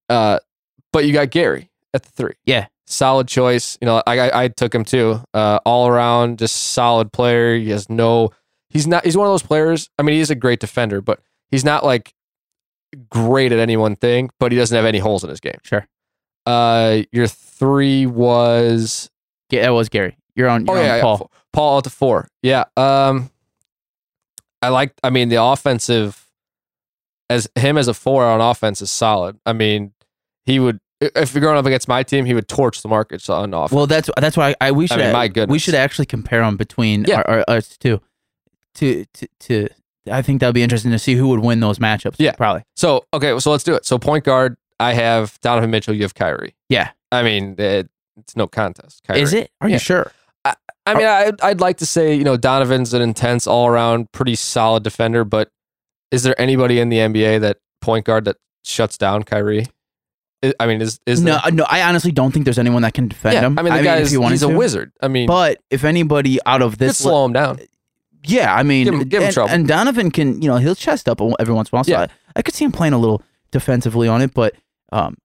Uh, 0.09 0.39
but 0.93 1.05
you 1.05 1.13
got 1.13 1.31
Gary 1.31 1.71
at 1.95 2.03
the 2.03 2.11
three. 2.11 2.35
Yeah. 2.45 2.67
solid 2.87 3.27
choice. 3.27 3.77
You 3.81 3.87
know, 3.87 4.03
I 4.07 4.19
I, 4.21 4.45
I 4.45 4.49
took 4.49 4.75
him 4.75 4.85
too. 4.85 5.21
Uh, 5.35 5.59
all 5.65 5.89
around, 5.89 6.39
just 6.39 6.55
solid 6.73 7.13
player. 7.13 7.57
He 7.57 7.71
has 7.71 7.89
no. 7.91 8.31
He's 8.69 8.87
not. 8.87 9.05
He's 9.05 9.17
one 9.17 9.27
of 9.27 9.33
those 9.33 9.43
players. 9.43 9.89
I 9.99 10.03
mean, 10.03 10.17
he's 10.17 10.31
a 10.31 10.35
great 10.35 10.61
defender, 10.61 11.01
but 11.01 11.21
he's 11.51 11.65
not 11.65 11.85
like 11.85 12.13
great 13.11 13.51
at 13.53 13.59
any 13.59 13.77
one 13.77 13.97
thing. 13.97 14.31
But 14.39 14.53
he 14.53 14.59
doesn't 14.59 14.77
have 14.77 14.85
any 14.85 14.99
holes 14.99 15.25
in 15.25 15.31
his 15.31 15.41
game. 15.41 15.59
Sure. 15.65 15.87
Uh, 16.45 17.03
your 17.13 17.27
three 17.27 18.07
was 18.07 19.11
Yeah, 19.51 19.63
that 19.63 19.71
was 19.71 19.89
Gary. 19.89 20.17
You're 20.37 20.49
on. 20.49 20.67
You're 20.67 20.77
oh 20.77 20.79
on 20.79 20.85
yeah, 20.85 20.97
yeah, 20.97 21.03
Paul. 21.03 21.19
Paul. 21.19 21.31
Paul 21.53 21.79
at 21.79 21.85
the 21.85 21.91
four. 21.91 22.29
Yeah. 22.43 22.65
Um, 22.77 23.31
I 24.63 24.69
like. 24.69 24.93
I 25.03 25.11
mean, 25.11 25.29
the 25.29 25.43
offensive 25.43 26.27
as 27.29 27.49
him 27.57 27.77
as 27.79 27.89
a 27.89 27.95
four 27.95 28.25
on 28.25 28.41
offense 28.41 28.81
is 28.83 28.91
solid. 28.91 29.39
I 29.45 29.53
mean, 29.53 29.93
he 30.45 30.59
would 30.61 30.79
if 31.01 31.35
you're 31.35 31.43
going 31.43 31.59
up 31.59 31.67
against 31.67 31.89
my 31.89 32.03
team, 32.03 32.25
he 32.25 32.35
would 32.35 32.49
torch 32.49 32.83
the 32.83 32.89
markets 32.89 33.29
on 33.29 33.53
offense. 33.53 33.73
Well, 33.73 33.87
that's 33.87 34.09
that's 34.19 34.37
why 34.37 34.55
I, 34.61 34.73
we 34.73 34.87
should. 34.87 34.99
mean, 34.99 35.13
my 35.13 35.31
we 35.49 35.59
should 35.59 35.75
actually 35.75 36.07
compare 36.07 36.41
them 36.41 36.57
between 36.57 37.05
Yeah. 37.05 37.23
our, 37.27 37.45
our, 37.49 37.57
us 37.57 37.77
two. 37.77 38.01
To, 38.77 39.05
to 39.05 39.29
to 39.41 39.69
I 40.11 40.23
think 40.23 40.41
that'd 40.41 40.55
be 40.55 40.63
interesting 40.63 40.91
to 40.93 40.99
see 40.99 41.15
who 41.15 41.29
would 41.29 41.41
win 41.41 41.61
those 41.61 41.79
matchups. 41.79 42.17
Yeah. 42.19 42.33
probably. 42.33 42.63
So 42.77 43.05
okay, 43.13 43.39
so 43.39 43.51
let's 43.51 43.65
do 43.65 43.75
it. 43.75 43.85
So 43.85 43.99
point 43.99 44.25
guard, 44.25 44.57
I 44.81 44.93
have 44.95 45.39
Donovan 45.41 45.71
Mitchell. 45.71 45.95
You 45.95 46.03
have 46.03 46.15
Kyrie. 46.15 46.55
Yeah. 46.69 46.91
I 47.13 47.23
mean, 47.23 47.57
it, 47.59 47.89
it's 48.17 48.37
no 48.37 48.47
contest. 48.47 49.03
Kyrie. 49.07 49.21
Is 49.23 49.33
it? 49.33 49.51
Are 49.61 49.69
Yeah. 49.69 49.75
you 49.75 49.79
sure? 49.81 50.13
I 50.87 50.95
mean, 50.95 51.07
I, 51.07 51.33
I'd 51.43 51.61
like 51.61 51.79
to 51.79 51.87
say 51.87 52.15
you 52.15 52.25
know 52.25 52.37
Donovan's 52.37 52.95
an 52.95 53.03
intense, 53.03 53.47
all 53.47 53.67
around, 53.67 54.11
pretty 54.13 54.35
solid 54.37 54.83
defender. 54.85 55.25
But 55.25 55.51
is 56.11 56.23
there 56.23 56.41
anybody 56.41 56.79
in 56.81 56.89
the 56.89 56.99
NBA 56.99 57.41
that 57.41 57.59
point 57.81 58.05
guard 58.05 58.25
that 58.27 58.37
shuts 58.65 58.97
down 58.97 59.23
Kyrie? 59.25 59.67
I- 60.43 60.55
I 60.61 60.67
mean, 60.67 60.81
is 60.83 61.01
is 61.07 61.23
No, 61.23 61.39
there? 61.43 61.53
no. 61.53 61.67
I 61.69 61.83
honestly 61.83 62.13
don't 62.13 62.31
think 62.31 62.45
there's 62.45 62.59
anyone 62.59 62.83
that 62.83 62.95
can 62.95 63.09
defend 63.09 63.35
Yeah, 63.35 63.41
him. 63.47 63.59
I 63.59 63.63
mean, 63.63 63.75
the 63.75 63.83
guy 63.83 63.97
if 63.97 64.03
is 64.05 64.11
he's 64.13 64.43
a 64.43 64.49
wizard. 64.49 64.93
I 65.03 65.09
mean, 65.09 65.27
But 65.27 65.61
if 65.71 65.83
anybody 65.83 66.39
out 66.47 66.63
of 66.63 66.79
this, 66.79 66.99
slow 66.99 67.25
him 67.25 67.33
down. 67.33 67.59
yeah, 68.23 68.55
I 68.55 68.63
mean, 68.63 68.85
Give 68.85 68.95
him- 68.95 69.09
give 69.09 69.21
him 69.23 69.27
and, 69.27 69.35
trouble. 69.35 69.51
and 69.51 69.67
Donovan 69.67 70.11
can, 70.11 70.41
you 70.43 70.49
know, 70.49 70.57
he'll 70.59 70.75
chest 70.75 71.09
up 71.09 71.21
every 71.41 71.55
once 71.55 71.71
in 71.71 71.75
a 71.75 71.79
while. 71.79 71.85
So 71.85 71.93
Yeah. 71.93 72.01
I, 72.03 72.09
I 72.37 72.43
could 72.43 72.55
see 72.55 72.65
him 72.65 72.73
playing 72.73 72.93
a 72.93 72.99
little 72.99 73.23
defensively 73.51 74.09
on 74.09 74.21
it, 74.21 74.35
but 74.35 74.55
um, 74.93 75.17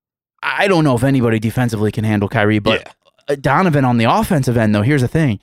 I 0.41 0.67
don't 0.69 0.83
know 0.85 0.95
if 0.95 1.03
anybody 1.03 1.39
defensively 1.39 1.91
can 1.91 2.03
handle 2.05 2.29
Kyrie. 2.29 2.59
But 2.59 2.81
yeah. 3.27 3.33
uh, 3.33 3.35
Donovan 3.39 3.83
on 3.85 3.97
the 3.97 4.05
offensive 4.05 4.55
end, 4.55 4.73
though, 4.73 4.81
here's 4.81 5.01
the 5.01 5.07
thing: 5.09 5.39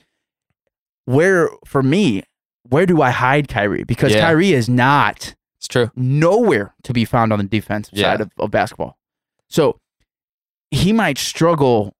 where 1.09 1.49
for 1.65 1.81
me, 1.81 2.23
where 2.63 2.85
do 2.85 3.01
I 3.01 3.09
hide 3.09 3.47
Kyrie? 3.47 3.83
Because 3.83 4.13
Yeah. 4.13 4.21
Kyrie 4.21 4.53
is 4.53 4.69
not 4.69 5.35
it's 5.57 5.67
true. 5.67 5.89
nowhere 5.95 6.75
to 6.83 6.93
be 6.93 7.03
found 7.05 7.33
on 7.33 7.39
the 7.39 7.45
defensive 7.45 7.97
Yeah. 7.97 8.11
side 8.11 8.21
of, 8.21 8.31
of 8.37 8.51
basketball. 8.51 8.97
So 9.49 9.79
he 10.71 10.93
might 10.93 11.17
struggle. 11.17 11.95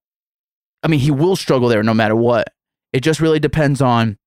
I 0.83 0.87
mean, 0.87 0.99
he 0.99 1.11
will 1.11 1.35
struggle 1.35 1.69
there 1.69 1.81
no 1.83 1.93
matter 1.93 2.15
what. 2.15 2.53
It 2.93 2.99
just 3.01 3.19
really 3.19 3.39
depends 3.39 3.81
on. 3.81 4.17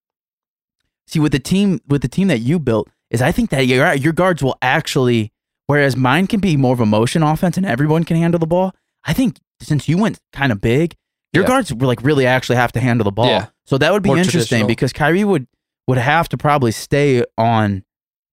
See, 1.07 1.19
with 1.19 1.31
the 1.31 1.39
team 1.39 1.79
with 1.87 2.01
the 2.01 2.07
team 2.07 2.27
that 2.27 2.39
you 2.39 2.59
built, 2.59 2.89
is 3.09 3.21
I 3.21 3.31
think 3.31 3.49
that 3.51 3.67
your 3.67 3.93
your 3.93 4.13
guards 4.13 4.43
will 4.43 4.57
actually, 4.61 5.31
whereas 5.67 5.95
mine 5.95 6.27
can 6.27 6.39
be 6.39 6.57
more 6.57 6.73
of 6.73 6.79
a 6.79 6.85
motion 6.85 7.23
offense 7.23 7.57
and 7.57 7.65
everyone 7.65 8.03
can 8.03 8.17
handle 8.17 8.39
the 8.39 8.47
ball. 8.47 8.73
I 9.05 9.13
think 9.13 9.37
since 9.61 9.87
you 9.87 9.97
went 9.97 10.19
kind 10.33 10.51
of 10.51 10.59
big, 10.61 10.95
your 11.33 11.43
Yeah. 11.43 11.47
guards 11.49 11.73
were 11.73 11.87
like 11.87 12.01
really 12.03 12.25
actually 12.25 12.55
have 12.57 12.71
to 12.73 12.79
handle 12.79 13.03
the 13.05 13.11
ball. 13.11 13.27
Yeah. 13.27 13.47
So 13.65 13.77
that 13.77 13.91
would 13.93 14.03
be 14.03 14.09
More 14.09 14.17
interesting 14.17 14.67
because 14.67 14.91
Kyrie 14.93 15.23
would 15.23 15.47
would 15.87 15.97
have 15.97 16.29
to 16.29 16.37
probably 16.37 16.71
stay 16.71 17.23
on 17.37 17.83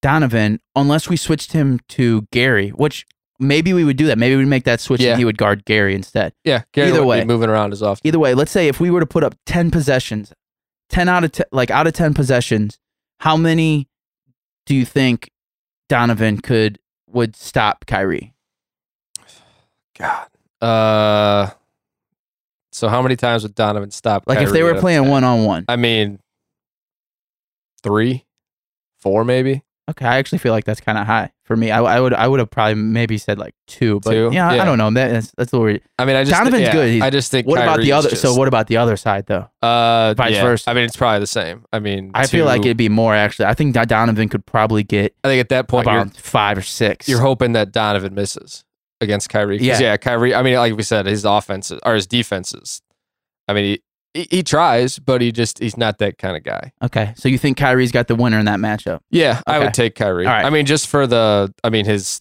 Donovan 0.03 0.61
unless 0.77 1.09
we 1.09 1.16
switched 1.16 1.53
him 1.53 1.81
to 1.90 2.27
Gary, 2.33 2.71
which 2.71 3.07
maybe 3.38 3.73
we 3.73 3.85
would 3.85 3.97
do 3.97 4.07
that. 4.07 4.19
Maybe 4.19 4.37
we'd 4.37 4.47
make 4.47 4.64
that 4.64 4.81
switch 4.81 5.01
Yeah. 5.01 5.11
and 5.11 5.19
he 5.19 5.25
would 5.25 5.38
guard 5.38 5.64
Gary 5.64 5.95
instead. 5.95 6.33
Yeah. 6.45 6.62
Gary 6.73 6.88
Either 6.90 7.05
way. 7.05 7.21
be 7.21 7.27
moving 7.27 7.49
around 7.51 7.73
as 7.73 7.83
often. 7.83 8.07
Either 8.07 8.19
way, 8.19 8.35
let's 8.35 8.51
say 8.53 8.69
if 8.69 8.79
we 8.81 8.90
were 8.90 9.01
to 9.01 9.07
put 9.07 9.25
up 9.25 9.35
10 9.47 9.71
possessions, 9.71 10.33
10 10.90 11.09
out 11.09 11.25
of 11.25 11.33
10, 11.33 11.47
like 11.53 11.71
out 11.71 11.87
of 11.87 11.93
10 11.93 12.14
possessions, 12.14 12.79
how 13.21 13.37
many 13.37 13.88
do 14.66 14.75
you 14.75 14.85
think 14.85 15.31
Donovan 15.88 16.40
could 16.40 16.79
would 17.09 17.35
stop 17.35 17.85
Kyrie? 17.87 18.33
God. 19.99 20.29
Uh. 20.61 21.51
So 22.72 22.88
how 22.88 23.02
many 23.02 23.16
times 23.16 23.42
would 23.42 23.54
Donovan 23.54 23.90
stop? 23.90 24.24
Like 24.26 24.38
if 24.38 24.44
Kyrie 24.48 24.52
they 24.59 24.62
were 24.62 24.78
playing 24.80 25.09
one 25.09 25.24
on 25.24 25.44
one. 25.44 25.64
I 25.68 25.76
mean, 25.76 26.20
three, 27.83 28.26
four, 29.00 29.24
maybe. 29.24 29.62
Okay, 29.90 30.06
I 30.06 30.18
actually 30.18 30.38
feel 30.38 30.52
like 30.52 30.64
that's 30.64 30.80
kind 30.80 30.96
of 30.96 31.04
high 31.04 31.33
for 31.42 31.56
me. 31.56 31.72
I, 31.72 31.80
I 31.83 31.98
would 31.98 32.14
I 32.14 32.28
would 32.28 32.38
have 32.38 32.48
probably 32.48 32.76
maybe 32.76 33.18
said 33.18 33.40
like 33.40 33.54
two, 33.66 33.98
but 34.00 34.12
Two? 34.12 34.30
yeah, 34.33 34.52
Yeah. 34.52 34.62
I 34.62 34.64
don't 34.64 34.78
know. 34.78 34.88
That, 34.92 35.09
that's 35.11 35.33
that's 35.37 35.52
a 35.52 35.56
little 35.56 35.64
weird. 35.64 35.83
I 35.98 36.04
mean, 36.04 36.14
I 36.14 36.22
just 36.22 36.37
Donovan's 36.38 36.62
yeah, 36.62 36.72
good. 36.72 36.88
He's- 36.90 37.02
I 37.02 37.11
just 37.11 37.28
think. 37.33 37.48
What 37.48 37.59
about 37.59 37.76
Kyrie 37.78 37.85
the 37.87 37.90
is 37.90 37.96
other? 38.06 38.09
so 38.14 38.28
just- 38.28 38.38
what 38.38 38.46
about 38.46 38.68
the 38.68 38.76
other 38.76 38.96
side 38.96 39.26
though? 39.26 39.48
Uh, 39.61 40.14
vice 40.16 40.35
yeah. 40.35 40.42
versa? 40.42 40.70
I 40.70 40.74
mean, 40.74 40.85
it's 40.85 40.96
probably 40.96 41.18
the 41.18 41.26
same. 41.26 41.64
I 41.72 41.80
mean, 41.80 42.12
I 42.14 42.28
feel 42.28 42.44
like 42.44 42.62
two- 42.62 42.68
it'd 42.68 42.76
be 42.76 42.88
more 42.88 43.12
actually. 43.16 43.46
I 43.46 43.54
think 43.54 43.74
Donovan 43.74 44.28
could 44.28 44.46
probably 44.46 44.85
get 44.85 45.16
I 45.24 45.28
think 45.28 45.40
at 45.40 45.48
that 45.48 45.66
point, 45.66 45.88
you're, 45.88 45.98
about 46.02 46.16
five 46.16 46.59
or 46.59 46.62
six. 46.62 47.09
you're 47.09 47.20
hoping 47.20 47.52
that 47.54 47.72
Donovan 47.72 48.14
misses 48.14 48.64
against 49.01 49.29
Kyrie. 49.29 49.59
Yeah. 49.59 49.79
yeah, 49.79 49.97
Kyrie. 49.97 50.35
I 50.35 50.43
mean, 50.43 50.57
like 50.57 50.77
we 50.77 50.83
said, 50.83 51.07
his 51.07 51.25
offenses 51.25 51.81
or 51.85 51.95
his 51.95 52.07
defenses. 52.07 52.83
I 53.49 53.53
mean, 53.53 53.79
he, 54.15 54.27
he 54.31 54.43
tries, 54.43 54.99
but 54.99 55.21
he 55.21 55.33
just 55.33 55.59
he's 55.59 55.77
not 55.77 55.99
that 55.99 56.19
kind 56.19 56.37
of 56.37 56.43
guy. 56.43 56.73
okay, 56.83 57.15
so 57.17 57.29
you 57.29 57.39
think 57.39 57.57
Kyrie's 57.59 57.93
got 57.93 58.09
the 58.09 58.15
winner 58.17 58.39
in 58.39 58.47
that 58.47 58.59
matchup? 58.59 59.01
Yeah, 59.11 59.41
I 59.47 59.59
would 59.59 59.75
take 59.75 59.95
Kyrie. 59.95 60.27
Right. 60.27 60.45
I 60.45 60.51
mean, 60.51 60.67
just 60.67 60.89
for 60.89 61.07
the. 61.07 61.53
I 61.65 61.71
mean, 61.71 61.85
his. 61.85 62.21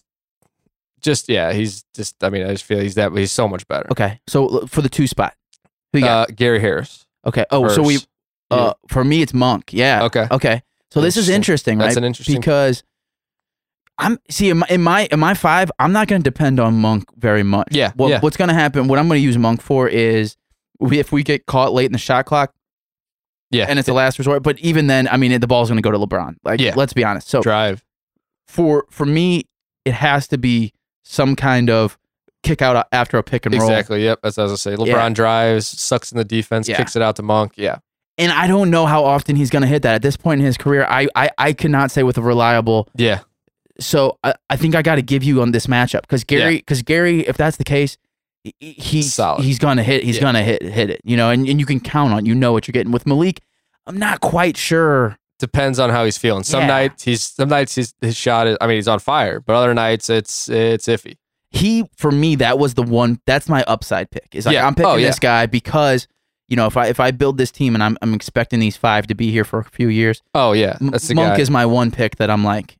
Just 1.00 1.28
yeah, 1.28 1.52
he's 1.52 1.84
just. 1.94 2.22
I 2.22 2.28
mean, 2.30 2.44
I 2.46 2.50
just 2.50 2.64
feel 2.64 2.78
he's 2.78 2.94
that. 2.96 3.12
He's 3.12 3.32
so 3.32 3.48
much 3.48 3.66
better. 3.68 3.88
Okay, 3.90 4.20
so 4.26 4.66
for 4.66 4.82
the 4.82 4.88
two 4.88 5.06
spot, 5.06 5.34
who 5.92 5.98
you 6.00 6.04
got? 6.04 6.30
Uh, 6.30 6.32
Gary 6.34 6.60
Harris. 6.60 7.06
okay. 7.26 7.44
Oh, 7.50 7.68
so 7.68 7.82
we 7.82 7.98
uh 8.50 8.74
for 8.88 9.04
me 9.04 9.22
it's 9.22 9.32
Monk. 9.32 9.72
Yeah. 9.72 10.04
Okay. 10.04 10.26
Okay. 10.30 10.62
So 10.92 11.00
this 11.00 11.16
is 11.16 11.28
interesting, 11.28 11.78
right? 11.78 11.86
That's 11.86 11.96
an 11.96 12.04
interesting. 12.04 12.36
because 12.40 12.82
I'm 14.00 14.18
see 14.28 14.50
in 14.50 14.58
my 14.58 14.66
in 14.70 14.82
my, 14.82 15.08
in 15.12 15.20
my 15.20 15.34
five, 15.34 15.70
I'm 15.78 15.92
not 15.92 16.08
going 16.08 16.22
to 16.22 16.28
depend 16.30 16.58
on 16.58 16.74
Monk 16.80 17.04
very 17.16 17.42
much. 17.42 17.68
Yeah, 17.70 17.92
What, 17.96 18.08
yeah. 18.08 18.20
What's 18.20 18.36
going 18.36 18.48
to 18.48 18.54
happen? 18.54 18.88
What 18.88 18.98
I'm 18.98 19.06
going 19.08 19.18
to 19.20 19.24
use 19.24 19.38
Monk 19.38 19.60
for 19.62 19.88
is 19.88 20.36
we, 20.78 20.98
if 20.98 21.12
we 21.12 21.22
get 21.22 21.46
caught 21.46 21.72
late 21.72 21.86
in 21.86 21.92
the 21.92 21.98
shot 21.98 22.26
clock 22.26 22.52
yeah, 23.50 23.66
and 23.68 23.78
it's 23.78 23.88
a 23.88 23.92
last 23.92 24.18
resort. 24.18 24.42
But 24.42 24.58
even 24.60 24.86
then, 24.86 25.08
I 25.08 25.16
mean, 25.16 25.38
the 25.40 25.46
ball's 25.46 25.68
going 25.68 25.76
to 25.76 25.82
go 25.82 25.90
to 25.90 25.98
LeBron. 25.98 26.36
Like, 26.44 26.60
Yeah. 26.60 26.74
let's 26.76 26.92
be 26.92 27.04
honest. 27.04 27.28
So 27.28 27.42
drive. 27.42 27.84
for 28.46 28.86
for 28.90 29.04
me, 29.06 29.44
it 29.84 29.94
has 29.94 30.28
to 30.28 30.38
be 30.38 30.72
some 31.02 31.34
kind 31.36 31.68
of 31.70 31.98
kick 32.42 32.62
out 32.62 32.86
after 32.92 33.18
a 33.18 33.22
pick 33.22 33.44
and 33.46 33.54
roll. 33.54 33.62
Exactly. 33.68 34.04
Yep. 34.04 34.20
That's 34.22 34.38
as 34.38 34.52
I 34.52 34.54
say. 34.54 34.76
LeBron 34.76 34.86
Yeah. 34.86 35.08
drives, 35.10 35.66
sucks 35.66 36.12
in 36.12 36.18
the 36.18 36.24
defense, 36.24 36.68
Yeah. 36.68 36.76
kicks 36.76 36.94
it 36.96 37.02
out 37.02 37.16
to 37.16 37.22
Monk. 37.22 37.52
Yeah. 37.56 37.78
And 38.18 38.30
I 38.32 38.46
don't 38.46 38.70
know 38.70 38.86
how 38.86 39.04
often 39.04 39.34
he's 39.36 39.50
going 39.50 39.62
to 39.62 39.68
hit 39.68 39.82
that 39.82 39.94
at 39.94 40.02
this 40.02 40.16
point 40.16 40.40
in 40.40 40.46
his 40.46 40.56
career. 40.56 40.86
I 40.88 41.08
I, 41.16 41.30
I 41.38 41.52
cannot 41.52 41.90
say 41.90 42.02
with 42.02 42.18
a 42.18 42.22
reliable 42.22 42.88
Yeah. 42.96 43.20
So 43.80 44.18
I, 44.22 44.34
I 44.50 44.56
think 44.56 44.74
I 44.74 44.82
got 44.82 44.96
to 44.96 45.02
give 45.02 45.22
you 45.24 45.40
on 45.42 45.50
this 45.52 45.66
matchup 45.66 46.02
because 46.02 46.22
Gary, 46.24 46.56
because 46.58 46.82
Gary, 46.82 47.20
if 47.26 47.36
that's 47.36 47.56
the 47.56 47.64
case, 47.64 47.96
he- 48.42 48.54
he's 48.72 49.12
Solid. 49.14 49.44
he's 49.44 49.58
gonna 49.58 49.82
hit, 49.82 50.02
he's 50.04 50.16
Yeah. 50.16 50.22
gonna 50.22 50.42
hit 50.42 50.62
hit 50.62 50.90
it, 50.90 51.00
you 51.04 51.16
know, 51.16 51.30
and, 51.30 51.46
and 51.48 51.58
you 51.60 51.66
can 51.66 51.80
count 51.80 52.12
on, 52.12 52.24
you 52.26 52.34
know 52.34 52.52
what 52.52 52.66
you're 52.68 52.72
getting 52.72 52.92
with 52.92 53.06
Malik. 53.06 53.40
I'm 53.86 53.98
not 53.98 54.20
quite 54.20 54.56
sure. 54.56 55.16
Depends 55.38 55.78
on 55.78 55.90
how 55.90 56.04
he's 56.04 56.18
feeling. 56.18 56.42
Some 56.44 56.60
Yeah. 56.62 56.66
nights 56.66 57.02
he's 57.04 57.22
some 57.24 57.48
nights 57.48 57.74
his 57.74 57.94
his 58.00 58.16
shot 58.16 58.46
is 58.46 58.56
I 58.60 58.66
mean 58.66 58.76
he's 58.76 58.88
on 58.88 58.98
fire, 58.98 59.40
but 59.40 59.54
other 59.56 59.72
nights 59.74 60.08
it's 60.10 60.48
it's 60.48 60.86
iffy. 60.86 61.16
He 61.50 61.84
for 61.96 62.10
me 62.12 62.34
that 62.36 62.58
was 62.58 62.74
the 62.74 62.82
one. 62.82 63.20
That's 63.26 63.48
my 63.48 63.62
upside 63.66 64.10
pick. 64.10 64.28
Is 64.32 64.46
like 64.46 64.54
Yeah. 64.54 64.66
I'm 64.66 64.74
picking 64.74 64.90
Oh, 64.92 64.96
yeah. 64.96 65.06
this 65.08 65.18
guy 65.18 65.46
because 65.46 66.06
you 66.48 66.56
know 66.56 66.66
if 66.66 66.76
I 66.76 66.86
if 66.86 67.00
I 67.00 67.10
build 67.10 67.38
this 67.38 67.50
team 67.50 67.74
and 67.74 67.82
I'm 67.82 67.96
I'm 68.02 68.14
expecting 68.14 68.60
these 68.60 68.76
five 68.76 69.06
to 69.08 69.14
be 69.14 69.30
here 69.30 69.44
for 69.44 69.58
a 69.60 69.64
few 69.64 69.88
years. 69.88 70.22
Oh 70.34 70.52
yeah, 70.52 70.76
that's 70.80 71.08
the 71.08 71.14
Monk 71.14 71.36
guy. 71.36 71.40
is 71.42 71.50
my 71.50 71.64
one 71.66 71.90
pick 71.90 72.16
that 72.16 72.30
I'm 72.30 72.44
like, 72.44 72.76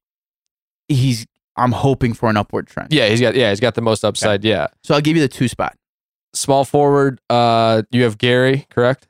he's 0.90 1.26
I'm 1.56 1.72
hoping 1.72 2.12
for 2.14 2.28
an 2.30 2.36
upward 2.36 2.66
trend. 2.66 2.92
yeah, 2.92 3.08
he's 3.08 3.20
got 3.20 3.34
yeah 3.34 3.50
he's 3.50 3.60
got 3.60 3.74
the 3.74 3.80
most 3.82 4.04
upside. 4.04 4.44
Yeah, 4.44 4.66
So 4.84 4.94
I'll 4.94 5.00
give 5.00 5.16
you 5.16 5.22
the 5.22 5.28
two 5.28 5.48
spot. 5.48 5.76
small 6.34 6.64
forward. 6.64 7.20
Uh, 7.30 7.82
you 7.90 8.02
have 8.04 8.18
Gary, 8.18 8.66
correct? 8.70 9.08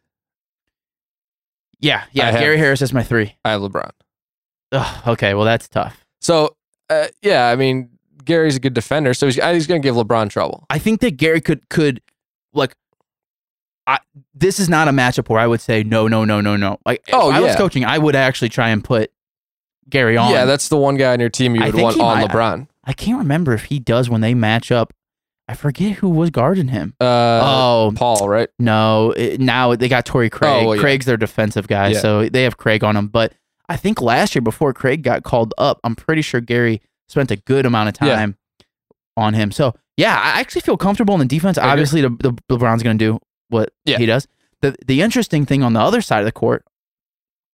Yeah, 1.80 2.04
yeah. 2.12 2.28
I 2.28 2.30
have- 2.32 2.40
Gary 2.40 2.58
Harris 2.58 2.82
is 2.82 2.92
my 2.92 3.02
three. 3.02 3.36
I 3.44 3.50
have 3.52 3.60
LeBron. 3.62 3.90
Ugh, 4.72 5.08
okay, 5.08 5.34
well 5.34 5.44
that's 5.44 5.68
tough. 5.68 6.04
So 6.20 6.54
uh, 6.88 7.08
yeah, 7.22 7.48
I 7.48 7.56
mean 7.56 7.90
Gary's 8.24 8.56
a 8.56 8.60
good 8.60 8.74
defender, 8.74 9.14
so 9.14 9.26
he's 9.26 9.36
he's 9.42 9.66
gonna 9.66 9.80
give 9.80 9.94
LeBron 9.96 10.30
trouble. 10.30 10.66
I 10.70 10.78
think 10.78 11.00
that 11.00 11.16
Gary 11.16 11.40
could 11.40 11.68
could 11.70 12.00
like. 12.52 12.74
I 13.86 13.98
this 14.34 14.60
is 14.60 14.68
not 14.68 14.86
a 14.88 14.92
matchup 14.92 15.28
where 15.28 15.40
I 15.40 15.46
would 15.46 15.60
say 15.60 15.82
no, 15.82 16.06
no, 16.06 16.24
no, 16.24 16.40
no, 16.40 16.56
no. 16.56 16.78
Like 16.86 17.02
if 17.08 17.14
Oh, 17.14 17.30
I 17.30 17.40
was 17.40 17.52
yeah. 17.52 17.56
coaching, 17.56 17.84
I 17.84 17.98
would 17.98 18.14
actually 18.14 18.50
try 18.50 18.68
and 18.68 18.84
put 18.84 19.10
Gary 19.90 20.16
on. 20.16 20.30
Yeah, 20.32 20.44
that's 20.44 20.68
the 20.68 20.76
one 20.76 20.96
guy 20.96 21.12
on 21.12 21.20
your 21.20 21.28
team 21.28 21.54
you 21.56 21.62
I 21.62 21.66
would 21.66 21.74
think 21.74 21.84
want 21.84 21.96
he 21.96 22.02
on 22.02 22.20
might- 22.20 22.30
LeBron. 22.30 22.68
I 22.84 22.92
can't 22.92 23.18
remember 23.18 23.52
if 23.52 23.64
he 23.64 23.78
does 23.78 24.08
when 24.08 24.20
they 24.22 24.34
match 24.34 24.72
up. 24.72 24.92
I 25.46 25.54
forget 25.54 25.96
who 25.96 26.08
was 26.08 26.30
guarding 26.30 26.68
him. 26.68 26.94
Uh, 27.00 27.40
oh 27.42 27.92
Paul, 27.96 28.28
right? 28.28 28.48
no! 28.58 29.10
It, 29.16 29.40
now 29.40 29.74
they 29.74 29.88
got 29.88 30.06
Torrey 30.06 30.30
Craig. 30.30 30.62
Oh, 30.62 30.66
well, 30.68 30.76
yeah. 30.76 30.80
Craig's 30.80 31.06
their 31.06 31.16
defensive 31.16 31.66
guy, 31.66 31.88
Yeah. 31.88 31.98
so 32.00 32.28
they 32.28 32.44
have 32.44 32.56
Craig 32.56 32.84
on 32.84 32.96
him. 32.96 33.08
But 33.08 33.32
I 33.68 33.76
think 33.76 34.00
last 34.00 34.34
year 34.34 34.42
before 34.42 34.72
Craig 34.72 35.02
got 35.02 35.24
called 35.24 35.52
up, 35.58 35.80
I'm 35.82 35.96
pretty 35.96 36.22
sure 36.22 36.40
Gary 36.40 36.80
spent 37.08 37.30
a 37.32 37.36
good 37.36 37.66
amount 37.66 37.88
of 37.88 38.06
Yeah. 38.06 38.14
time 38.14 38.36
on 39.16 39.34
him. 39.34 39.50
So 39.50 39.74
yeah, 39.96 40.14
I 40.18 40.38
actually 40.40 40.60
feel 40.62 40.76
comfortable 40.76 41.14
in 41.14 41.18
the 41.20 41.26
defense. 41.26 41.58
Agree. 41.58 41.68
Obviously, 41.70 42.00
the, 42.00 42.10
the 42.10 42.32
LeBron's 42.56 42.82
going 42.84 42.96
to 42.98 43.04
do 43.04 43.18
what 43.48 43.70
Yeah. 43.84 43.98
he 43.98 44.06
does. 44.06 44.28
The 44.62 44.76
the 44.86 45.02
interesting 45.02 45.44
thing 45.46 45.62
on 45.64 45.72
the 45.72 45.80
other 45.80 46.00
side 46.00 46.20
of 46.20 46.26
the 46.26 46.32
court, 46.32 46.64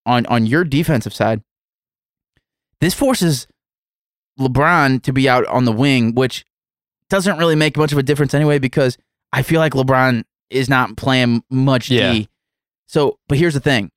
on 0.05 0.27
on 0.27 0.44
your 0.46 0.64
defensive 0.64 1.14
side, 1.14 1.40
this 2.80 2.94
forces 2.94 3.46
LeBron 4.38 5.02
to 5.02 5.12
be 5.12 5.28
out 5.28 5.46
on 5.46 5.64
the 5.64 5.72
wing, 5.72 6.14
which 6.14 6.44
doesn't 7.08 7.38
really 7.38 7.54
make 7.54 7.76
much 7.76 7.92
of 7.92 7.98
a 7.98 8.02
difference 8.02 8.34
anyway 8.34 8.58
because 8.58 8.98
I 9.32 9.42
feel 9.42 9.60
like 9.60 9.72
LeBron 9.72 10.24
is 10.50 10.68
not 10.68 10.96
playing 10.96 11.42
much 11.50 11.90
Yeah. 11.90 12.12
D. 12.12 12.28
So, 12.86 13.18
but 13.28 13.38
here's 13.38 13.54
the 13.54 13.60
thing. 13.60 13.90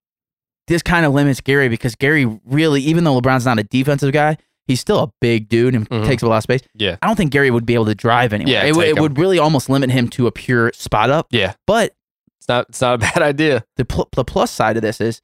This 0.67 0.81
kind 0.81 1.05
of 1.05 1.13
limits 1.13 1.41
Gary 1.41 1.67
because 1.69 1.95
Gary 1.95 2.25
really, 2.45 2.81
even 2.81 3.03
though 3.03 3.19
LeBron's 3.19 3.45
not 3.45 3.59
a 3.59 3.63
defensive 3.63 4.11
guy, 4.13 4.37
he's 4.67 4.79
still 4.79 4.99
a 5.03 5.11
big 5.19 5.49
dude 5.49 5.73
and 5.75 5.89
Mhm. 5.89 6.05
takes 6.05 6.21
up 6.23 6.27
a 6.27 6.29
lot 6.29 6.37
of 6.37 6.43
space. 6.43 6.61
Yeah, 6.75 6.97
I 7.01 7.07
don't 7.07 7.15
think 7.15 7.31
Gary 7.31 7.49
would 7.51 7.65
be 7.65 7.73
able 7.73 7.85
to 7.87 7.95
drive 7.95 8.33
anywhere. 8.33 8.53
Yeah, 8.53 8.63
it, 8.65 8.75
would- 8.75 8.87
it 8.87 8.99
would 8.99 9.17
really 9.17 9.39
almost 9.39 9.69
limit 9.69 9.89
him 9.89 10.07
to 10.09 10.27
a 10.27 10.31
pure 10.31 10.71
spot 10.75 11.09
up. 11.09 11.27
yeah. 11.31 11.53
But 11.67 11.95
It's 12.37 12.47
not 12.47 12.67
it's 12.69 12.79
not 12.81 12.95
a 12.95 12.97
bad 13.13 13.21
idea. 13.21 13.63
the 13.77 13.85
pl- 13.85 14.09
the 14.13 14.23
plus 14.23 14.51
side 14.51 14.75
of 14.77 14.81
this 14.83 15.01
is 15.01 15.21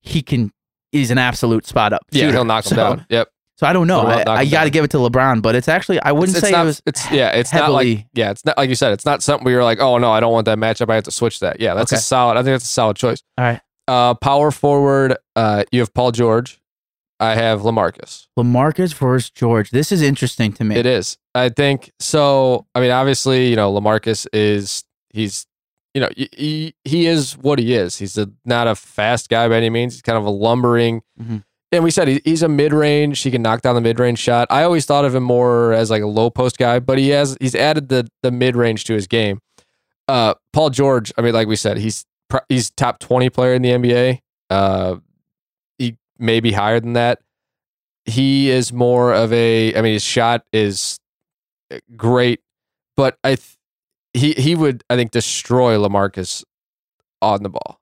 he 0.00 0.22
can 0.22 0.52
he's 0.92 1.10
an 1.10 1.18
absolute 1.18 1.66
spot 1.66 1.92
up. 1.92 2.02
Yeah, 2.10 2.30
he'll 2.32 2.44
knock 2.52 2.64
him 2.66 2.70
So- 2.70 2.76
down. 2.76 3.06
Yep. 3.08 3.28
So 3.56 3.66
I 3.66 3.72
don't 3.72 3.88
know. 3.88 4.02
I, 4.02 4.22
I 4.36 4.44
got 4.46 4.64
to 4.64 4.70
give 4.70 4.84
it 4.84 4.90
to 4.92 4.98
LeBron, 4.98 5.42
but 5.42 5.56
it's 5.56 5.66
actually 5.66 6.00
I 6.00 6.12
wouldn't 6.12 6.36
It's, 6.36 6.44
it's 6.44 6.46
say 6.46 6.52
not, 6.52 6.62
it 6.62 6.66
was. 6.66 6.82
it's 6.86 7.10
yeah, 7.10 7.30
it's 7.30 7.52
not 7.52 7.72
like 7.72 8.06
yeah, 8.14 8.30
it's 8.30 8.44
not 8.44 8.56
like 8.56 8.68
you 8.68 8.76
said. 8.76 8.92
It's 8.92 9.04
not 9.04 9.20
something 9.20 9.44
where 9.44 9.52
you're 9.54 9.64
like, 9.64 9.80
oh 9.80 9.98
no, 9.98 10.12
I 10.12 10.20
don't 10.20 10.32
want 10.32 10.44
that 10.44 10.58
matchup. 10.58 10.88
I 10.88 10.94
have 10.94 11.02
to 11.04 11.10
switch 11.10 11.40
that. 11.40 11.58
Yeah, 11.58 11.74
that's 11.74 11.92
Okay. 11.92 11.98
a 11.98 12.00
solid. 12.00 12.34
I 12.34 12.44
think 12.44 12.54
that's 12.54 12.66
a 12.66 12.68
solid 12.68 12.96
choice. 12.96 13.20
All 13.36 13.44
right. 13.44 13.60
Uh, 13.88 14.14
power 14.14 14.52
forward. 14.52 15.16
Uh, 15.34 15.64
you 15.72 15.80
have 15.80 15.92
Paul 15.92 16.12
George. 16.12 16.60
I 17.18 17.34
have 17.34 17.62
Lamarcus. 17.62 18.28
Lamarcus 18.38 18.94
versus 18.94 19.28
George. 19.30 19.70
This 19.70 19.90
is 19.90 20.02
interesting 20.02 20.52
to 20.52 20.62
me. 20.62 20.76
It 20.76 20.86
is. 20.86 21.18
I 21.34 21.48
think 21.48 21.90
so. 21.98 22.64
I 22.76 22.80
mean, 22.80 22.92
obviously, 22.92 23.48
you 23.48 23.56
know, 23.56 23.72
Lamarcus 23.72 24.24
is 24.32 24.84
he's 25.10 25.46
you 25.94 26.00
know 26.00 26.08
he- 26.16 26.74
he 26.84 27.06
is 27.06 27.32
what 27.38 27.58
he 27.58 27.74
is. 27.74 27.98
He's 27.98 28.16
a, 28.18 28.30
not 28.44 28.66
a 28.68 28.74
fast 28.74 29.28
guy 29.28 29.48
by 29.48 29.56
any 29.56 29.70
means. 29.70 29.94
He's 29.94 30.02
kind 30.02 30.18
of 30.18 30.24
a 30.24 30.30
lumbering. 30.30 31.02
Mhm. 31.20 31.44
And 31.70 31.84
we 31.84 31.90
said 31.90 32.08
he, 32.08 32.22
he's 32.24 32.42
a 32.42 32.48
mid 32.48 32.72
range. 32.72 33.20
He 33.20 33.30
can 33.30 33.42
knock 33.42 33.60
down 33.60 33.74
the 33.74 33.80
mid 33.82 33.98
range 34.00 34.18
shot. 34.18 34.48
I 34.50 34.62
always 34.62 34.86
thought 34.86 35.04
of 35.04 35.14
him 35.14 35.22
more 35.24 35.72
as 35.74 35.90
like 35.90 36.02
a 36.02 36.06
low 36.06 36.30
post 36.30 36.56
guy, 36.58 36.78
but 36.78 36.96
he 36.98 37.10
has 37.10 37.36
he's 37.40 37.54
added 37.54 37.88
the 37.90 38.08
the 38.22 38.30
mid 38.30 38.56
range 38.56 38.84
to 38.84 38.94
his 38.94 39.06
game. 39.06 39.40
Uh, 40.08 40.32
Paul 40.54 40.70
George. 40.70 41.12
I 41.18 41.20
mean, 41.20 41.34
like 41.34 41.46
we 41.48 41.56
said, 41.56 41.76
he's 41.76 42.06
he's 42.48 42.70
top 42.70 42.98
twenty 43.00 43.28
player 43.28 43.52
in 43.54 43.60
the 43.62 43.70
NBA. 43.70 44.20
Uh, 44.48 44.96
he 45.76 45.98
may 46.18 46.40
be 46.40 46.52
higher 46.52 46.80
than 46.80 46.94
that. 46.94 47.20
He 48.06 48.48
is 48.48 48.72
more 48.72 49.12
of 49.12 49.30
a. 49.34 49.74
I 49.76 49.82
mean, 49.82 49.92
his 49.92 50.02
shot 50.02 50.44
is 50.54 50.98
great, 51.96 52.40
but 52.96 53.18
I 53.22 53.34
th- 53.34 53.57
he 54.18 54.32
he 54.34 54.54
would 54.54 54.84
I 54.90 54.96
think 54.96 55.10
destroy 55.10 55.76
Lamarcus 55.76 56.44
on 57.22 57.42
the 57.42 57.48
ball. 57.48 57.80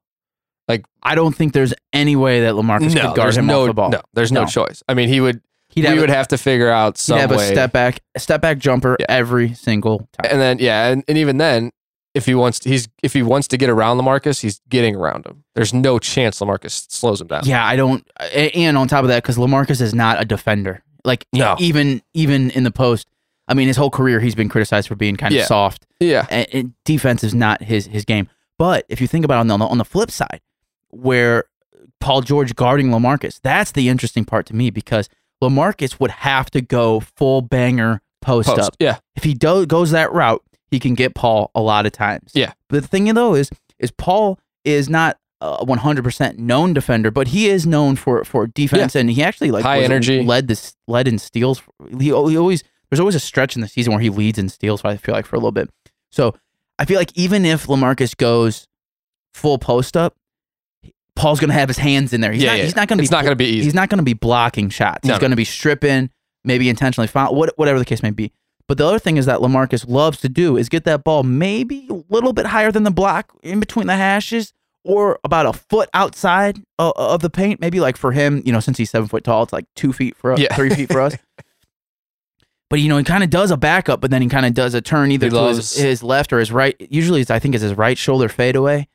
Like 0.69 0.85
I 1.03 1.15
don't 1.15 1.35
think 1.35 1.53
there's 1.53 1.75
any 1.93 2.17
way 2.17 2.41
that 2.43 2.55
Lamarcus 2.55 2.93
could 3.01 3.17
guard 3.17 3.37
him 3.37 3.47
no 3.47 3.63
off 3.63 3.67
the 3.69 3.75
ball. 3.75 3.91
no. 3.91 4.03
There's 4.15 4.33
no, 4.33 4.43
No. 4.43 4.47
choice. 4.47 4.83
I 4.89 4.95
mean, 4.95 5.09
he 5.09 5.21
would. 5.21 5.41
He'd 5.69 5.83
we 5.83 5.89
have, 5.89 5.99
would 5.99 6.11
a, 6.11 6.15
have 6.15 6.29
to 6.29 6.39
figure 6.39 6.71
out 6.71 6.97
he'd 6.97 7.03
some 7.03 7.19
have 7.19 7.31
a 7.33 7.39
step 7.39 7.73
back, 7.73 8.01
step 8.17 8.41
back 8.41 8.59
jumper 8.59 8.97
Yeah. 8.99 9.07
every 9.09 9.53
single 9.55 9.99
time. 10.13 10.31
and 10.31 10.41
then 10.41 10.59
yeah, 10.59 10.87
and, 10.89 11.05
and 11.07 11.19
even 11.19 11.37
then, 11.39 11.71
if 12.15 12.25
he 12.25 12.35
wants, 12.35 12.65
he's 12.65 12.89
if 13.03 13.13
he 13.13 13.23
wants 13.23 13.47
to 13.49 13.57
get 13.59 13.69
around 13.69 13.99
Lamarcus, 13.99 14.41
he's 14.41 14.61
getting 14.71 14.97
around 14.97 15.27
him. 15.27 15.45
There's 15.55 15.75
no 15.75 15.99
chance 15.99 16.41
Lamarcus 16.41 16.91
slows 16.91 17.21
him 17.21 17.27
down. 17.27 17.43
Yeah, 17.45 17.65
I 17.65 17.77
don't. 17.77 18.09
And 18.33 18.79
on 18.79 18.89
top 18.89 19.03
of 19.03 19.09
that, 19.09 19.23
because 19.23 19.37
Lamarcus 19.37 19.81
is 19.83 19.95
not 19.95 20.21
a 20.21 20.25
defender. 20.25 20.83
Like 21.05 21.27
No. 21.33 21.57
even 21.61 22.01
even 22.15 22.51
in 22.51 22.65
the 22.65 22.71
post, 22.73 23.07
I 23.49 23.55
mean, 23.55 23.69
his 23.69 23.77
whole 23.77 23.91
career 23.91 24.21
he's 24.21 24.35
been 24.35 24.49
criticized 24.49 24.89
for 24.89 24.95
being 24.97 25.17
kind 25.17 25.33
of 25.33 25.39
Yeah. 25.39 25.47
soft. 25.47 25.87
yeah, 26.01 26.27
And, 26.31 26.47
and 26.53 26.73
defense 26.85 27.23
is 27.25 27.35
not 27.35 27.63
his 27.63 27.87
his 27.87 28.05
game. 28.05 28.29
But 28.59 28.87
if 28.89 29.01
you 29.01 29.07
think 29.07 29.25
about 29.25 29.45
it 29.47 29.51
on 29.51 29.59
the 29.61 29.67
on 29.67 29.79
the 29.79 29.85
flip 29.85 30.11
side, 30.11 30.41
where 30.91 31.45
Paul 32.01 32.23
George 32.23 32.55
guarding 32.55 32.89
Lamarcus, 32.91 33.41
that's 33.43 33.73
the 33.73 33.89
interesting 33.89 34.25
part 34.25 34.47
to 34.47 34.55
me 34.55 34.71
because 34.71 35.09
Lamarcus 35.43 36.01
would 36.01 36.11
have 36.11 36.51
to 36.51 36.61
go 36.61 37.01
full 37.01 37.43
banger 37.43 38.01
post, 38.23 38.49
post. 38.49 38.61
up. 38.61 38.77
Yeah, 38.81 38.99
If 39.15 39.25
he 39.25 39.35
do, 39.35 39.67
goes 39.67 39.91
that 39.91 40.13
route, 40.13 40.43
he 40.71 40.81
can 40.81 40.95
get 40.95 41.15
Paul 41.15 41.51
a 41.55 41.61
lot 41.61 41.87
of 41.87 41.93
times. 41.93 42.33
Yeah. 42.35 42.53
But 42.69 42.83
the 42.83 42.89
thing 42.89 43.13
though 43.15 43.35
is, 43.35 43.51
is 43.79 43.91
Paul 43.91 44.39
is 44.65 44.89
not 44.89 45.19
a 45.43 45.65
100% 45.67 46.39
known 46.39 46.73
defender, 46.73 47.11
but 47.11 47.29
he 47.29 47.49
is 47.49 47.67
known 47.67 47.95
for 47.97 48.25
for 48.25 48.47
defense, 48.47 48.95
and 48.97 49.11
he 49.11 49.23
actually 49.23 49.51
like 49.51 49.65
High 49.65 49.81
energy. 49.81 50.23
led 50.23 50.49
this 50.49 50.75
led 50.89 51.07
in 51.07 51.19
steals. 51.19 51.63
He, 51.99 52.07
he 52.07 52.13
always 52.13 52.65
there's 52.91 53.01
always 53.01 53.15
a 53.15 53.21
stretch 53.21 53.57
in 53.57 53.63
the 53.63 53.69
season 53.69 53.93
where 53.93 54.01
he 54.03 54.11
leads 54.11 54.39
and 54.39 54.51
steals. 54.51 54.85
I 54.85 54.97
feel 54.97 55.15
like 55.15 55.27
for 55.27 55.37
a 55.37 55.39
little 55.39 55.53
bit. 55.53 55.69
So 56.13 56.35
I 56.79 56.85
feel 56.85 56.99
like 56.99 57.17
even 57.17 57.45
if 57.45 57.67
Lamarcus 57.67 58.17
goes 58.17 58.67
full 59.35 59.59
post 59.59 59.97
up, 59.97 60.15
Paul's 61.15 61.41
gonna 61.41 61.53
have 61.55 61.69
his 61.69 61.79
hands 61.79 62.13
in 62.13 62.21
there. 62.21 62.33
He's 62.33 62.43
Yeah, 62.43 62.51
not, 62.51 62.59
yeah. 62.59 62.65
he's 62.65 62.77
not 62.77 62.89
gonna 62.89 63.03
It's 63.03 63.11
be 63.11 63.17
not 63.17 63.23
going 63.23 63.33
to 63.33 63.37
be 63.37 63.47
easy. 63.47 63.65
he's 63.65 63.75
not 63.75 63.89
going 63.89 63.99
to 63.99 64.05
be 64.05 64.13
blocking 64.13 64.69
shots. 64.69 65.05
No, 65.05 65.15
he's 65.15 65.17
no. 65.19 65.21
going 65.21 65.31
to 65.31 65.37
be 65.37 65.45
stripping, 65.47 66.11
maybe 66.45 66.69
intentionally 66.69 67.09
foul, 67.09 67.35
what, 67.35 67.53
whatever 67.57 67.79
the 67.79 67.85
case 67.87 68.03
may 68.03 68.11
be. 68.11 68.33
But 68.69 68.77
the 68.79 68.85
other 68.87 68.99
thing 68.99 69.17
is 69.17 69.27
that 69.27 69.39
Lamarcus 69.39 69.89
loves 69.89 70.21
to 70.21 70.29
do 70.29 70.57
is 70.57 70.69
get 70.69 70.85
that 70.85 71.05
ball 71.05 71.23
maybe 71.23 71.87
a 71.89 72.03
little 72.13 72.33
bit 72.33 72.47
higher 72.47 72.71
than 72.73 72.83
the 72.83 72.91
block 72.91 73.33
in 73.43 73.61
between 73.61 73.87
the 73.87 73.95
hashes 73.97 74.53
or 74.85 75.19
about 75.25 75.47
a 75.47 75.53
foot 75.53 75.89
outside 75.95 76.59
of, 76.79 76.93
of 76.97 77.21
the 77.23 77.31
paint. 77.31 77.61
Maybe 77.61 77.81
like 77.81 77.97
for 77.97 78.13
him, 78.13 78.43
you 78.45 78.53
know, 78.53 78.61
since 78.61 78.77
he's 78.77 78.91
seven 78.91 79.09
foot 79.09 79.25
tall, 79.25 79.43
it's 79.45 79.53
like 79.53 79.67
two 79.75 79.93
feet 79.93 80.17
for 80.17 80.33
us, 80.33 80.41
Yeah. 80.41 80.55
three 80.55 80.71
feet 80.71 80.93
for 80.93 81.01
us. 81.01 81.17
But 82.69 82.81
you 82.81 82.89
know, 82.89 82.99
he 82.99 83.05
kind 83.05 83.23
of 83.23 83.31
does 83.31 83.51
a 83.53 83.57
backup, 83.57 84.01
but 84.01 84.11
then 84.11 84.23
he 84.23 84.29
kind 84.29 84.45
of 84.45 84.53
does 84.55 84.75
a 84.75 84.81
turn 84.81 85.13
either 85.13 85.27
He 85.27 85.31
to 85.31 85.47
his, 85.49 85.77
his 85.77 86.03
left 86.03 86.33
or 86.33 86.39
his 86.41 86.51
right. 86.51 86.75
Usually, 86.91 87.21
it's, 87.21 87.31
I 87.31 87.39
think 87.39 87.55
it's 87.55 87.63
his 87.63 87.75
right 87.75 87.97
shoulder 87.97 88.29
fadeaway. 88.29 88.89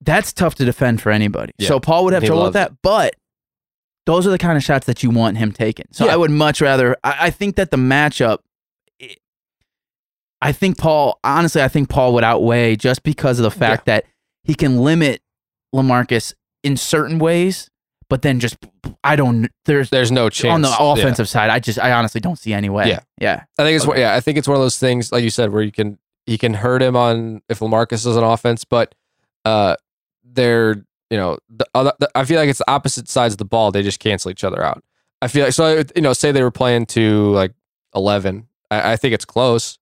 That's 0.00 0.32
tough 0.32 0.56
to 0.56 0.64
defend 0.64 1.00
for 1.00 1.12
anybody. 1.12 1.52
Yeah. 1.58 1.68
So 1.68 1.80
Paul 1.80 2.04
would 2.04 2.12
have 2.14 2.22
He 2.24 2.26
trouble 2.26 2.44
with 2.44 2.54
that. 2.54 2.72
But 2.82 3.14
those 4.06 4.26
are 4.26 4.30
the 4.30 4.38
kind 4.38 4.56
of 4.56 4.62
shots 4.64 4.86
that 4.86 5.02
you 5.02 5.10
want 5.10 5.38
him 5.38 5.52
taking. 5.52 5.86
So 5.92 6.06
Yeah. 6.06 6.14
I 6.14 6.16
would 6.16 6.30
much 6.32 6.60
rather. 6.60 6.96
I, 7.04 7.16
I 7.26 7.30
think 7.30 7.56
that 7.56 7.70
the 7.70 7.76
matchup. 7.76 8.38
it- 8.98 9.20
I 10.42 10.52
think 10.52 10.76
Paul. 10.76 11.18
Honestly, 11.24 11.62
I 11.62 11.68
think 11.68 11.88
Paul 11.88 12.12
would 12.14 12.24
outweigh 12.24 12.76
just 12.76 13.02
because 13.02 13.38
of 13.38 13.44
the 13.44 13.50
fact 13.50 13.86
that 13.86 14.04
he 14.42 14.54
can 14.54 14.78
limit 14.78 15.22
Lamarcus 15.74 16.34
in 16.62 16.76
certain 16.76 17.18
ways, 17.18 17.70
but 18.08 18.22
then 18.22 18.40
just 18.40 18.56
I 19.02 19.16
don't. 19.16 19.48
There's 19.64 19.90
There's 19.90 20.12
no 20.12 20.28
chance 20.30 20.52
on 20.54 20.62
the 20.62 20.68
Yeah. 20.68 20.92
offensive 20.92 21.28
side. 21.28 21.50
I 21.50 21.58
just 21.58 21.78
I 21.78 21.92
honestly 21.92 22.20
don't 22.20 22.36
see 22.38 22.52
any 22.52 22.68
way. 22.68 22.88
Yeah. 22.88 23.00
yeah. 23.20 23.44
I 23.58 23.62
think 23.64 23.76
it's 23.76 23.86
Okay. 23.88 24.00
yeah. 24.00 24.14
I 24.14 24.20
think 24.20 24.38
it's 24.38 24.48
one 24.48 24.56
of 24.56 24.62
those 24.62 24.78
things, 24.78 25.12
like 25.12 25.24
you 25.24 25.30
said, 25.30 25.52
where 25.52 25.62
you 25.62 25.72
can 25.72 25.98
he 26.26 26.38
can 26.38 26.54
hurt 26.54 26.82
him 26.82 26.96
on 26.96 27.42
if 27.48 27.58
Lamarcus 27.60 28.06
is 28.06 28.16
an 28.16 28.24
offense, 28.24 28.64
but 28.64 28.94
uh, 29.44 29.76
they're 30.24 30.84
you 31.10 31.16
know 31.18 31.38
the 31.50 31.66
other. 31.74 31.92
The, 31.98 32.10
I 32.14 32.24
feel 32.24 32.38
like 32.40 32.48
it's 32.48 32.58
the 32.60 32.70
opposite 32.70 33.08
sides 33.08 33.34
of 33.34 33.38
the 33.38 33.44
ball. 33.44 33.70
They 33.70 33.82
just 33.82 34.00
cancel 34.00 34.30
each 34.30 34.42
other 34.44 34.62
out. 34.62 34.82
I 35.20 35.28
feel 35.28 35.44
like 35.44 35.52
so 35.52 35.82
you 35.94 36.02
know, 36.02 36.12
say 36.12 36.32
they 36.32 36.42
were 36.42 36.50
playing 36.50 36.86
to 36.86 37.30
like 37.32 37.52
eleven. 37.94 38.48
I, 38.70 38.92
I 38.92 38.96
think 38.96 39.14
it's 39.14 39.24
close. 39.24 39.78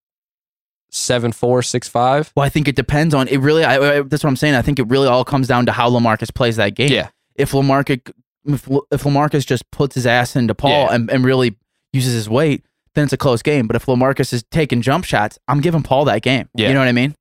Seven 0.94 1.32
four 1.32 1.62
six 1.62 1.88
five. 1.88 2.30
Well, 2.36 2.44
I 2.44 2.50
think 2.50 2.68
it 2.68 2.76
depends 2.76 3.14
on 3.14 3.26
it. 3.28 3.38
Really, 3.38 3.64
I, 3.64 3.76
I, 3.76 4.02
that's 4.02 4.22
what 4.22 4.28
I'm 4.28 4.36
saying. 4.36 4.54
I 4.54 4.60
think 4.62 4.78
it 4.78 4.86
really 4.88 5.08
all 5.08 5.24
comes 5.24 5.48
down 5.48 5.64
to 5.66 5.72
how 5.72 5.88
Lamarcus 5.88 6.34
plays 6.34 6.56
that 6.56 6.74
game. 6.74 6.90
Yeah. 6.92 7.08
If 7.36 7.52
Lamarcus 7.52 8.00
if, 8.44 8.66
if 8.90 9.02
Lamarcus 9.04 9.46
just 9.46 9.70
puts 9.70 9.94
his 9.94 10.06
ass 10.06 10.34
into 10.36 10.54
Paul 10.54 10.70
Yeah. 10.86 10.94
and, 10.94 11.10
and 11.10 11.24
really 11.24 11.56
uses 11.92 12.12
his 12.14 12.28
weight, 12.28 12.64
then 12.94 13.04
it's 13.04 13.12
a 13.12 13.16
close 13.16 13.40
game. 13.42 13.66
But 13.66 13.76
if 13.76 13.86
Lamarcus 13.86 14.32
is 14.32 14.42
taking 14.50 14.82
jump 14.82 15.04
shots, 15.04 15.38
I'm 15.48 15.60
giving 15.60 15.82
Paul 15.82 16.04
that 16.06 16.22
game. 16.22 16.48
Yeah. 16.54 16.68
You 16.68 16.74
know 16.74 16.80
what 16.80 16.88
I 16.88 16.92
mean? 16.92 17.14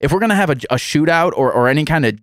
If 0.00 0.12
we're 0.12 0.20
gonna 0.20 0.36
have 0.36 0.50
a, 0.50 0.54
a 0.70 0.76
shootout 0.76 1.32
or, 1.36 1.52
or 1.52 1.68
any 1.68 1.84
kind 1.84 2.06
of 2.06 2.18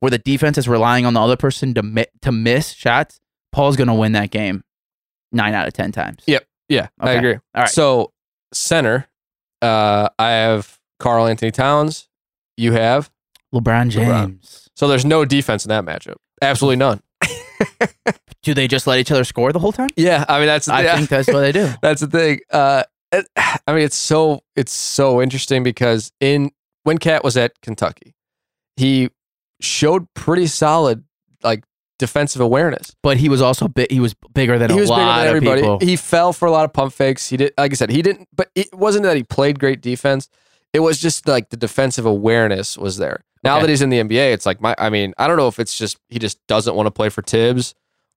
where 0.00 0.10
the 0.10 0.18
defense 0.18 0.56
is 0.58 0.68
relying 0.68 1.04
on 1.06 1.14
the 1.14 1.20
other 1.20 1.36
person 1.36 1.74
to 1.74 1.82
mi- 1.82 2.06
to 2.22 2.30
miss 2.30 2.72
shots, 2.72 3.18
Paul's 3.52 3.76
gonna 3.76 3.94
win 3.94 4.12
that 4.12 4.30
game 4.30 4.62
nine 5.32 5.54
out 5.54 5.66
of 5.66 5.72
ten 5.74 5.90
times. 5.92 6.22
Yeah. 6.26 6.38
Yeah, 6.68 6.88
I 7.00 7.12
agree. 7.12 7.34
All 7.34 7.62
right. 7.62 7.68
So 7.70 8.12
center, 8.52 9.08
uh, 9.62 10.08
I 10.18 10.30
have 10.30 10.78
Karl 11.00 11.26
Anthony 11.26 11.50
Towns. 11.50 12.08
You 12.56 12.72
have 12.72 13.10
LeBron 13.54 13.90
LeBron. 13.90 13.90
James. 13.90 14.68
so 14.76 14.86
there's 14.86 15.04
no 15.06 15.24
defense 15.24 15.64
in 15.64 15.70
that 15.70 15.84
matchup. 15.86 16.16
Absolutely 16.42 16.76
none. 16.76 17.00
Do 18.42 18.54
they 18.54 18.68
just 18.68 18.86
let 18.86 18.98
each 18.98 19.10
other 19.10 19.24
score 19.24 19.52
the 19.52 19.58
whole 19.58 19.72
time? 19.72 19.88
Yeah, 19.96 20.24
I 20.28 20.38
mean 20.38 20.46
that's 20.46 20.68
I 20.68 20.82
yeah. 20.82 20.96
think 20.96 21.08
that's 21.08 21.28
what 21.28 21.40
they 21.40 21.52
do. 21.52 21.68
That's 21.82 22.00
the 22.00 22.06
thing. 22.06 22.40
Uh, 22.50 22.84
it- 23.12 23.28
I 23.36 23.72
mean, 23.72 23.82
it's 23.82 23.96
so 23.96 24.42
it's 24.56 24.72
so 24.72 25.20
interesting 25.20 25.62
because 25.62 26.12
in 26.20 26.50
when 26.84 26.98
KAT 26.98 27.24
was 27.24 27.36
at 27.36 27.60
Kentucky, 27.60 28.14
he 28.76 29.10
showed 29.60 30.06
pretty 30.14 30.46
solid 30.46 31.04
like 31.42 31.64
defensive 31.98 32.40
awareness. 32.40 32.94
But 33.02 33.16
he 33.16 33.28
was 33.28 33.42
also 33.42 33.68
big. 33.68 33.90
He 33.90 34.00
was 34.00 34.14
bigger 34.34 34.58
than 34.58 34.70
he 34.70 34.76
a 34.76 34.80
was 34.80 34.88
bigger 34.90 35.02
lot 35.02 35.18
than 35.18 35.26
everybody. 35.26 35.62
people. 35.62 35.78
He 35.80 35.96
fell 35.96 36.32
for 36.32 36.46
a 36.46 36.50
lot 36.50 36.64
of 36.64 36.72
pump 36.72 36.92
fakes. 36.92 37.28
He 37.28 37.36
did, 37.36 37.52
like 37.58 37.72
I 37.72 37.74
said, 37.74 37.90
he 37.90 38.02
didn't. 38.02 38.28
But 38.34 38.50
it 38.54 38.72
wasn't 38.72 39.02
that 39.04 39.16
he 39.16 39.24
played 39.24 39.58
great 39.58 39.80
defense. 39.80 40.28
It 40.72 40.80
was 40.80 41.00
just 41.00 41.26
like 41.26 41.50
the 41.50 41.56
defensive 41.56 42.06
awareness 42.06 42.78
was 42.78 42.98
there. 42.98 43.24
Now 43.44 43.56
Okay. 43.56 43.62
that 43.62 43.70
he's 43.70 43.82
in 43.82 43.90
the 43.90 43.98
NBA, 44.00 44.32
it's 44.32 44.46
like 44.46 44.60
my. 44.60 44.74
I 44.78 44.90
mean, 44.90 45.14
I 45.18 45.26
don't 45.26 45.36
know 45.36 45.48
if 45.48 45.58
it's 45.58 45.76
just 45.76 45.98
he 46.08 46.18
just 46.18 46.44
doesn't 46.46 46.74
want 46.74 46.86
to 46.86 46.90
play 46.90 47.08
for 47.08 47.22
Thibs 47.22 47.74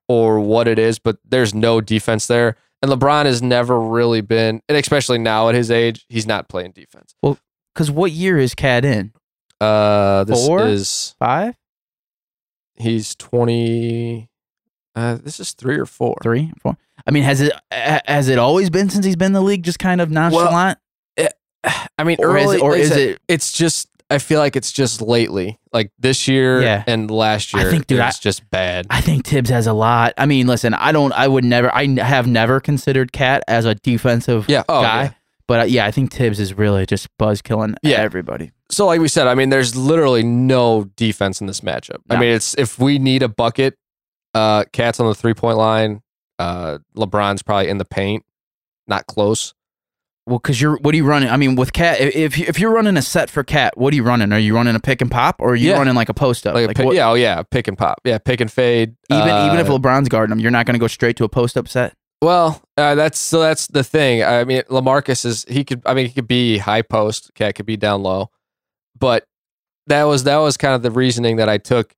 or 0.08 0.40
what 0.40 0.68
it 0.68 0.80
is, 0.80 1.00
but 1.00 1.18
there's 1.28 1.54
no 1.54 1.80
defense 1.82 2.28
there. 2.28 2.56
And 2.82 2.92
LeBron 2.92 3.26
has 3.26 3.42
never 3.44 3.80
really 3.80 4.22
been, 4.22 4.62
and 4.68 4.78
especially 4.78 5.20
now 5.20 5.50
at 5.50 5.56
his 5.56 5.70
age, 5.70 6.06
he's 6.10 6.26
not 6.26 6.50
playing 6.50 6.72
defense. 6.72 7.14
Well, 7.22 7.38
because 7.74 7.92
what 7.92 8.12
year 8.12 8.38
is 8.40 8.56
KAT 8.56 8.84
in? 8.86 9.14
Uh, 9.60 10.24
this 10.24 10.46
Four? 10.48 10.66
is 10.68 11.16
Five, 11.20 11.54
he's 12.76 13.16
twenty. 13.16 14.30
Uh, 14.96 15.16
this 15.24 15.40
is 15.40 15.52
three 15.54 15.78
or 15.78 15.86
four. 15.86 16.18
three, 16.24 16.52
four. 16.60 16.76
I 17.08 17.12
mean, 17.12 17.24
has 17.24 17.42
it 17.42 17.54
has 17.72 18.28
it 18.28 18.38
always 18.40 18.70
been 18.70 18.90
since 18.90 19.06
he's 19.06 19.16
been 19.16 19.28
in 19.28 19.34
the 19.34 19.42
league? 19.42 19.64
Just 19.64 19.80
kind 19.80 20.02
of 20.02 20.10
nonchalant, 20.10 20.80
I 21.98 22.04
mean, 22.04 22.18
or 22.20 22.36
is 22.38 22.54
it, 22.54 22.62
or 22.62 22.72
like 22.72 22.80
is 22.82 22.90
said, 22.90 23.00
it? 23.00 23.20
It's 23.28 23.52
just 23.52 23.88
I 24.12 24.18
feel 24.20 24.40
like 24.40 24.56
it's 24.56 24.72
just 24.72 25.02
lately, 25.02 25.60
like 25.74 25.92
this 25.98 26.28
year 26.28 26.62
Yeah. 26.62 26.84
and 26.86 27.10
last 27.10 27.56
I 27.56 27.62
year. 27.62 27.72
think, 27.72 27.88
dude, 27.88 28.00
it's 28.00 28.20
just 28.20 28.48
bad. 28.50 28.86
I 28.90 29.02
think 29.02 29.26
Thibs 29.26 29.50
has 29.50 29.68
a 29.68 29.74
lot. 29.74 30.14
I 30.18 30.26
mean, 30.26 30.48
listen, 30.48 30.74
I 30.74 30.92
don't. 30.92 31.14
I 31.14 31.28
would 31.28 31.44
never. 31.46 31.74
I 31.74 31.84
n- 31.84 31.98
have 31.98 32.28
never 32.28 32.60
considered 32.60 33.12
KAT 33.12 33.44
as 33.48 33.66
a 33.66 33.76
defensive 33.76 34.46
yeah. 34.48 34.64
Oh, 34.70 34.82
guy. 34.82 35.04
yeah. 35.04 35.12
But 35.48 35.60
uh, 35.62 35.64
yeah, 35.64 35.86
I 35.86 35.92
think 35.92 36.14
Thibs 36.14 36.40
is 36.40 36.54
really 36.54 36.86
just 36.86 37.08
buzz 37.18 37.42
killing 37.42 37.76
Yeah. 37.84 37.98
everybody. 37.98 38.52
So, 38.70 38.86
like 38.86 39.02
we 39.02 39.08
said, 39.10 39.28
I 39.28 39.36
mean, 39.36 39.50
there's 39.50 39.76
literally 39.76 40.24
no 40.24 40.86
defense 40.96 41.42
in 41.42 41.48
this 41.48 41.62
matchup. 41.62 41.98
I 42.10 42.14
No. 42.16 42.20
mean, 42.22 42.30
it's 42.34 42.54
if 42.58 42.80
we 42.80 43.00
need 43.00 43.22
a 43.24 43.28
bucket, 43.28 43.76
uh, 44.34 44.64
KAT's 44.72 45.00
on 45.00 45.08
the 45.08 45.16
three 45.16 45.34
point 45.34 45.58
line. 45.58 46.02
Uh, 46.40 46.78
LeBron's 46.96 47.44
probably 47.44 47.68
in 47.70 47.78
the 47.80 47.86
paint, 47.86 48.24
not 48.88 49.08
close. 49.08 49.54
Well, 50.32 50.40
because 50.40 50.62
you're 50.62 50.78
what 50.78 50.94
are 50.94 50.98
you 50.98 51.04
running? 51.06 51.30
I 51.30 51.36
mean, 51.36 51.56
with 51.58 51.74
KAT, 51.74 52.00
if 52.00 52.40
if 52.40 52.58
you're 52.58 52.72
running 52.74 52.96
a 52.96 53.02
set 53.02 53.30
for 53.30 53.44
KAT, 53.44 53.76
what 53.76 53.92
are 53.94 53.96
you 53.98 54.04
running? 54.04 54.32
Are 54.32 54.40
you 54.40 54.56
running 54.56 54.76
a 54.76 54.80
pick 54.80 55.02
and 55.02 55.12
pop, 55.12 55.36
or 55.40 55.50
are 55.52 55.56
you 55.56 55.72
Yeah. 55.72 55.78
running 55.78 55.94
like 55.94 56.08
a 56.08 56.14
post 56.14 56.48
up? 56.48 56.56
Like, 56.56 56.68
Like 56.68 56.78
pick, 56.78 56.86
what- 56.86 56.96
yeah, 56.96 57.10
oh 57.10 57.16
yeah, 57.16 57.44
pick 57.44 57.68
and 57.68 57.78
pop, 57.78 58.00
yeah, 58.06 58.18
pick 58.18 58.40
and 58.40 58.50
fade. 58.50 58.96
even 59.10 59.28
even 59.28 59.60
if 59.60 59.70
Uh, 59.70 59.74
LeBron's 59.78 60.08
guarding 60.08 60.32
him, 60.32 60.40
you're 60.40 60.50
not 60.50 60.66
going 60.66 60.76
to 60.76 60.80
go 60.80 60.88
straight 60.88 61.18
to 61.18 61.26
a 61.26 61.30
post 61.30 61.58
up 61.58 61.68
set. 61.68 61.94
Well, 62.22 62.62
uh, 62.78 62.96
that's 62.96 63.20
so 63.20 63.42
that's 63.42 63.68
the 63.68 63.84
thing. 63.84 64.24
I 64.24 64.46
mean, 64.46 64.62
Lamarcus 64.70 65.26
is 65.26 65.44
he 65.50 65.66
could. 65.66 65.82
I 65.86 65.94
mean, 65.94 66.06
he 66.08 66.14
could 66.14 66.28
be 66.30 66.60
high 66.60 66.82
post. 66.82 67.32
KAT 67.36 67.56
could 67.56 67.66
be 67.66 67.76
down 67.76 68.02
low, 68.02 68.30
but 68.98 69.26
that 69.88 70.04
was 70.04 70.24
that 70.24 70.38
was 70.38 70.56
kind 70.56 70.74
of 70.76 70.82
the 70.82 70.92
reasoning 70.92 71.36
that 71.38 71.50
I 71.50 71.58
took. 71.58 71.94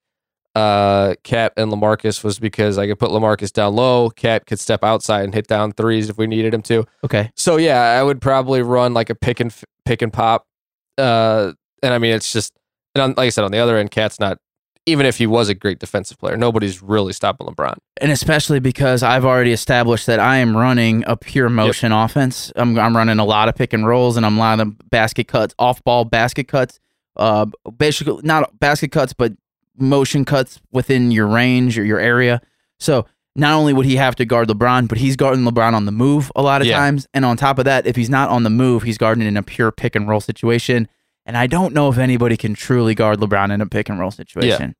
Uh, 0.56 1.16
KAT 1.24 1.54
and 1.58 1.72
Lamarcus 1.72 2.24
was 2.24 2.38
because 2.39 2.78
I 2.78 2.86
could 2.86 2.99
put 2.99 3.10
Lamarcus 3.10 3.51
down 3.51 3.76
low. 3.76 4.10
KAT 4.12 4.45
could 4.45 4.60
step 4.60 4.84
outside 4.84 5.24
and 5.24 5.34
hit 5.34 5.47
down 5.47 5.72
threes 5.72 6.10
if 6.10 6.18
we 6.18 6.28
needed 6.28 6.54
him 6.54 6.62
to. 6.64 6.86
Okay, 7.04 7.32
So 7.36 7.58
yeah, 7.58 7.82
I 7.99 8.04
would 8.04 8.22
probably 8.22 8.62
run 8.62 8.93
like 8.93 9.10
a 9.10 9.16
pick 9.16 9.39
and 9.39 9.49
f- 9.51 9.64
pick 9.86 10.01
and 10.04 10.14
pop. 10.14 10.45
Uh, 10.97 11.54
and 11.82 11.93
I 11.93 11.97
mean, 11.97 12.14
it's 12.14 12.32
just 12.32 12.54
and 12.93 13.01
on, 13.01 13.10
like 13.12 13.26
I 13.26 13.30
said, 13.30 13.43
on 13.43 13.51
the 13.51 13.58
other 13.58 13.78
end, 13.78 13.91
KAT's 13.91 14.20
not. 14.20 14.38
Even 14.86 15.06
if 15.06 15.18
he 15.18 15.26
was 15.26 15.47
a 15.47 15.56
great 15.56 15.80
defensive 15.80 16.18
player, 16.20 16.36
nobody's 16.36 16.82
really 16.84 17.14
stopping 17.14 17.47
LeBron. 17.47 17.78
and 18.01 18.12
especially 18.12 18.60
because 18.60 19.01
I've 19.01 19.24
already 19.24 19.54
established 19.54 20.08
that 20.08 20.20
I 20.20 20.38
am 20.39 20.58
running 20.58 21.06
a 21.08 21.16
pure 21.16 21.47
motion 21.49 21.93
offense. 21.93 22.51
I'm 22.58 22.78
I'm 22.78 22.95
running 22.95 23.18
a 23.18 23.24
lot 23.26 23.47
of 23.47 23.56
pick 23.56 23.72
and 23.72 23.88
rolls, 23.88 24.18
and 24.18 24.26
I'm 24.26 24.36
a 24.38 24.39
lot 24.41 24.60
of 24.60 24.89
basket 24.89 25.30
cuts, 25.30 25.56
off 25.58 25.82
ball 25.86 26.04
basket 26.04 26.49
cuts. 26.49 26.80
Uh, 27.16 27.45
basically 27.78 28.20
not 28.24 28.60
basket 28.60 28.91
cuts, 28.91 29.14
but 29.14 29.32
motion 29.78 30.26
cuts 30.26 30.59
within 30.71 31.11
your 31.11 31.28
range 31.28 31.78
or 31.80 31.84
your 31.86 31.99
area. 31.99 32.41
So 32.80 33.05
not 33.36 33.53
only 33.53 33.74
would 33.74 33.86
he 33.86 33.95
have 33.95 34.15
to 34.17 34.26
guard 34.26 34.47
LeBron, 34.47 34.88
but 34.88 34.97
he's 34.99 35.15
guarding 35.15 35.43
LeBron 35.45 35.74
on 35.74 35.86
the 35.86 35.91
move 35.91 36.32
a 36.36 36.41
lot 36.43 36.61
of 36.61 36.67
Yeah. 36.67 36.78
times. 36.78 37.07
And 37.13 37.26
on 37.26 37.36
top 37.38 37.57
of 37.57 37.65
that, 37.65 37.88
if 37.88 37.95
he's 37.95 38.09
not 38.09 38.30
on 38.30 38.43
the 38.43 38.49
move, 38.51 38.84
he's 38.84 38.97
guarding 38.97 39.26
in 39.26 39.38
a 39.38 39.43
pure 39.43 39.71
pick 39.71 39.95
and 39.95 40.07
roll 40.07 40.19
situation. 40.21 40.88
And 41.26 41.36
I 41.38 41.47
don't 41.47 41.74
know 41.74 41.89
if 41.89 41.97
anybody 41.97 42.38
can 42.38 42.53
truly 42.53 42.93
guard 42.93 43.19
LeBron 43.19 43.51
in 43.51 43.61
a 43.61 43.65
pick 43.65 43.89
and 43.89 43.99
roll 43.99 44.11
situation. 44.11 44.76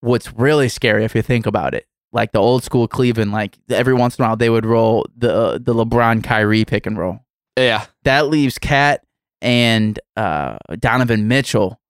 What's 0.00 0.32
really 0.32 0.68
scary 0.68 1.04
if 1.04 1.14
you 1.14 1.22
think 1.22 1.46
about 1.46 1.74
it, 1.74 1.86
like 2.12 2.32
the 2.32 2.38
old 2.38 2.62
school 2.64 2.86
Cleveland, 2.86 3.32
like 3.32 3.56
every 3.70 3.94
once 3.94 4.18
in 4.18 4.24
a 4.24 4.28
while 4.28 4.36
they 4.36 4.50
would 4.50 4.66
roll 4.66 5.06
the 5.16 5.60
the 5.62 5.74
LeBron 5.74 6.22
Kyrie 6.22 6.64
pick 6.64 6.86
and 6.86 6.98
roll. 6.98 7.20
Yeah, 7.58 7.86
That 8.04 8.26
leaves 8.28 8.58
KAT 8.58 9.02
and 9.40 9.98
uh, 10.16 10.58
Donovan 10.78 11.26
Mitchell 11.28 11.80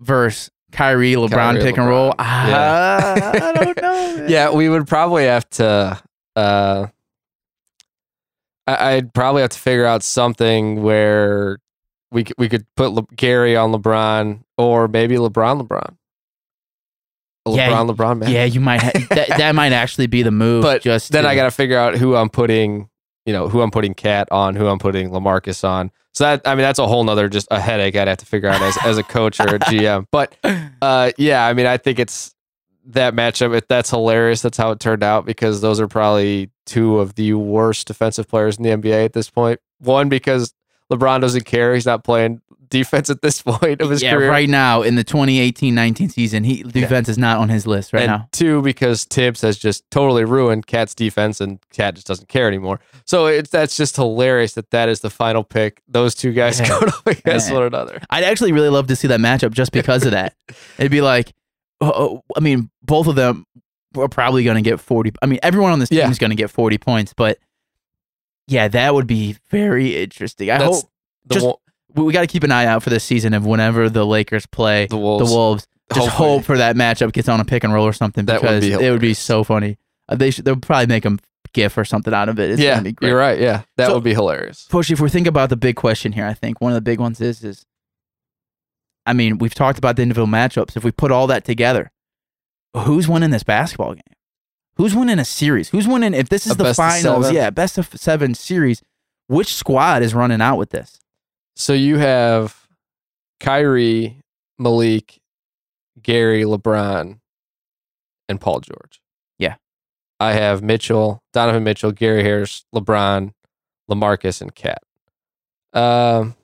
versus 0.00 0.50
Kyrie 0.72 1.14
LeBron 1.14 1.30
Kyrie, 1.30 1.62
pick 1.62 1.78
and 1.78 1.88
roll. 1.88 2.10
LeBron. 2.12 2.14
Ah, 2.18 3.30
I 3.32 3.52
don't 3.52 3.76
know. 3.80 4.26
yeah, 4.28 4.50
we 4.50 4.68
would 4.68 4.86
probably 4.86 5.24
have 5.24 5.48
to. 5.50 6.00
Uh, 6.36 6.86
I, 8.66 8.94
I'd 8.96 9.14
probably 9.14 9.42
have 9.42 9.50
to 9.50 9.58
figure 9.58 9.86
out 9.86 10.02
something 10.02 10.82
where 10.82 11.58
we 12.10 12.24
could, 12.24 12.36
we 12.38 12.48
could 12.48 12.66
put 12.76 12.92
Le- 12.92 13.06
Gary 13.16 13.56
on 13.56 13.72
LeBron 13.72 14.40
or 14.56 14.88
maybe 14.88 15.16
LeBron 15.16 15.66
LeBron. 15.66 15.96
a 17.46 17.50
Yeah, 17.50 17.70
LeBron 17.70 17.94
LeBron 17.94 18.18
match. 18.20 18.28
Yeah, 18.30 18.44
you 18.44 18.60
might. 18.60 18.82
Ha- 18.82 19.06
that, 19.10 19.28
that 19.38 19.54
might 19.54 19.72
actually 19.72 20.06
be 20.06 20.22
the 20.22 20.30
move. 20.30 20.62
but 20.64 20.82
just 20.82 21.12
then 21.12 21.24
to- 21.24 21.30
I 21.30 21.34
got 21.34 21.44
to 21.44 21.50
figure 21.50 21.78
out 21.78 21.96
who 21.96 22.14
I'm 22.14 22.28
putting, 22.28 22.88
you 23.28 23.34
know, 23.34 23.46
who 23.46 23.60
I'm 23.60 23.70
putting 23.70 23.92
KAT 23.92 24.26
on, 24.32 24.56
who 24.56 24.66
I'm 24.68 24.78
putting 24.78 25.10
Lamarcus 25.10 25.62
on. 25.62 25.90
So 26.14 26.24
that 26.24 26.40
I 26.46 26.54
mean 26.54 26.62
that's 26.62 26.78
a 26.78 26.86
whole 26.86 27.04
nother 27.04 27.28
just 27.28 27.46
a 27.50 27.60
headache 27.60 27.94
I'd 27.94 28.08
have 28.08 28.16
to 28.16 28.24
figure 28.24 28.48
out 28.48 28.62
as 28.62 28.78
as 28.86 28.96
a 28.96 29.02
coach 29.02 29.38
or 29.38 29.56
a 29.56 29.58
GM. 29.58 30.06
But 30.10 30.34
uh, 30.80 31.12
yeah, 31.18 31.46
I 31.46 31.52
mean 31.52 31.66
I 31.66 31.76
think 31.76 31.98
it's 31.98 32.34
that 32.86 33.12
matchup. 33.12 33.54
It, 33.54 33.68
that's 33.68 33.90
hilarious. 33.90 34.40
That's 34.40 34.56
how 34.56 34.70
it 34.70 34.80
turned 34.80 35.02
out 35.02 35.26
because 35.26 35.60
those 35.60 35.78
are 35.78 35.88
probably 35.88 36.50
two 36.64 37.00
of 37.00 37.16
the 37.16 37.34
worst 37.34 37.86
defensive 37.86 38.28
players 38.28 38.56
in 38.56 38.62
the 38.62 38.70
NBA 38.70 39.04
at 39.04 39.12
this 39.12 39.28
point. 39.28 39.60
One 39.78 40.08
because 40.08 40.54
LeBron 40.90 41.20
doesn't 41.20 41.44
care; 41.44 41.74
he's 41.74 41.84
not 41.84 42.04
playing 42.04 42.40
defense 42.70 43.10
at 43.10 43.22
this 43.22 43.42
point 43.42 43.80
of 43.80 43.90
his 43.90 44.02
yeah, 44.02 44.12
career. 44.12 44.30
right 44.30 44.48
now 44.48 44.82
in 44.82 44.94
the 44.94 45.04
2018-19 45.04 46.10
season, 46.12 46.44
he 46.44 46.62
defense 46.62 47.08
is 47.08 47.18
not 47.18 47.38
on 47.38 47.48
his 47.48 47.66
list 47.66 47.92
right 47.92 48.02
and 48.04 48.10
now. 48.12 48.28
two 48.32 48.62
because 48.62 49.04
Thibs 49.04 49.40
has 49.42 49.58
just 49.58 49.90
totally 49.90 50.24
ruined 50.24 50.66
KAT's 50.66 50.94
defense, 50.94 51.40
and 51.40 51.58
KAT 51.72 51.94
just 51.96 52.06
doesn't 52.06 52.28
care 52.28 52.46
anymore. 52.48 52.80
So 53.04 53.26
it's 53.26 53.50
that's 53.50 53.76
just 53.76 53.96
hilarious 53.96 54.54
that 54.54 54.70
that 54.70 54.88
is 54.88 55.00
the 55.00 55.10
final 55.10 55.44
pick. 55.44 55.82
Those 55.88 56.14
two 56.14 56.32
guys 56.32 56.60
Yeah. 56.60 56.72
up 56.82 57.06
against 57.06 57.48
Yeah. 57.48 57.54
one 57.54 57.62
another. 57.64 58.00
I'd 58.10 58.24
actually 58.24 58.52
really 58.52 58.68
love 58.68 58.86
to 58.88 58.96
see 58.96 59.08
that 59.08 59.20
matchup 59.20 59.52
just 59.52 59.72
because 59.72 60.04
of 60.04 60.12
that. 60.12 60.34
It'd 60.78 60.90
be 60.92 61.00
like, 61.00 61.32
oh, 61.80 61.92
oh, 61.94 62.22
I 62.36 62.40
mean, 62.40 62.70
both 62.82 63.06
of 63.06 63.14
them 63.16 63.46
are 63.96 64.08
probably 64.08 64.44
going 64.44 64.62
to 64.62 64.68
get 64.70 64.80
40. 64.80 65.12
I 65.22 65.26
mean, 65.26 65.38
everyone 65.42 65.72
on 65.72 65.78
this 65.78 65.88
team 65.88 65.98
Yeah. 65.98 66.10
is 66.10 66.18
going 66.18 66.30
to 66.30 66.36
get 66.36 66.50
40 66.50 66.76
points, 66.78 67.14
but 67.14 67.38
yeah, 68.46 68.68
that 68.68 68.94
would 68.94 69.06
be 69.06 69.36
very 69.50 69.96
interesting. 70.02 70.50
I 70.50 70.58
That's 70.58 70.82
hope 70.82 70.90
the, 71.26 71.34
just- 71.34 71.46
we, 71.94 72.04
we 72.04 72.12
got 72.12 72.20
to 72.22 72.26
keep 72.26 72.44
an 72.44 72.52
eye 72.52 72.66
out 72.66 72.82
for 72.82 72.90
this 72.90 73.04
season 73.04 73.34
of 73.34 73.46
whenever 73.46 73.88
the 73.88 74.04
Lakers 74.06 74.46
play 74.46 74.86
the 74.86 74.96
Wolves. 74.96 75.28
the 75.28 75.34
Wolves. 75.36 75.66
Just 75.94 76.08
Hopefully. 76.08 76.28
hope 76.28 76.44
for 76.44 76.58
that 76.58 76.76
matchup 76.76 77.12
gets 77.12 77.28
on 77.30 77.40
a 77.40 77.44
pick 77.46 77.64
and 77.64 77.72
roll 77.72 77.86
or 77.86 77.94
something 77.94 78.26
That 78.26 78.42
would 78.42 78.60
because 78.60 78.78
be 78.78 78.86
it 78.86 78.90
would 78.90 79.00
be 79.00 79.14
so 79.14 79.42
funny. 79.42 79.78
Uh, 80.06 80.16
they 80.16 80.30
should, 80.30 80.44
they'll 80.44 80.56
probably 80.56 80.86
make 80.86 81.02
them 81.02 81.18
GIF 81.54 81.78
or 81.78 81.84
something 81.86 82.12
out 82.12 82.28
of 82.28 82.38
it. 82.38 82.50
It's 82.50 82.60
yeah, 82.60 82.72
gonna 82.74 82.82
be 82.84 82.92
great. 82.92 83.08
you're 83.08 83.16
right. 83.18 83.40
Yeah, 83.40 83.62
that 83.78 83.86
So- 83.86 83.94
would 83.94 84.04
be 84.04 84.12
hilarious. 84.12 84.66
Push, 84.68 84.90
if 84.90 85.00
we 85.00 85.08
think 85.08 85.26
about 85.26 85.48
the 85.48 85.56
big 85.56 85.76
question 85.76 86.12
here, 86.12 86.26
I 86.26 86.34
think 86.34 86.60
one 86.60 86.72
of 86.72 86.74
the 86.74 86.82
big 86.82 87.00
ones 87.00 87.22
is 87.22 87.42
is 87.42 87.64
I 89.06 89.14
mean, 89.14 89.38
we've 89.38 89.54
talked 89.54 89.78
about 89.78 89.96
the 89.96 90.02
individual 90.02 90.26
matchups. 90.28 90.76
If 90.76 90.84
we 90.84 90.90
put 90.92 91.10
all 91.10 91.26
that 91.28 91.44
together, 91.46 91.90
who's 92.76 93.08
winning 93.08 93.30
this 93.30 93.42
basketball 93.44 93.94
game? 93.94 94.02
Who's 94.76 94.94
winning 94.94 95.18
a 95.18 95.24
series? 95.24 95.70
Who's 95.70 95.88
winning 95.88 96.12
if 96.12 96.28
this 96.28 96.44
is 96.44 96.52
A 96.52 96.54
the 96.56 96.64
best 96.64 96.78
of 96.78 96.84
finals? 96.90 97.24
seven? 97.24 97.34
Yeah, 97.34 97.48
best 97.48 97.78
of 97.78 97.88
seven 97.96 98.34
series. 98.34 98.82
Which 99.26 99.54
squad 99.54 100.02
is 100.02 100.12
running 100.14 100.42
out 100.42 100.56
with 100.58 100.68
this? 100.70 101.00
So 101.58 101.72
you 101.72 101.98
have 101.98 102.68
Kyrie, 103.40 104.20
Malik, 104.60 105.18
Gary, 106.00 106.44
LeBron, 106.44 107.18
and 108.28 108.40
Paul 108.40 108.60
George. 108.60 109.02
Yeah. 109.40 109.56
I 110.20 110.34
have 110.34 110.62
Mitchell, 110.62 111.20
Donovan 111.32 111.64
Mitchell, 111.64 111.90
Gary 111.90 112.22
Harris, 112.22 112.64
LeBron, 112.72 113.32
Lamarcus, 113.90 114.40
and 114.40 114.54
KAT. 114.54 114.78
Um, 115.72 116.36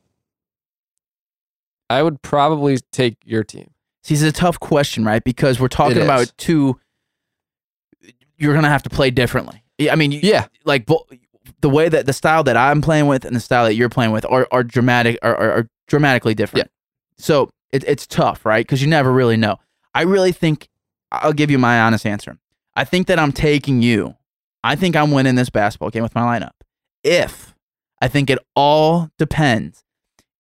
I 1.89 2.03
would 2.03 2.21
probably 2.21 2.79
take 2.91 3.17
your 3.25 3.45
team. 3.45 3.71
See, 4.03 4.15
this 4.15 4.23
is 4.23 4.29
a 4.29 4.33
tough 4.33 4.59
question, 4.59 5.05
right? 5.05 5.23
Because 5.23 5.61
we're 5.61 5.69
talking 5.69 6.03
about 6.03 6.33
two. 6.37 6.79
You're 8.37 8.55
gonna 8.55 8.69
have 8.69 8.83
to 8.83 8.91
play 8.91 9.11
differently. 9.11 9.63
Yeah, 9.79 9.93
I 9.93 9.97
mean, 9.97 10.13
Yeah, 10.13 10.47
like 10.65 10.87
the 11.65 11.71
way 11.71 11.89
that 11.89 12.05
the 12.05 12.13
style 12.13 12.45
that 12.45 12.59
I'm 12.59 12.83
playing 12.83 13.07
with 13.07 13.25
and 13.25 13.35
the 13.35 13.41
style 13.41 13.65
that 13.65 13.73
you're 13.73 13.89
playing 13.89 14.13
with 14.13 14.27
are 14.27 14.47
are 14.53 14.63
dramatic 14.63 15.19
are, 15.23 15.35
are, 15.35 15.51
are 15.53 15.69
dramatically 15.89 16.35
different. 16.35 16.67
Yeah. 16.67 17.15
So 17.17 17.49
it, 17.73 17.83
it's 17.85 18.07
tough, 18.07 18.45
right? 18.45 18.67
Because 18.67 18.83
you 18.83 18.87
never 18.87 19.11
really 19.11 19.39
know. 19.39 19.57
I 19.95 20.03
really 20.03 20.31
think 20.31 20.69
I'll 21.11 21.33
give 21.33 21.51
you 21.51 21.57
my 21.57 21.81
honest 21.81 22.05
answer. 22.05 22.37
I 22.77 22.85
think 22.85 23.07
that 23.07 23.19
I'm 23.19 23.33
taking 23.33 23.81
you. 23.81 24.15
I 24.63 24.77
think 24.77 24.95
I'm 24.95 25.11
winning 25.11 25.37
this 25.37 25.49
basketball 25.49 25.89
game 25.89 26.03
with 26.03 26.15
my 26.15 26.21
lineup. 26.21 26.53
If 27.03 27.55
I 27.99 28.09
think 28.09 28.29
it 28.29 28.39
all 28.55 29.09
depends 29.17 29.85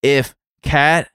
if 0.03 0.35
KAT 0.62 1.09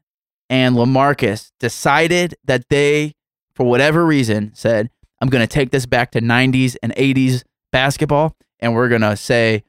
and 0.50 0.76
Lamarcus 0.76 1.52
decided 1.60 2.34
that 2.46 2.68
they, 2.70 3.14
for 3.54 3.68
whatever 3.68 4.08
reason, 4.08 4.54
said, 4.56 4.90
I'm 5.22 5.30
going 5.30 5.48
to 5.48 5.54
take 5.54 5.70
this 5.70 5.86
back 5.86 6.10
to 6.14 6.22
90s 6.22 6.78
and 6.82 6.96
80s 6.96 7.44
basketball, 7.72 8.36
and 8.60 8.74
we're 8.74 8.90
going 8.90 9.02
to 9.02 9.16
say, 9.16 9.64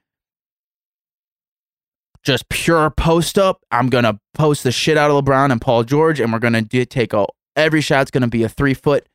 just 2.25 2.49
pure 2.49 2.91
post 2.91 3.39
up. 3.39 3.63
I'm 3.71 3.89
going 3.89 4.05
to 4.05 4.19
post 4.35 4.63
the 4.65 4.73
shit 4.73 4.97
out 4.97 5.11
of 5.11 5.25
LeBron 5.25 5.51
and 5.53 5.61
Paul 5.61 5.85
George, 5.85 6.21
and 6.21 6.33
we're 6.33 6.39
going 6.39 6.53
to 6.55 6.63
do, 6.63 6.85
take 6.85 7.13
a, 7.13 7.27
every 7.57 7.81
shot's 7.81 8.11
going 8.11 8.23
to 8.23 8.29
be 8.29 8.43
a 8.43 8.49
three 8.49 8.75
foot 8.75 9.07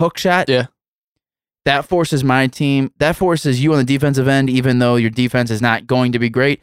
hook 0.00 0.18
shot. 0.18 0.48
Yeah. 0.48 0.66
That 1.64 1.86
forces 1.86 2.22
my 2.22 2.46
team, 2.46 2.92
that 2.98 3.16
forces 3.16 3.62
you 3.62 3.72
on 3.72 3.78
the 3.78 3.84
defensive 3.84 4.28
end, 4.28 4.50
even 4.50 4.78
though 4.80 4.96
your 4.96 5.10
defense 5.10 5.50
is 5.50 5.62
not 5.62 5.86
going 5.86 6.12
to 6.12 6.18
be 6.18 6.28
great. 6.28 6.60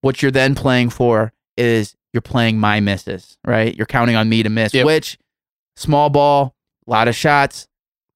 What 0.00 0.20
you're 0.20 0.32
then 0.32 0.54
playing 0.56 0.90
for 0.90 1.32
is 1.56 1.94
you're 2.12 2.20
playing 2.20 2.58
my 2.58 2.80
misses, 2.80 3.38
right? 3.46 3.74
You're 3.76 3.86
counting 3.86 4.16
on 4.16 4.28
me 4.28 4.42
to 4.42 4.48
miss, 4.50 4.74
Yep. 4.74 4.84
which 4.86 5.18
small 5.76 6.10
ball, 6.10 6.56
a 6.86 6.90
lot 6.90 7.06
of 7.08 7.14
shots 7.14 7.68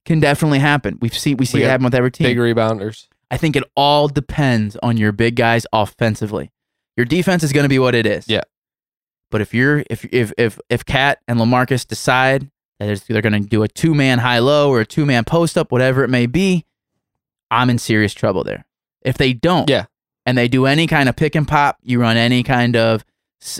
can 0.04 0.18
definitely 0.18 0.58
happen. 0.58 0.98
We've 1.00 1.16
seen 1.16 1.36
we 1.36 1.46
see 1.46 1.58
We 1.58 1.64
it 1.64 1.68
happen 1.68 1.84
with 1.84 1.94
every 1.94 2.10
team. 2.10 2.26
big 2.26 2.38
rebounders. 2.38 3.06
I 3.30 3.36
think 3.36 3.54
it 3.54 3.62
all 3.76 4.08
depends 4.08 4.76
on 4.82 4.96
your 4.96 5.12
big 5.12 5.36
guys 5.36 5.64
offensively. 5.72 6.50
Your 7.00 7.06
defense 7.06 7.42
is 7.42 7.50
going 7.54 7.64
to 7.64 7.68
be 7.70 7.78
what 7.78 7.94
it 7.94 8.04
is. 8.04 8.28
Yeah. 8.28 8.42
But 9.30 9.40
if 9.40 9.54
you're 9.54 9.84
if 9.88 10.04
if 10.12 10.34
if 10.36 10.58
if 10.68 10.84
KAT 10.84 11.18
and 11.26 11.38
Lamarcus 11.40 11.86
decide 11.86 12.50
that 12.78 13.02
they're 13.08 13.22
going 13.22 13.42
to 13.42 13.48
do 13.48 13.62
a 13.62 13.68
two 13.68 13.94
man 13.94 14.18
high 14.18 14.38
low 14.40 14.70
or 14.70 14.80
a 14.80 14.84
two 14.86 15.06
man 15.06 15.24
post 15.24 15.56
up, 15.56 15.72
whatever 15.72 16.04
it 16.04 16.08
may 16.08 16.26
be, 16.26 16.66
I'm 17.50 17.70
in 17.70 17.78
serious 17.78 18.12
trouble 18.12 18.44
there. 18.44 18.66
If 19.00 19.16
they 19.16 19.32
don't, 19.32 19.70
Yeah. 19.70 19.86
and 20.26 20.36
they 20.36 20.46
do 20.46 20.66
any 20.66 20.86
kind 20.86 21.08
of 21.08 21.16
pick 21.16 21.34
and 21.34 21.48
pop, 21.48 21.78
you 21.82 22.02
run 22.02 22.18
any 22.18 22.42
kind 22.42 22.76
of 22.76 23.02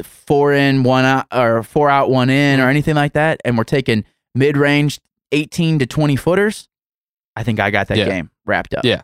four 0.05 0.53
in 0.53 0.83
one 0.83 1.07
out 1.07 1.27
or 1.33 1.63
four 1.63 1.89
out 1.89 2.11
one 2.11 2.29
in 2.29 2.61
or 2.61 2.69
anything 2.69 2.95
like 2.95 3.15
that, 3.15 3.41
and 3.47 3.57
we're 3.57 3.65
taking 3.65 4.05
mid 4.35 4.59
range 4.59 5.01
18 5.33 5.79
to 5.79 5.87
20 5.87 6.15
footers, 6.17 6.69
I 7.37 7.43
think 7.43 7.59
I 7.59 7.71
got 7.71 7.89
that 7.89 7.97
Yeah. 7.97 8.05
game 8.05 8.31
wrapped 8.45 8.75
up. 8.75 8.85
Yeah. 8.85 9.03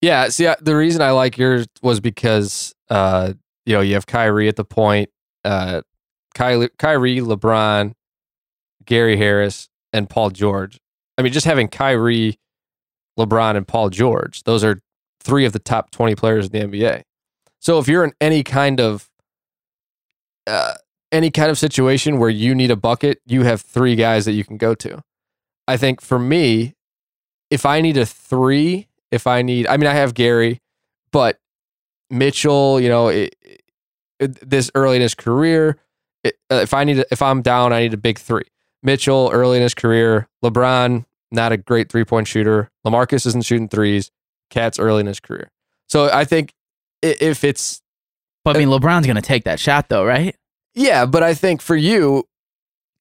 Yeah, 0.00 0.28
see, 0.28 0.46
I, 0.46 0.56
the 0.60 0.76
reason 0.76 1.00
I 1.02 1.10
like 1.12 1.38
yours 1.38 1.66
was 1.82 1.98
because, 2.00 2.74
uh, 2.90 3.32
you 3.66 3.74
know, 3.74 3.80
you 3.80 3.94
have 3.94 4.06
Kyrie 4.06 4.48
at 4.48 4.56
the 4.56 4.64
point, 4.64 5.10
uh, 5.44 5.82
Kylie, 6.34 6.70
Kyrie, 6.78 7.18
LeBron, 7.18 7.92
Gary 8.84 9.16
Harris, 9.16 9.68
and 9.92 10.10
Paul 10.10 10.30
George. 10.30 10.78
I 11.16 11.22
mean, 11.22 11.32
just 11.32 11.46
having 11.46 11.68
Kyrie, 11.68 12.38
LeBron, 13.18 13.56
and 13.56 13.66
Paul 13.66 13.90
George, 13.90 14.42
those 14.42 14.64
are 14.64 14.80
three 15.20 15.44
of 15.44 15.52
the 15.52 15.58
top 15.58 15.90
20 15.90 16.14
players 16.14 16.46
in 16.46 16.52
the 16.52 16.78
NBA. 16.78 17.02
So 17.60 17.78
if 17.78 17.88
you're 17.88 18.04
in 18.04 18.12
any 18.20 18.42
kind 18.42 18.80
of, 18.80 19.08
uh, 20.46 20.74
any 21.12 21.30
kind 21.30 21.50
of 21.50 21.58
situation 21.58 22.18
where 22.18 22.28
you 22.28 22.54
need 22.54 22.70
a 22.70 22.76
bucket, 22.76 23.20
you 23.24 23.44
have 23.44 23.60
three 23.60 23.94
guys 23.94 24.24
that 24.24 24.32
you 24.32 24.44
can 24.44 24.56
go 24.56 24.74
to. 24.74 25.02
I 25.66 25.76
think 25.76 26.00
for 26.00 26.18
me, 26.18 26.74
if 27.50 27.64
I 27.64 27.80
need 27.80 27.96
a 27.96 28.04
three, 28.04 28.88
if 29.10 29.26
I 29.26 29.42
need, 29.42 29.66
I 29.68 29.76
mean, 29.76 29.86
I 29.86 29.94
have 29.94 30.12
Gary, 30.12 30.60
but 31.12 31.38
Mitchell, 32.10 32.80
you 32.80 32.88
know, 32.88 33.08
it, 33.08 33.34
it- 34.20 34.48
this 34.48 34.70
early 34.74 34.96
in 34.96 35.02
his 35.02 35.14
career, 35.14 35.76
it, 36.22 36.36
uh, 36.50 36.56
if 36.56 36.72
I 36.72 36.84
need, 36.84 37.00
a, 37.00 37.04
if 37.10 37.20
I'm 37.20 37.42
down, 37.42 37.72
I 37.72 37.80
need 37.82 37.92
a 37.94 37.98
big 37.98 38.18
three. 38.18 38.44
Mitchell, 38.82 39.30
early 39.32 39.56
in 39.56 39.62
his 39.62 39.74
career, 39.74 40.28
LeBron, 40.44 41.04
not 41.30 41.52
a 41.52 41.56
great 41.56 41.90
three 41.90 42.04
point 42.04 42.28
shooter. 42.28 42.70
Lamarcus 42.86 43.26
isn't 43.26 43.44
shooting 43.44 43.68
threes. 43.68 44.10
KAT's 44.50 44.78
early 44.78 45.00
in 45.00 45.06
his 45.06 45.20
career. 45.20 45.50
So 45.88 46.10
I 46.12 46.24
think 46.24 46.52
if 47.02 47.44
it's, 47.44 47.82
But 48.44 48.56
I 48.56 48.60
mean, 48.60 48.68
LeBron's 48.68 49.06
going 49.06 49.16
to 49.16 49.22
take 49.22 49.44
that 49.44 49.58
shot 49.60 49.88
though, 49.88 50.04
right? 50.04 50.36
yeah, 50.74 51.06
but 51.06 51.22
I 51.22 51.34
think 51.34 51.60
for 51.62 51.76
you, 51.76 52.24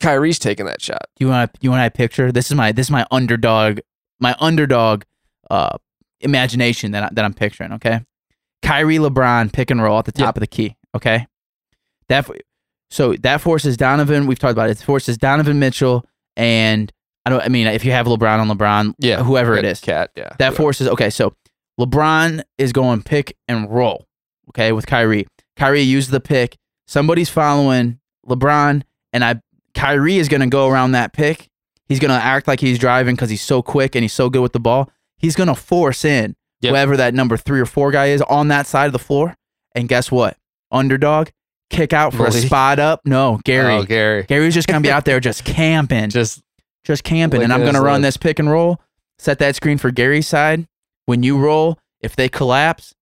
Kyrie's 0.02 0.40
taking 0.40 0.66
that 0.66 0.82
shot. 0.82 1.06
You 1.20 1.28
want 1.30 1.52
you 1.62 1.70
want 1.72 1.86
a 1.86 1.92
picture 1.92 2.32
this 2.32 2.50
is 2.52 2.56
my 2.58 2.72
this 2.72 2.88
is 2.88 2.92
my 2.92 3.06
underdog 3.10 3.80
my 4.20 4.36
underdog 4.40 5.04
uh 5.50 5.78
imagination 6.20 6.92
that 6.92 7.04
I, 7.04 7.10
that 7.14 7.24
I'm 7.26 7.34
picturing. 7.34 7.72
Okay, 7.74 8.02
Kyrie 8.64 8.98
LeBron 8.98 9.52
pick 9.54 9.70
and 9.70 9.82
roll 9.82 10.00
at 10.00 10.06
the 10.06 10.12
top 10.12 10.36
of 10.36 10.42
the 10.42 10.48
key. 10.48 10.76
Okay, 10.96 11.28
that 12.10 12.28
so 12.90 13.14
that 13.18 13.42
forces 13.42 13.78
Donovan. 13.78 14.26
We've 14.28 14.40
talked 14.40 14.54
about 14.54 14.70
it. 14.70 14.80
It 14.80 14.84
forces 14.84 15.18
Donovan 15.18 15.60
Mitchell 15.60 16.06
and 16.36 16.92
I 17.26 17.30
don't. 17.30 17.42
I 17.42 17.50
mean, 17.50 17.68
if 17.68 17.86
you 17.86 17.92
have 17.92 18.06
LeBron 18.08 18.40
on 18.40 18.48
LeBron, 18.50 18.96
Yeah. 19.00 19.24
whoever 19.24 19.56
it 19.56 19.66
is, 19.66 19.80
KAT, 19.80 20.12
yeah. 20.16 20.30
that 20.38 20.38
whoever. 20.40 20.56
forces 20.56 20.88
okay. 20.90 21.10
So 21.10 21.34
LeBron 21.80 22.44
is 22.58 22.72
going 22.74 23.02
pick 23.04 23.36
and 23.48 23.70
roll. 23.70 24.08
Okay, 24.50 24.72
with 24.72 24.86
Kyrie. 24.86 25.26
Kyrie 25.56 25.82
used 25.82 26.12
the 26.12 26.20
pick. 26.20 26.58
Somebody's 26.88 27.30
following 27.30 28.00
LeBron, 28.28 28.84
and 29.14 29.24
I 29.24 29.42
Kyrie 29.74 30.18
is 30.18 30.28
going 30.30 30.42
to 30.42 30.48
go 30.48 30.68
around 30.68 30.92
that 30.92 31.14
pick. 31.14 31.50
He's 31.88 32.00
going 32.00 32.10
to 32.18 32.24
act 32.24 32.48
like 32.48 32.60
he's 32.60 32.78
driving 32.80 33.16
because 33.16 33.30
he's 33.30 33.42
so 33.42 33.62
quick 33.62 33.96
and 33.96 34.04
he's 34.04 34.14
so 34.14 34.30
good 34.30 34.42
with 34.42 34.54
the 34.54 34.60
ball. 34.60 34.90
He's 35.18 35.36
going 35.36 35.48
to 35.48 35.56
force 35.56 36.06
in 36.06 36.36
Yep. 36.64 36.72
whoever 36.72 36.98
that 36.98 37.14
number 37.14 37.38
three 37.38 37.60
or 37.60 37.66
four 37.66 37.92
guy 37.92 38.08
is 38.08 38.22
on 38.24 38.48
that 38.50 38.66
side 38.68 38.88
of 38.88 38.94
the 38.94 39.00
floor. 39.00 39.36
And 39.76 39.88
guess 39.90 40.12
what? 40.12 40.38
Underdog, 40.72 41.30
kick 41.70 41.94
out 41.94 42.14
for 42.14 42.26
a 42.28 42.32
spot 42.32 42.80
up. 42.80 43.02
No, 43.06 43.40
Gary. 43.44 43.74
Oh, 43.74 43.84
Gary. 43.84 44.24
Gary's 44.24 44.54
just 44.54 44.68
going 44.68 44.82
to 44.82 44.88
be 44.88 44.92
out 44.96 45.06
there 45.06 45.20
just 45.20 45.44
camping. 45.46 46.10
Just 46.10 46.42
just 46.86 47.04
camping, 47.06 47.42
and 47.44 47.54
I'm 47.54 47.64
gonna 47.64 47.82
run 47.82 48.02
this 48.02 48.18
pick 48.18 48.40
and 48.40 48.50
roll. 48.50 48.82
Set 49.18 49.40
that 49.40 49.56
screen 49.56 49.78
for 49.78 49.90
Gary's 49.90 50.28
side. 50.28 50.68
When 51.06 51.24
you 51.24 51.38
roll, 51.38 51.80
if 52.02 52.16
they 52.18 52.28
collapse, 52.28 52.94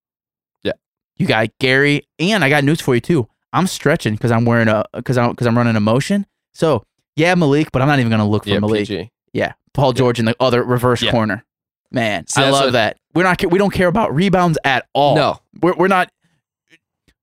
Yeah. 0.64 0.74
you 1.18 1.26
got 1.26 1.50
Gary, 1.60 2.08
and 2.20 2.44
I 2.44 2.50
got 2.50 2.64
news 2.64 2.80
for 2.80 2.94
you 2.94 3.02
too. 3.02 3.28
I'm 3.54 3.66
stretching 3.66 4.14
because 4.14 4.30
I'm 4.32 4.46
wearing 4.46 4.68
a 4.68 4.86
because 4.94 5.18
I'm 5.18 5.32
because 5.32 5.48
I'm 5.48 5.58
running 5.58 5.76
a 5.76 5.80
motion. 5.80 6.28
So 6.54 6.84
yeah, 7.16 7.34
Malik, 7.34 7.72
but 7.72 7.82
I'm 7.82 7.88
not 7.88 7.98
even 8.00 8.12
gonna 8.12 8.28
look 8.30 8.44
for 8.44 8.52
Yeah, 8.52 8.60
Malik. 8.60 8.88
PG. 8.88 9.10
Yeah, 9.34 9.54
Paul 9.74 9.94
George 9.94 10.20
in 10.20 10.26
the 10.26 10.36
other 10.40 10.64
reverse 10.64 11.02
Yeah. 11.02 11.10
corner. 11.12 11.44
Man, 11.92 12.26
See, 12.28 12.42
I 12.42 12.50
love 12.50 12.66
what- 12.66 12.72
that. 12.74 12.98
We're 13.14 13.24
not 13.24 13.44
we 13.52 13.58
don't 13.60 13.74
care 13.74 13.88
about 13.90 14.16
rebounds 14.16 14.58
at 14.64 14.88
all. 14.94 15.16
No, 15.16 15.40
we're 15.62 15.74
we're 15.76 15.88
not. 15.90 16.10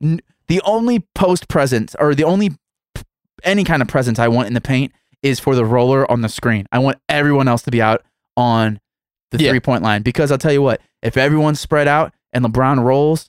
n- 0.03 0.21
The 0.49 0.61
only 0.63 1.07
post 1.15 1.49
presence 1.49 1.95
or 1.99 2.15
the 2.15 2.25
only 2.25 2.51
p- 2.51 3.03
any 3.45 3.65
kind 3.65 3.81
of 3.83 3.89
presence 3.89 4.19
I 4.19 4.29
want 4.29 4.49
in 4.49 4.55
the 4.55 4.61
paint 4.61 4.93
is 5.23 5.41
for 5.41 5.55
the 5.55 5.65
roller 5.65 6.11
on 6.11 6.21
the 6.21 6.29
screen. 6.29 6.67
I 6.73 6.79
want 6.79 6.99
everyone 7.09 7.49
else 7.49 7.63
to 7.63 7.71
be 7.71 7.81
out 7.83 8.05
on 8.37 8.81
the 9.31 9.39
Yeah. 9.43 9.51
three 9.51 9.61
point 9.61 9.83
line 9.83 10.03
because 10.03 10.31
I'll 10.31 10.39
tell 10.39 10.53
you 10.53 10.63
what, 10.63 10.81
if 11.03 11.17
everyone's 11.17 11.59
spread 11.61 11.89
out 11.89 12.13
and 12.33 12.45
LeBron 12.45 12.83
rolls, 12.85 13.29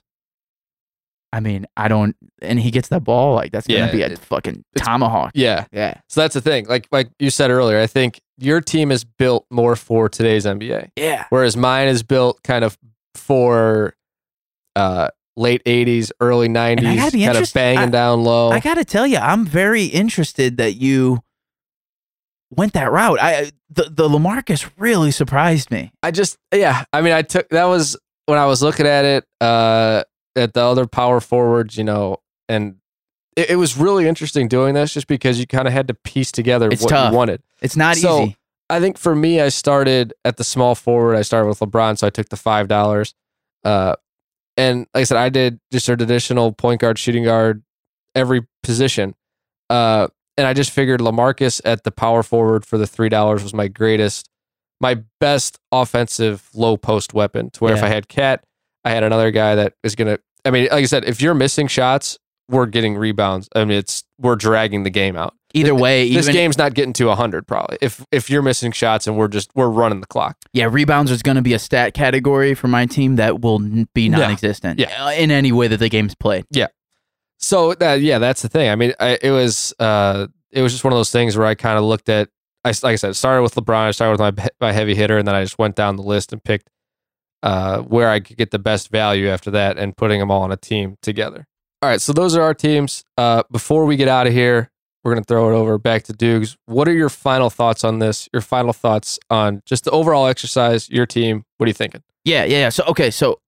I 1.32 1.40
mean, 1.40 1.66
I 1.76 1.88
don't, 1.88 2.16
and 2.42 2.58
he 2.58 2.70
gets 2.70 2.88
that 2.88 3.04
ball 3.04 3.34
like 3.34 3.52
that's 3.52 3.66
gonna 3.66 3.80
Yeah, 3.86 3.92
be 3.92 4.02
a 4.02 4.06
it- 4.08 4.18
fucking 4.18 4.64
tomahawk. 4.76 5.30
yeah. 5.34 5.64
Yeah, 5.72 5.94
So 6.08 6.20
that's 6.20 6.34
the 6.34 6.40
thing. 6.40 6.66
Like 6.66 6.88
like 6.92 7.08
you 7.18 7.30
said 7.30 7.50
earlier, 7.50 7.78
I 7.80 7.86
think 7.86 8.20
your 8.40 8.60
team 8.60 8.90
is 8.90 9.04
built 9.04 9.46
more 9.50 9.76
for 9.76 10.08
today's 10.08 10.44
NBA, 10.44 10.90
yeah, 10.96 11.26
whereas 11.30 11.56
mine 11.56 11.88
is 11.88 12.02
built 12.02 12.42
kind 12.42 12.64
of 12.64 12.78
for 13.14 13.94
uh, 14.76 15.08
late 15.36 15.62
'80s, 15.64 16.10
early 16.20 16.48
'90s, 16.48 17.12
be 17.12 17.24
kind 17.24 17.38
of 17.38 17.52
banging 17.52 17.78
I- 17.78 17.86
down 17.90 18.24
low. 18.24 18.50
I 18.50 18.60
gotta 18.60 18.84
tell 18.84 19.06
you, 19.06 19.18
I'm 19.18 19.46
very 19.46 19.84
interested 19.84 20.56
that 20.56 20.74
you 20.74 21.20
went 22.50 22.72
that 22.72 22.90
route. 22.90 23.18
I 23.20 23.52
the 23.68 23.84
the 23.84 24.08
Lamarcus 24.08 24.68
really 24.76 25.10
surprised 25.10 25.70
me. 25.70 25.92
I 26.02 26.10
just 26.10 26.38
yeah. 26.54 26.84
I 26.92 27.00
mean, 27.02 27.12
I 27.12 27.22
took 27.22 27.48
that 27.50 27.64
was 27.64 27.96
when 28.26 28.38
I 28.38 28.46
was 28.46 28.62
looking 28.62 28.86
at 28.86 29.04
it 29.04 29.24
uh, 29.40 30.02
at 30.36 30.54
the 30.54 30.62
other 30.62 30.86
power 30.86 31.20
forwards, 31.20 31.76
you 31.76 31.84
know, 31.84 32.18
and 32.48 32.76
it, 33.40 33.50
it 33.50 33.56
was 33.56 33.76
really 33.76 34.06
interesting 34.06 34.48
doing 34.48 34.74
this 34.74 34.92
just 34.94 35.06
because 35.06 35.38
you 35.40 35.46
kind 35.46 35.66
of 35.66 35.72
had 35.72 35.88
to 35.88 35.94
piece 35.94 36.30
together 36.32 36.68
It's 36.70 36.82
what 36.82 36.90
tough. 36.90 37.10
you 37.12 37.16
wanted. 37.16 37.42
It's 37.60 37.76
not 37.76 37.96
So, 37.96 38.22
easy. 38.24 38.36
I 38.68 38.78
think 38.80 38.98
for 38.98 39.14
me, 39.16 39.40
I 39.40 39.48
started 39.48 40.14
at 40.24 40.36
the 40.36 40.44
small 40.44 40.74
forward. 40.74 41.16
I 41.16 41.22
started 41.22 41.48
with 41.48 41.58
LeBron, 41.58 41.98
so 41.98 42.06
I 42.06 42.10
took 42.10 42.28
the 42.28 42.36
five 42.36 42.68
dollars. 42.68 43.14
Uh, 43.64 43.96
and 44.56 44.86
like 44.94 45.00
I 45.02 45.04
said, 45.04 45.16
I 45.16 45.28
did 45.28 45.58
just 45.72 45.88
a 45.88 45.96
traditional 45.96 46.52
point 46.52 46.80
guard, 46.80 46.98
shooting 46.98 47.24
guard, 47.24 47.62
every 48.14 48.46
position. 48.62 49.14
Uh, 49.68 50.06
and 50.36 50.46
I 50.46 50.54
just 50.54 50.70
figured 50.70 51.00
Lamarcus 51.00 51.60
at 51.64 51.82
the 51.84 51.90
power 51.90 52.22
forward 52.22 52.64
for 52.64 52.78
the 52.78 52.86
three 52.86 53.08
dollars 53.08 53.42
was 53.42 53.52
my 53.52 53.66
greatest, 53.68 54.28
my 54.80 55.02
best 55.18 55.58
offensive 55.72 56.48
low 56.54 56.76
post 56.76 57.12
weapon. 57.12 57.50
To 57.50 57.64
where 57.64 57.74
if 57.74 57.82
I 57.82 57.88
had 57.88 58.08
KAT, 58.08 58.44
I 58.84 58.90
had 58.90 59.02
another 59.02 59.30
guy 59.32 59.56
that 59.56 59.74
is 59.82 59.94
gonna. 59.96 60.18
I 60.44 60.50
mean, 60.50 60.64
like 60.70 60.72
I 60.72 60.86
said, 60.86 61.04
if 61.04 61.20
you're 61.20 61.34
missing 61.34 61.66
shots, 61.66 62.18
we're 62.50 62.66
getting 62.66 62.96
rebounds. 62.96 63.48
I 63.54 63.64
mean, 63.64 63.78
it's 63.78 64.04
we're 64.18 64.36
dragging 64.36 64.82
the 64.82 64.90
game 64.90 65.16
out 65.16 65.34
Either 65.52 65.74
way, 65.74 66.12
this 66.12 66.26
even 66.26 66.34
game's 66.34 66.58
not 66.58 66.74
getting 66.74 66.92
to 66.92 67.06
100 67.06 67.46
probably 67.46 67.76
if 67.80 68.04
if 68.12 68.30
you're 68.30 68.42
missing 68.42 68.70
shots 68.70 69.06
and 69.06 69.16
we're 69.16 69.28
just 69.28 69.50
we're 69.54 69.68
running 69.68 70.00
the 70.00 70.06
clock 70.06 70.36
yeah, 70.52 70.68
rebounds 70.70 71.10
is 71.10 71.22
going 71.22 71.34
to 71.36 71.42
be 71.42 71.54
a 71.54 71.58
stat 71.58 71.92
category 71.92 72.54
for 72.54 72.68
my 72.68 72.86
team 72.86 73.16
that 73.16 73.40
will 73.40 73.58
be 73.94 74.08
non-existent. 74.08 74.78
Yeah. 74.78 75.06
uh, 75.06 75.10
in 75.10 75.30
any 75.30 75.50
way 75.50 75.66
that 75.66 75.78
the 75.78 75.88
game's 75.88 76.14
played. 76.14 76.44
Yeah. 76.50 76.68
So 77.38 77.74
that 77.74 78.00
yeah 78.00 78.18
that's 78.18 78.42
the 78.42 78.48
thing 78.48 78.68
i 78.68 78.76
mean 78.76 78.92
I, 79.00 79.18
it 79.22 79.30
was 79.30 79.72
uh 79.78 80.26
it 80.50 80.62
was 80.62 80.72
just 80.72 80.84
one 80.84 80.92
of 80.92 80.98
those 80.98 81.10
things 81.10 81.38
where 81.38 81.46
i 81.46 81.54
kind 81.54 81.78
of 81.78 81.84
looked 81.84 82.10
at 82.10 82.28
i 82.64 82.68
like 82.68 82.84
i 82.84 82.96
said 82.96 83.16
started 83.16 83.42
with 83.42 83.54
lebron 83.54 83.86
i 83.86 83.90
started 83.92 84.20
with 84.20 84.36
my 84.36 84.48
my 84.60 84.72
heavy 84.72 84.94
hitter 84.94 85.16
and 85.16 85.26
then 85.26 85.34
i 85.34 85.42
just 85.42 85.58
went 85.58 85.74
down 85.74 85.96
the 85.96 86.02
list 86.02 86.34
and 86.34 86.44
picked 86.44 86.68
uh 87.42 87.78
where 87.78 88.10
i 88.10 88.20
could 88.20 88.36
get 88.36 88.50
the 88.50 88.58
best 88.58 88.90
value 88.90 89.26
after 89.26 89.50
that 89.50 89.78
and 89.78 89.96
putting 89.96 90.20
them 90.20 90.30
all 90.30 90.42
on 90.42 90.52
a 90.52 90.56
team 90.56 90.98
together 91.00 91.46
all 91.82 91.88
right 91.90 92.00
so 92.00 92.12
those 92.12 92.36
are 92.36 92.42
our 92.42 92.54
teams 92.54 93.04
uh 93.16 93.42
before 93.50 93.84
we 93.84 93.96
get 93.96 94.08
out 94.08 94.26
of 94.26 94.32
here 94.32 94.70
we're 95.02 95.14
going 95.14 95.24
to 95.24 95.26
throw 95.26 95.50
it 95.50 95.54
over 95.54 95.78
back 95.78 96.02
to 96.04 96.12
Dukes. 96.12 96.58
What 96.66 96.86
are 96.86 96.92
your 96.92 97.08
final 97.08 97.48
thoughts 97.48 97.84
on 97.84 98.00
this? 98.00 98.28
Your 98.34 98.42
final 98.42 98.74
thoughts 98.74 99.18
on 99.30 99.62
just 99.64 99.84
the 99.84 99.90
overall 99.92 100.26
exercise, 100.26 100.90
your 100.90 101.06
team? 101.06 101.44
What 101.56 101.64
are 101.64 101.68
you 101.70 101.74
thinking? 101.74 102.02
Yeah, 102.24 102.44
yeah, 102.44 102.58
yeah. 102.58 102.68
So 102.68 102.84
okay, 102.84 103.10
so 103.10 103.40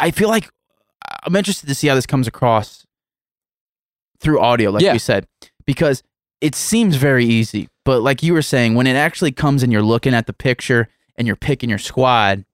I 0.00 0.10
feel 0.10 0.30
like 0.30 0.48
I'm 1.24 1.36
interested 1.36 1.66
to 1.66 1.74
see 1.74 1.88
how 1.88 1.94
this 1.94 2.06
comes 2.06 2.26
across 2.26 2.86
through 4.20 4.40
audio, 4.40 4.70
like 4.70 4.82
Yeah. 4.82 4.94
you 4.94 4.98
said, 4.98 5.26
because 5.66 6.02
it 6.40 6.54
seems 6.54 6.96
very 6.96 7.26
easy, 7.26 7.68
but 7.84 8.00
like 8.00 8.22
you 8.22 8.32
were 8.32 8.40
saying, 8.40 8.74
when 8.74 8.86
it 8.86 8.96
actually 8.96 9.32
comes 9.32 9.62
and 9.62 9.70
you're 9.70 9.82
looking 9.82 10.14
at 10.14 10.26
the 10.26 10.32
picture 10.32 10.88
and 11.16 11.26
you're 11.26 11.36
picking 11.36 11.68
your 11.68 11.78
squad, 11.78 12.46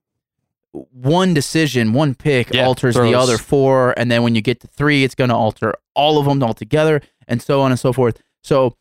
one 0.72 1.34
decision, 1.34 1.92
one 1.92 2.14
pick 2.14 2.52
Yeah, 2.54 2.66
alters 2.66 2.94
throws- 2.94 3.10
the 3.10 3.18
other 3.18 3.38
four, 3.38 3.92
and 3.96 4.10
then 4.10 4.22
when 4.22 4.34
you 4.34 4.40
get 4.40 4.60
to 4.60 4.66
three, 4.68 5.02
it's 5.04 5.14
going 5.14 5.30
to 5.30 5.36
alter 5.36 5.74
all 5.94 6.18
of 6.18 6.26
them 6.26 6.42
altogether, 6.42 7.00
and 7.26 7.42
so 7.42 7.60
on 7.60 7.70
and 7.72 7.78
so 7.80 7.92
forth. 7.92 8.20
So, 8.42 8.76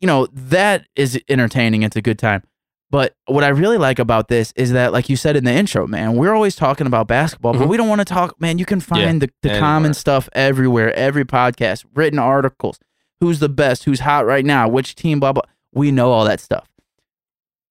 you 0.00 0.06
know, 0.06 0.26
that 0.32 0.86
is 0.96 1.18
entertaining. 1.28 1.82
It's 1.82 1.96
a 1.96 2.02
good 2.02 2.18
time. 2.18 2.42
But 2.90 3.14
what 3.26 3.42
I 3.42 3.48
really 3.48 3.78
like 3.78 3.98
about 3.98 4.28
this 4.28 4.52
is 4.54 4.72
that, 4.72 4.92
like 4.92 5.08
you 5.08 5.16
said 5.16 5.34
in 5.34 5.44
the 5.44 5.52
intro, 5.52 5.86
man, 5.86 6.14
we're 6.14 6.34
always 6.34 6.54
talking 6.54 6.86
about 6.86 7.08
basketball, 7.08 7.54
but 7.54 7.62
Mhm. 7.62 7.68
we 7.68 7.78
don't 7.78 7.88
want 7.88 8.00
to 8.00 8.04
talk. 8.04 8.38
Man, 8.38 8.58
you 8.58 8.66
can 8.66 8.80
find 8.80 9.22
the, 9.22 9.30
the 9.40 9.48
anywhere. 9.50 9.60
common 9.60 9.94
stuff 9.94 10.28
everywhere, 10.34 10.92
every 10.94 11.24
podcast, 11.24 11.86
written 11.94 12.18
articles, 12.18 12.78
who's 13.20 13.38
the 13.38 13.48
best, 13.48 13.84
who's 13.84 14.00
hot 14.00 14.26
right 14.26 14.44
now, 14.44 14.68
which 14.68 14.94
team, 14.94 15.20
blah 15.20 15.32
blah. 15.32 15.42
We 15.72 15.90
know 15.90 16.12
all 16.12 16.26
that 16.26 16.38
stuff. 16.38 16.68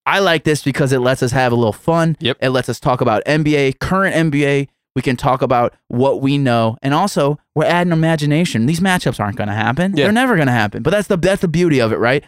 I 0.05 0.19
like 0.19 0.43
this 0.43 0.63
because 0.63 0.91
it 0.91 0.99
lets 0.99 1.21
us 1.21 1.31
have 1.31 1.51
a 1.51 1.55
little 1.55 1.73
fun. 1.73 2.17
Yep. 2.19 2.37
It 2.41 2.49
lets 2.49 2.69
us 2.69 2.79
talk 2.79 3.01
about 3.01 3.23
NBA, 3.25 3.79
current 3.79 4.15
NBA. 4.33 4.67
We 4.95 5.01
can 5.01 5.15
talk 5.15 5.41
about 5.41 5.73
what 5.87 6.21
we 6.21 6.37
know, 6.37 6.77
and 6.81 6.93
also 6.93 7.39
we're 7.55 7.63
adding 7.65 7.93
imagination. 7.93 8.65
These 8.65 8.81
matchups 8.81 9.19
aren't 9.21 9.37
going 9.37 9.47
to 9.47 9.53
happen. 9.53 9.95
Yeah. 9.95 10.05
They're 10.05 10.11
never 10.11 10.35
going 10.35 10.47
to 10.47 10.51
happen. 10.53 10.83
But 10.83 10.89
that's 10.89 11.07
the 11.07 11.15
that's 11.17 11.41
the 11.41 11.47
beauty 11.47 11.79
of 11.79 11.93
it, 11.93 11.97
right? 11.97 12.25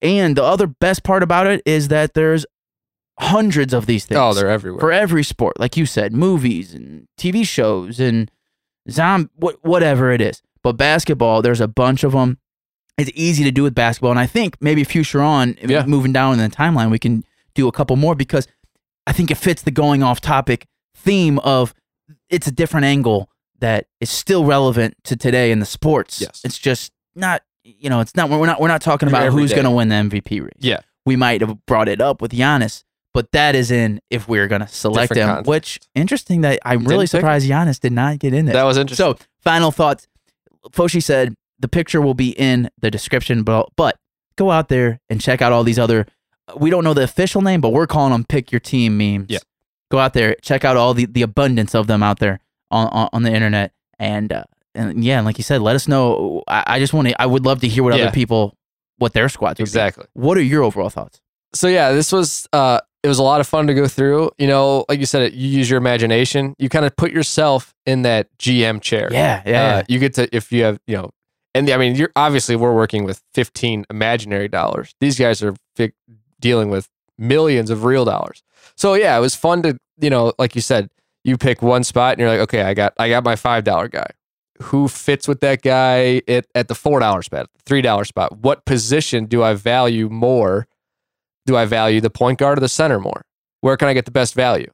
And 0.00 0.34
the 0.36 0.42
other 0.44 0.66
best 0.66 1.02
part 1.02 1.22
about 1.22 1.46
it 1.48 1.60
is 1.66 1.88
that 1.88 2.14
there's 2.14 2.46
hundreds 3.18 3.74
of 3.74 3.86
these 3.86 4.04
things 4.06 4.18
Oh, 4.18 4.32
they're 4.32 4.48
everywhere. 4.48 4.80
for 4.80 4.92
every 4.92 5.24
sport, 5.24 5.58
like 5.58 5.76
you 5.76 5.84
said, 5.86 6.12
movies 6.12 6.72
and 6.72 7.08
TV 7.18 7.46
shows 7.46 7.98
and 8.00 8.30
zom 8.90 9.28
what 9.34 9.62
whatever 9.64 10.10
it 10.12 10.20
is. 10.20 10.40
But 10.62 10.74
basketball, 10.78 11.42
there's 11.42 11.60
a 11.60 11.68
bunch 11.68 12.04
of 12.04 12.12
them. 12.12 12.38
It's 12.98 13.10
easy 13.14 13.44
to 13.44 13.50
do 13.50 13.62
with 13.62 13.74
basketball, 13.74 14.10
and 14.10 14.18
I 14.20 14.26
think 14.26 14.56
maybe 14.60 14.82
future 14.84 15.22
on, 15.22 15.56
Yeah. 15.64 15.86
moving 15.86 16.12
down 16.12 16.32
in 16.34 16.38
the 16.50 16.54
timeline, 16.54 16.90
we 16.90 16.98
can 16.98 17.24
do 17.54 17.68
a 17.68 17.72
couple 17.72 17.96
more 17.96 18.14
because 18.14 18.46
I 19.06 19.12
think 19.12 19.30
it 19.30 19.36
fits 19.36 19.62
the 19.62 19.70
going 19.70 20.02
off 20.02 20.20
topic 20.20 20.66
theme 20.94 21.38
of 21.40 21.72
it's 22.28 22.46
a 22.46 22.50
different 22.50 22.84
angle 22.86 23.30
that 23.60 23.86
is 24.00 24.10
still 24.10 24.44
relevant 24.44 24.96
to 25.04 25.16
today 25.16 25.50
in 25.50 25.60
the 25.60 25.66
sports. 25.66 26.20
Yes. 26.20 26.40
it's 26.44 26.58
just 26.58 26.92
not 27.14 27.42
you 27.64 27.90
know 27.90 28.00
it's 28.00 28.14
not 28.16 28.30
we're 28.30 28.46
not 28.46 28.60
we're 28.60 28.68
not 28.68 28.80
talking 28.80 29.08
about 29.08 29.30
who's 29.32 29.52
going 29.52 29.64
to 29.64 29.70
win 29.70 29.88
the 29.88 29.94
MVP 29.96 30.40
race. 30.42 30.50
Yeah. 30.58 30.80
we 31.06 31.16
might 31.16 31.40
have 31.40 31.64
brought 31.66 31.88
it 31.88 32.00
up 32.00 32.20
with 32.22 32.32
Giannis, 32.32 32.82
but 33.14 33.30
that 33.32 33.54
is 33.54 33.70
in 33.70 34.00
if 34.10 34.28
we're 34.28 34.46
going 34.48 34.60
to 34.60 34.68
select 34.68 35.10
Different 35.10 35.22
him. 35.22 35.28
context. 35.36 35.48
Which 35.48 35.80
interesting 35.94 36.40
that 36.42 36.58
I'm 36.64 36.84
really 36.84 37.06
surprised 37.06 37.48
Giannis 37.48 37.78
did 37.80 37.92
not 37.92 38.18
get 38.18 38.32
in 38.34 38.44
there. 38.46 38.54
that 38.54 38.64
was 38.64 38.76
interesting. 38.76 39.04
So, 39.04 39.18
final 39.40 39.70
thoughts. 39.72 40.06
Fauché 40.70 41.02
said 41.02 41.34
the 41.58 41.68
picture 41.68 42.00
will 42.00 42.14
be 42.14 42.30
in 42.30 42.70
the 42.80 42.90
description, 42.90 43.42
but, 43.42 43.68
but 43.76 43.96
go 44.36 44.50
out 44.50 44.68
there 44.68 45.00
and 45.10 45.20
check 45.20 45.42
out 45.42 45.52
all 45.52 45.64
these 45.64 45.78
other. 45.78 46.06
We 46.56 46.70
don't 46.70 46.84
know 46.84 46.94
the 46.94 47.02
official 47.02 47.42
name, 47.42 47.60
but 47.60 47.70
we're 47.70 47.86
calling 47.86 48.12
them 48.12 48.24
pick 48.24 48.50
your 48.52 48.60
team 48.60 48.96
memes. 48.96 49.26
Yeah. 49.28 49.38
Go 49.90 49.98
out 49.98 50.12
there, 50.14 50.36
check 50.42 50.64
out 50.64 50.76
all 50.76 50.94
the, 50.94 51.06
the 51.06 51.22
abundance 51.22 51.74
of 51.74 51.86
them 51.86 52.02
out 52.02 52.18
there 52.20 52.40
on, 52.70 52.88
on, 52.88 53.08
on 53.12 53.22
the 53.22 53.32
internet. 53.32 53.72
And, 53.98 54.32
uh, 54.32 54.44
and 54.74 55.02
yeah, 55.02 55.16
and 55.18 55.26
like 55.26 55.38
you 55.38 55.44
said, 55.44 55.60
let 55.62 55.74
us 55.76 55.88
know. 55.88 56.42
I, 56.46 56.62
I 56.66 56.78
just 56.78 56.92
want 56.92 57.08
to, 57.08 57.20
I 57.20 57.26
would 57.26 57.44
love 57.44 57.60
to 57.62 57.68
hear 57.68 57.82
what 57.82 57.94
Yeah. 57.96 58.04
other 58.04 58.12
people, 58.12 58.54
what 58.98 59.12
their 59.14 59.28
squads 59.28 59.58
would 59.58 59.64
be. 59.66 59.68
exactly. 59.70 60.06
What 60.14 60.36
are 60.38 60.42
your 60.42 60.62
overall 60.62 60.90
thoughts? 60.90 61.20
So 61.54 61.66
yeah, 61.68 61.92
this 61.92 62.12
was 62.12 62.46
uh 62.52 62.80
it 63.02 63.08
was 63.08 63.18
a 63.18 63.22
lot 63.22 63.40
of 63.40 63.46
fun 63.48 63.68
to 63.68 63.74
go 63.74 63.86
through. 63.88 64.30
You 64.38 64.48
know, 64.48 64.84
like 64.88 64.98
you 65.00 65.06
said, 65.06 65.32
you 65.32 65.48
use 65.48 65.70
your 65.70 65.78
imagination. 65.78 66.54
You 66.58 66.68
kind 66.68 66.84
of 66.84 66.94
put 66.96 67.10
yourself 67.12 67.72
in 67.86 68.02
that 68.02 68.28
GM 68.38 68.82
chair. 68.82 69.08
Yeah, 69.10 69.42
yeah. 69.46 69.76
Uh, 69.76 69.82
you 69.88 69.98
get 69.98 70.14
to 70.14 70.28
if 70.36 70.52
you 70.52 70.64
have 70.64 70.78
you 70.86 70.96
know, 70.96 71.10
and 71.54 71.68
I 71.70 71.76
mean, 71.76 71.94
you're 71.94 72.12
obviously 72.16 72.56
we're 72.56 72.74
working 72.74 73.04
with 73.04 73.22
15 73.34 73.86
imaginary 73.90 74.48
dollars. 74.48 74.94
These 75.00 75.18
guys 75.18 75.42
are 75.42 75.54
fi- 75.76 75.92
dealing 76.40 76.70
with 76.70 76.88
millions 77.18 77.70
of 77.70 77.84
real 77.84 78.04
dollars. 78.04 78.42
So 78.76 78.94
yeah, 78.94 79.16
it 79.16 79.20
was 79.20 79.34
fun 79.34 79.62
to 79.62 79.78
you 80.00 80.10
know, 80.10 80.32
like 80.38 80.54
you 80.54 80.60
said, 80.60 80.90
you 81.24 81.36
pick 81.36 81.62
one 81.62 81.84
spot 81.84 82.12
and 82.12 82.20
you're 82.20 82.30
like, 82.30 82.40
okay, 82.40 82.62
I 82.62 82.74
got 82.74 82.94
I 82.98 83.08
got 83.08 83.24
my 83.24 83.36
five 83.36 83.64
dollar 83.64 83.88
guy. 83.88 84.10
Who 84.62 84.88
fits 84.88 85.28
with 85.28 85.40
that 85.40 85.62
guy 85.62 86.20
at, 86.26 86.46
at 86.54 86.68
the 86.68 86.74
four 86.74 87.00
dollar 87.00 87.22
spot, 87.22 87.48
three 87.64 87.82
dollar 87.82 88.04
spot? 88.04 88.38
What 88.38 88.64
position 88.64 89.26
do 89.26 89.42
I 89.42 89.54
value 89.54 90.08
more? 90.08 90.66
Do 91.46 91.56
I 91.56 91.64
value 91.64 92.00
the 92.00 92.10
point 92.10 92.38
guard 92.38 92.58
or 92.58 92.60
the 92.60 92.68
center 92.68 93.00
more? 93.00 93.22
Where 93.60 93.76
can 93.76 93.88
I 93.88 93.94
get 93.94 94.04
the 94.04 94.10
best 94.10 94.34
value? 94.34 94.70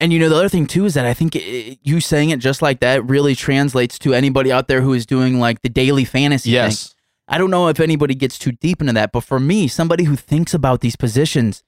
And 0.00 0.12
you 0.12 0.18
know, 0.18 0.28
the 0.28 0.36
other 0.36 0.48
thing 0.48 0.66
too 0.66 0.84
is 0.84 0.94
that 0.94 1.06
I 1.06 1.14
think 1.14 1.34
it, 1.36 1.78
you 1.82 2.00
saying 2.00 2.30
it 2.30 2.38
just 2.38 2.60
like 2.60 2.80
that 2.80 3.04
really 3.08 3.34
translates 3.34 3.98
to 4.00 4.12
anybody 4.14 4.52
out 4.52 4.68
there 4.68 4.82
who 4.82 4.92
is 4.92 5.06
doing 5.06 5.40
like 5.40 5.62
the 5.62 5.68
daily 5.68 6.04
fantasy 6.04 6.50
thing. 6.50 6.54
Yes. 6.54 6.94
I 7.28 7.38
don't 7.38 7.50
know 7.50 7.68
if 7.68 7.80
anybody 7.80 8.14
gets 8.14 8.38
too 8.38 8.52
deep 8.52 8.80
into 8.80 8.92
that, 8.92 9.10
but 9.10 9.22
for 9.24 9.40
me, 9.40 9.66
somebody 9.68 10.04
who 10.04 10.14
thinks 10.14 10.54
about 10.54 10.80
these 10.80 10.94
positions 10.96 11.62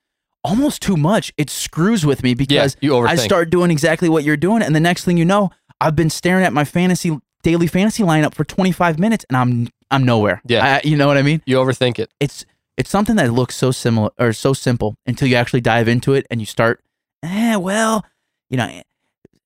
almost 0.44 0.82
too 0.82 0.96
much, 0.96 1.32
it 1.36 1.50
screws 1.50 2.06
with 2.06 2.22
me 2.22 2.34
because 2.34 2.76
you 2.80 2.96
I 2.96 3.16
start 3.16 3.50
doing 3.50 3.70
exactly 3.70 4.08
what 4.08 4.22
you're 4.24 4.36
doing, 4.36 4.62
and 4.62 4.74
the 4.74 4.80
next 4.80 5.04
thing 5.04 5.16
you 5.16 5.24
know, 5.24 5.50
I've 5.80 5.96
been 5.96 6.10
staring 6.10 6.44
at 6.44 6.52
my 6.52 6.64
fantasy 6.64 7.18
daily 7.42 7.66
fantasy 7.66 8.02
lineup 8.02 8.34
for 8.34 8.44
25 8.44 8.98
minutes, 8.98 9.24
and 9.28 9.36
I'm 9.36 9.68
I'm 9.90 10.04
nowhere. 10.04 10.40
Yeah. 10.46 10.76
I- 10.76 10.86
you 10.86 10.96
know 10.96 11.06
what 11.08 11.16
I 11.16 11.22
mean? 11.22 11.42
You 11.46 11.56
overthink 11.56 11.98
it. 11.98 12.12
It's 12.20 12.44
it's 12.76 12.90
something 12.90 13.16
that 13.16 13.32
looks 13.32 13.56
so 13.56 13.72
similar 13.72 14.10
or 14.18 14.32
so 14.32 14.52
simple 14.52 14.94
until 15.06 15.26
you 15.26 15.34
actually 15.34 15.60
dive 15.62 15.88
into 15.88 16.14
it 16.14 16.24
and 16.30 16.38
you 16.40 16.46
start. 16.46 16.84
Eh, 17.24 17.56
well, 17.56 18.04
you 18.50 18.56
know. 18.56 18.82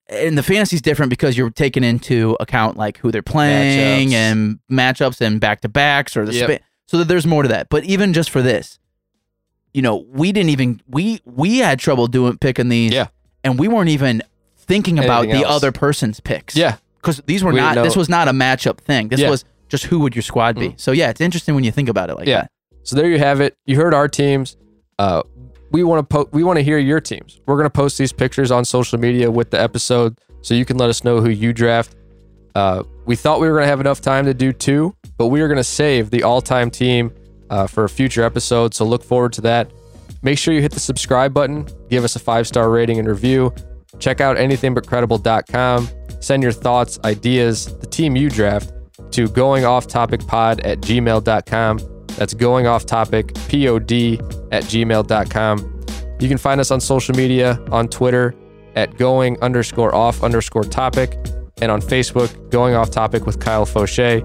And 0.09 0.37
the 0.37 0.43
fantasy's 0.43 0.81
different 0.81 1.09
because 1.09 1.37
you're 1.37 1.49
taking 1.49 1.83
into 1.83 2.35
account 2.39 2.77
like 2.77 2.97
who 2.97 3.09
they're 3.11 3.21
playing 3.23 4.09
Matchups. 4.09 4.13
and 4.13 4.59
matchups 4.71 5.21
and 5.21 5.39
back 5.39 5.61
to 5.61 5.69
backs 5.69 6.15
or 6.17 6.25
the 6.25 6.33
Yep. 6.33 6.49
spa- 6.49 6.65
so 6.87 6.97
that 6.97 7.07
there's 7.07 7.25
more 7.25 7.41
to 7.41 7.49
that. 7.49 7.69
But 7.69 7.85
even 7.85 8.13
just 8.13 8.29
for 8.29 8.41
this, 8.41 8.79
you 9.73 9.81
know, 9.81 10.05
we 10.11 10.31
didn't 10.31 10.49
even 10.49 10.81
we 10.87 11.21
we 11.25 11.59
had 11.59 11.79
trouble 11.79 12.07
doing 12.07 12.37
picking 12.37 12.69
these. 12.69 12.91
Yeah. 12.91 13.07
And 13.43 13.57
we 13.57 13.67
weren't 13.67 13.89
even 13.89 14.21
thinking 14.57 14.99
about 14.99 15.23
the 15.23 15.31
else. 15.43 15.45
other 15.47 15.71
person's 15.71 16.19
picks. 16.19 16.55
Yeah. 16.55 16.77
Because 17.01 17.21
these 17.25 17.43
were 17.43 17.51
We 17.51 17.59
not 17.59 17.75
this 17.75 17.95
was 17.95 18.09
not 18.09 18.27
a 18.27 18.31
matchup 18.33 18.79
thing. 18.79 19.07
This 19.07 19.21
Yeah. 19.21 19.29
was 19.29 19.45
just 19.69 19.85
who 19.85 19.99
would 20.01 20.15
your 20.15 20.21
squad 20.21 20.59
be. 20.59 20.75
So 20.77 20.91
yeah, 20.91 21.09
it's 21.09 21.21
interesting 21.21 21.55
when 21.55 21.63
you 21.63 21.71
think 21.71 21.89
about 21.89 22.09
it 22.09 22.15
like 22.15 22.27
Yeah. 22.27 22.41
that. 22.41 22.51
So 22.83 22.95
there 22.97 23.09
you 23.09 23.17
have 23.19 23.39
it. 23.41 23.55
You 23.65 23.77
heard 23.77 23.93
our 23.93 24.07
teams. 24.09 24.57
Uh, 24.99 25.23
we 25.73 25.83
want 25.83 26.07
to 26.07 26.15
po- 26.15 26.29
we 26.31 26.43
want 26.43 26.57
to 26.57 26.63
hear 26.63 26.77
your 26.77 27.01
teams. 27.01 27.41
We're 27.45 27.55
going 27.55 27.65
to 27.65 27.69
post 27.71 27.97
these 27.97 28.13
pictures 28.13 28.51
on 28.51 28.63
social 28.63 28.97
media 28.99 29.29
with 29.29 29.51
the 29.51 29.59
episode, 29.59 30.17
so 30.41 30.53
you 30.53 30.63
can 30.63 30.77
let 30.77 30.89
us 30.89 31.03
know 31.03 31.19
who 31.19 31.29
you 31.29 31.51
draft. 31.51 31.95
Uh, 32.55 32.83
we 33.05 33.15
thought 33.15 33.41
we 33.41 33.47
were 33.47 33.53
going 33.55 33.63
to 33.63 33.69
have 33.69 33.81
enough 33.81 33.99
time 33.99 34.25
to 34.25 34.33
do 34.33 34.53
two, 34.53 34.95
but 35.17 35.27
we 35.27 35.41
are 35.41 35.47
going 35.47 35.57
to 35.57 35.63
save 35.63 36.11
the 36.11 36.21
all-time 36.21 36.69
team 36.69 37.11
uh, 37.49 37.65
for 37.65 37.83
a 37.83 37.89
future 37.89 38.23
episode. 38.23 38.75
So 38.75 38.85
look 38.85 39.03
forward 39.03 39.33
to 39.33 39.41
that. 39.41 39.71
Make 40.21 40.37
sure 40.37 40.53
you 40.53 40.61
hit 40.61 40.71
the 40.71 40.79
subscribe 40.79 41.33
button. 41.33 41.67
Give 41.89 42.03
us 42.03 42.15
a 42.15 42.19
five-star 42.19 42.69
rating 42.69 42.99
and 42.99 43.07
review. 43.07 43.53
Check 43.97 44.21
out 44.21 44.37
anythingbutcredible.com. 44.37 45.89
Send 46.19 46.43
your 46.43 46.51
thoughts, 46.51 46.99
ideas, 47.03 47.75
the 47.79 47.87
team 47.87 48.15
you 48.15 48.29
draft 48.29 48.71
to 49.11 49.27
goingofftopic.pod 49.27 50.59
at 50.61 50.79
gmail.com. 50.81 51.79
That's 52.17 52.33
going 52.33 52.67
off 52.67 52.85
topic 52.85 53.33
pod 53.33 53.91
at 54.51 54.63
gmail.com. 54.63 55.73
You 56.19 56.29
can 56.29 56.37
find 56.37 56.61
us 56.61 56.71
on 56.71 56.79
social 56.79 57.15
media 57.15 57.59
on 57.71 57.87
Twitter 57.87 58.35
at 58.75 58.97
going 58.97 59.41
underscore 59.41 59.93
off 59.93 60.23
underscore 60.23 60.63
topic 60.63 61.17
and 61.61 61.71
on 61.71 61.81
Facebook, 61.81 62.49
going 62.49 62.75
off 62.75 62.91
topic 62.91 63.25
with 63.25 63.39
Kyle 63.39 63.65
Fauché. 63.65 64.23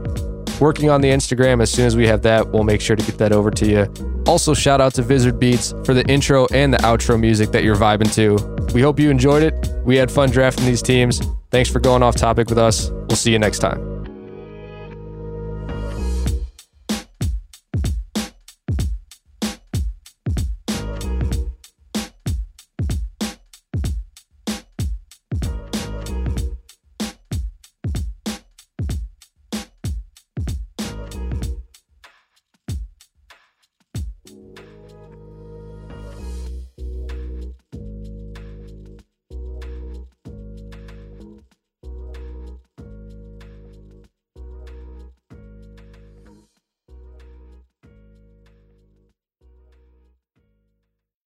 Working 0.61 0.91
on 0.91 1.01
the 1.01 1.09
Instagram. 1.09 1.63
As 1.63 1.71
soon 1.71 1.87
as 1.87 1.97
we 1.97 2.07
have 2.09 2.23
that, 2.23 2.51
we'll 2.51 2.65
make 2.65 2.81
sure 2.81 2.97
to 2.97 3.05
get 3.05 3.19
that 3.19 3.33
over 3.33 3.51
to 3.51 3.67
you. 3.67 4.25
Also, 4.27 4.55
shout 4.55 4.81
out 4.81 4.93
to 4.95 5.03
Vizard 5.03 5.39
Beats 5.39 5.73
for 5.85 5.95
the 5.95 6.05
intro 6.11 6.47
and 6.53 6.75
the 6.75 6.79
outro 6.79 7.19
music 7.19 7.53
that 7.53 7.63
you're 7.63 7.77
vibing 7.77 8.13
to. 8.15 8.73
We 8.75 8.83
hope 8.83 8.99
you 8.99 9.09
enjoyed 9.09 9.43
it. 9.43 9.69
We 9.85 9.97
had 9.97 10.11
fun 10.11 10.31
drafting 10.31 10.67
these 10.67 10.83
teams. 10.83 11.23
Thanks 11.51 11.71
for 11.71 11.81
going 11.81 12.03
off 12.03 12.17
topic 12.17 12.49
with 12.49 12.59
us. 12.59 12.91
We'll 12.91 13.17
see 13.17 13.33
you 13.33 13.39
next 13.39 13.61
time. 13.61 13.98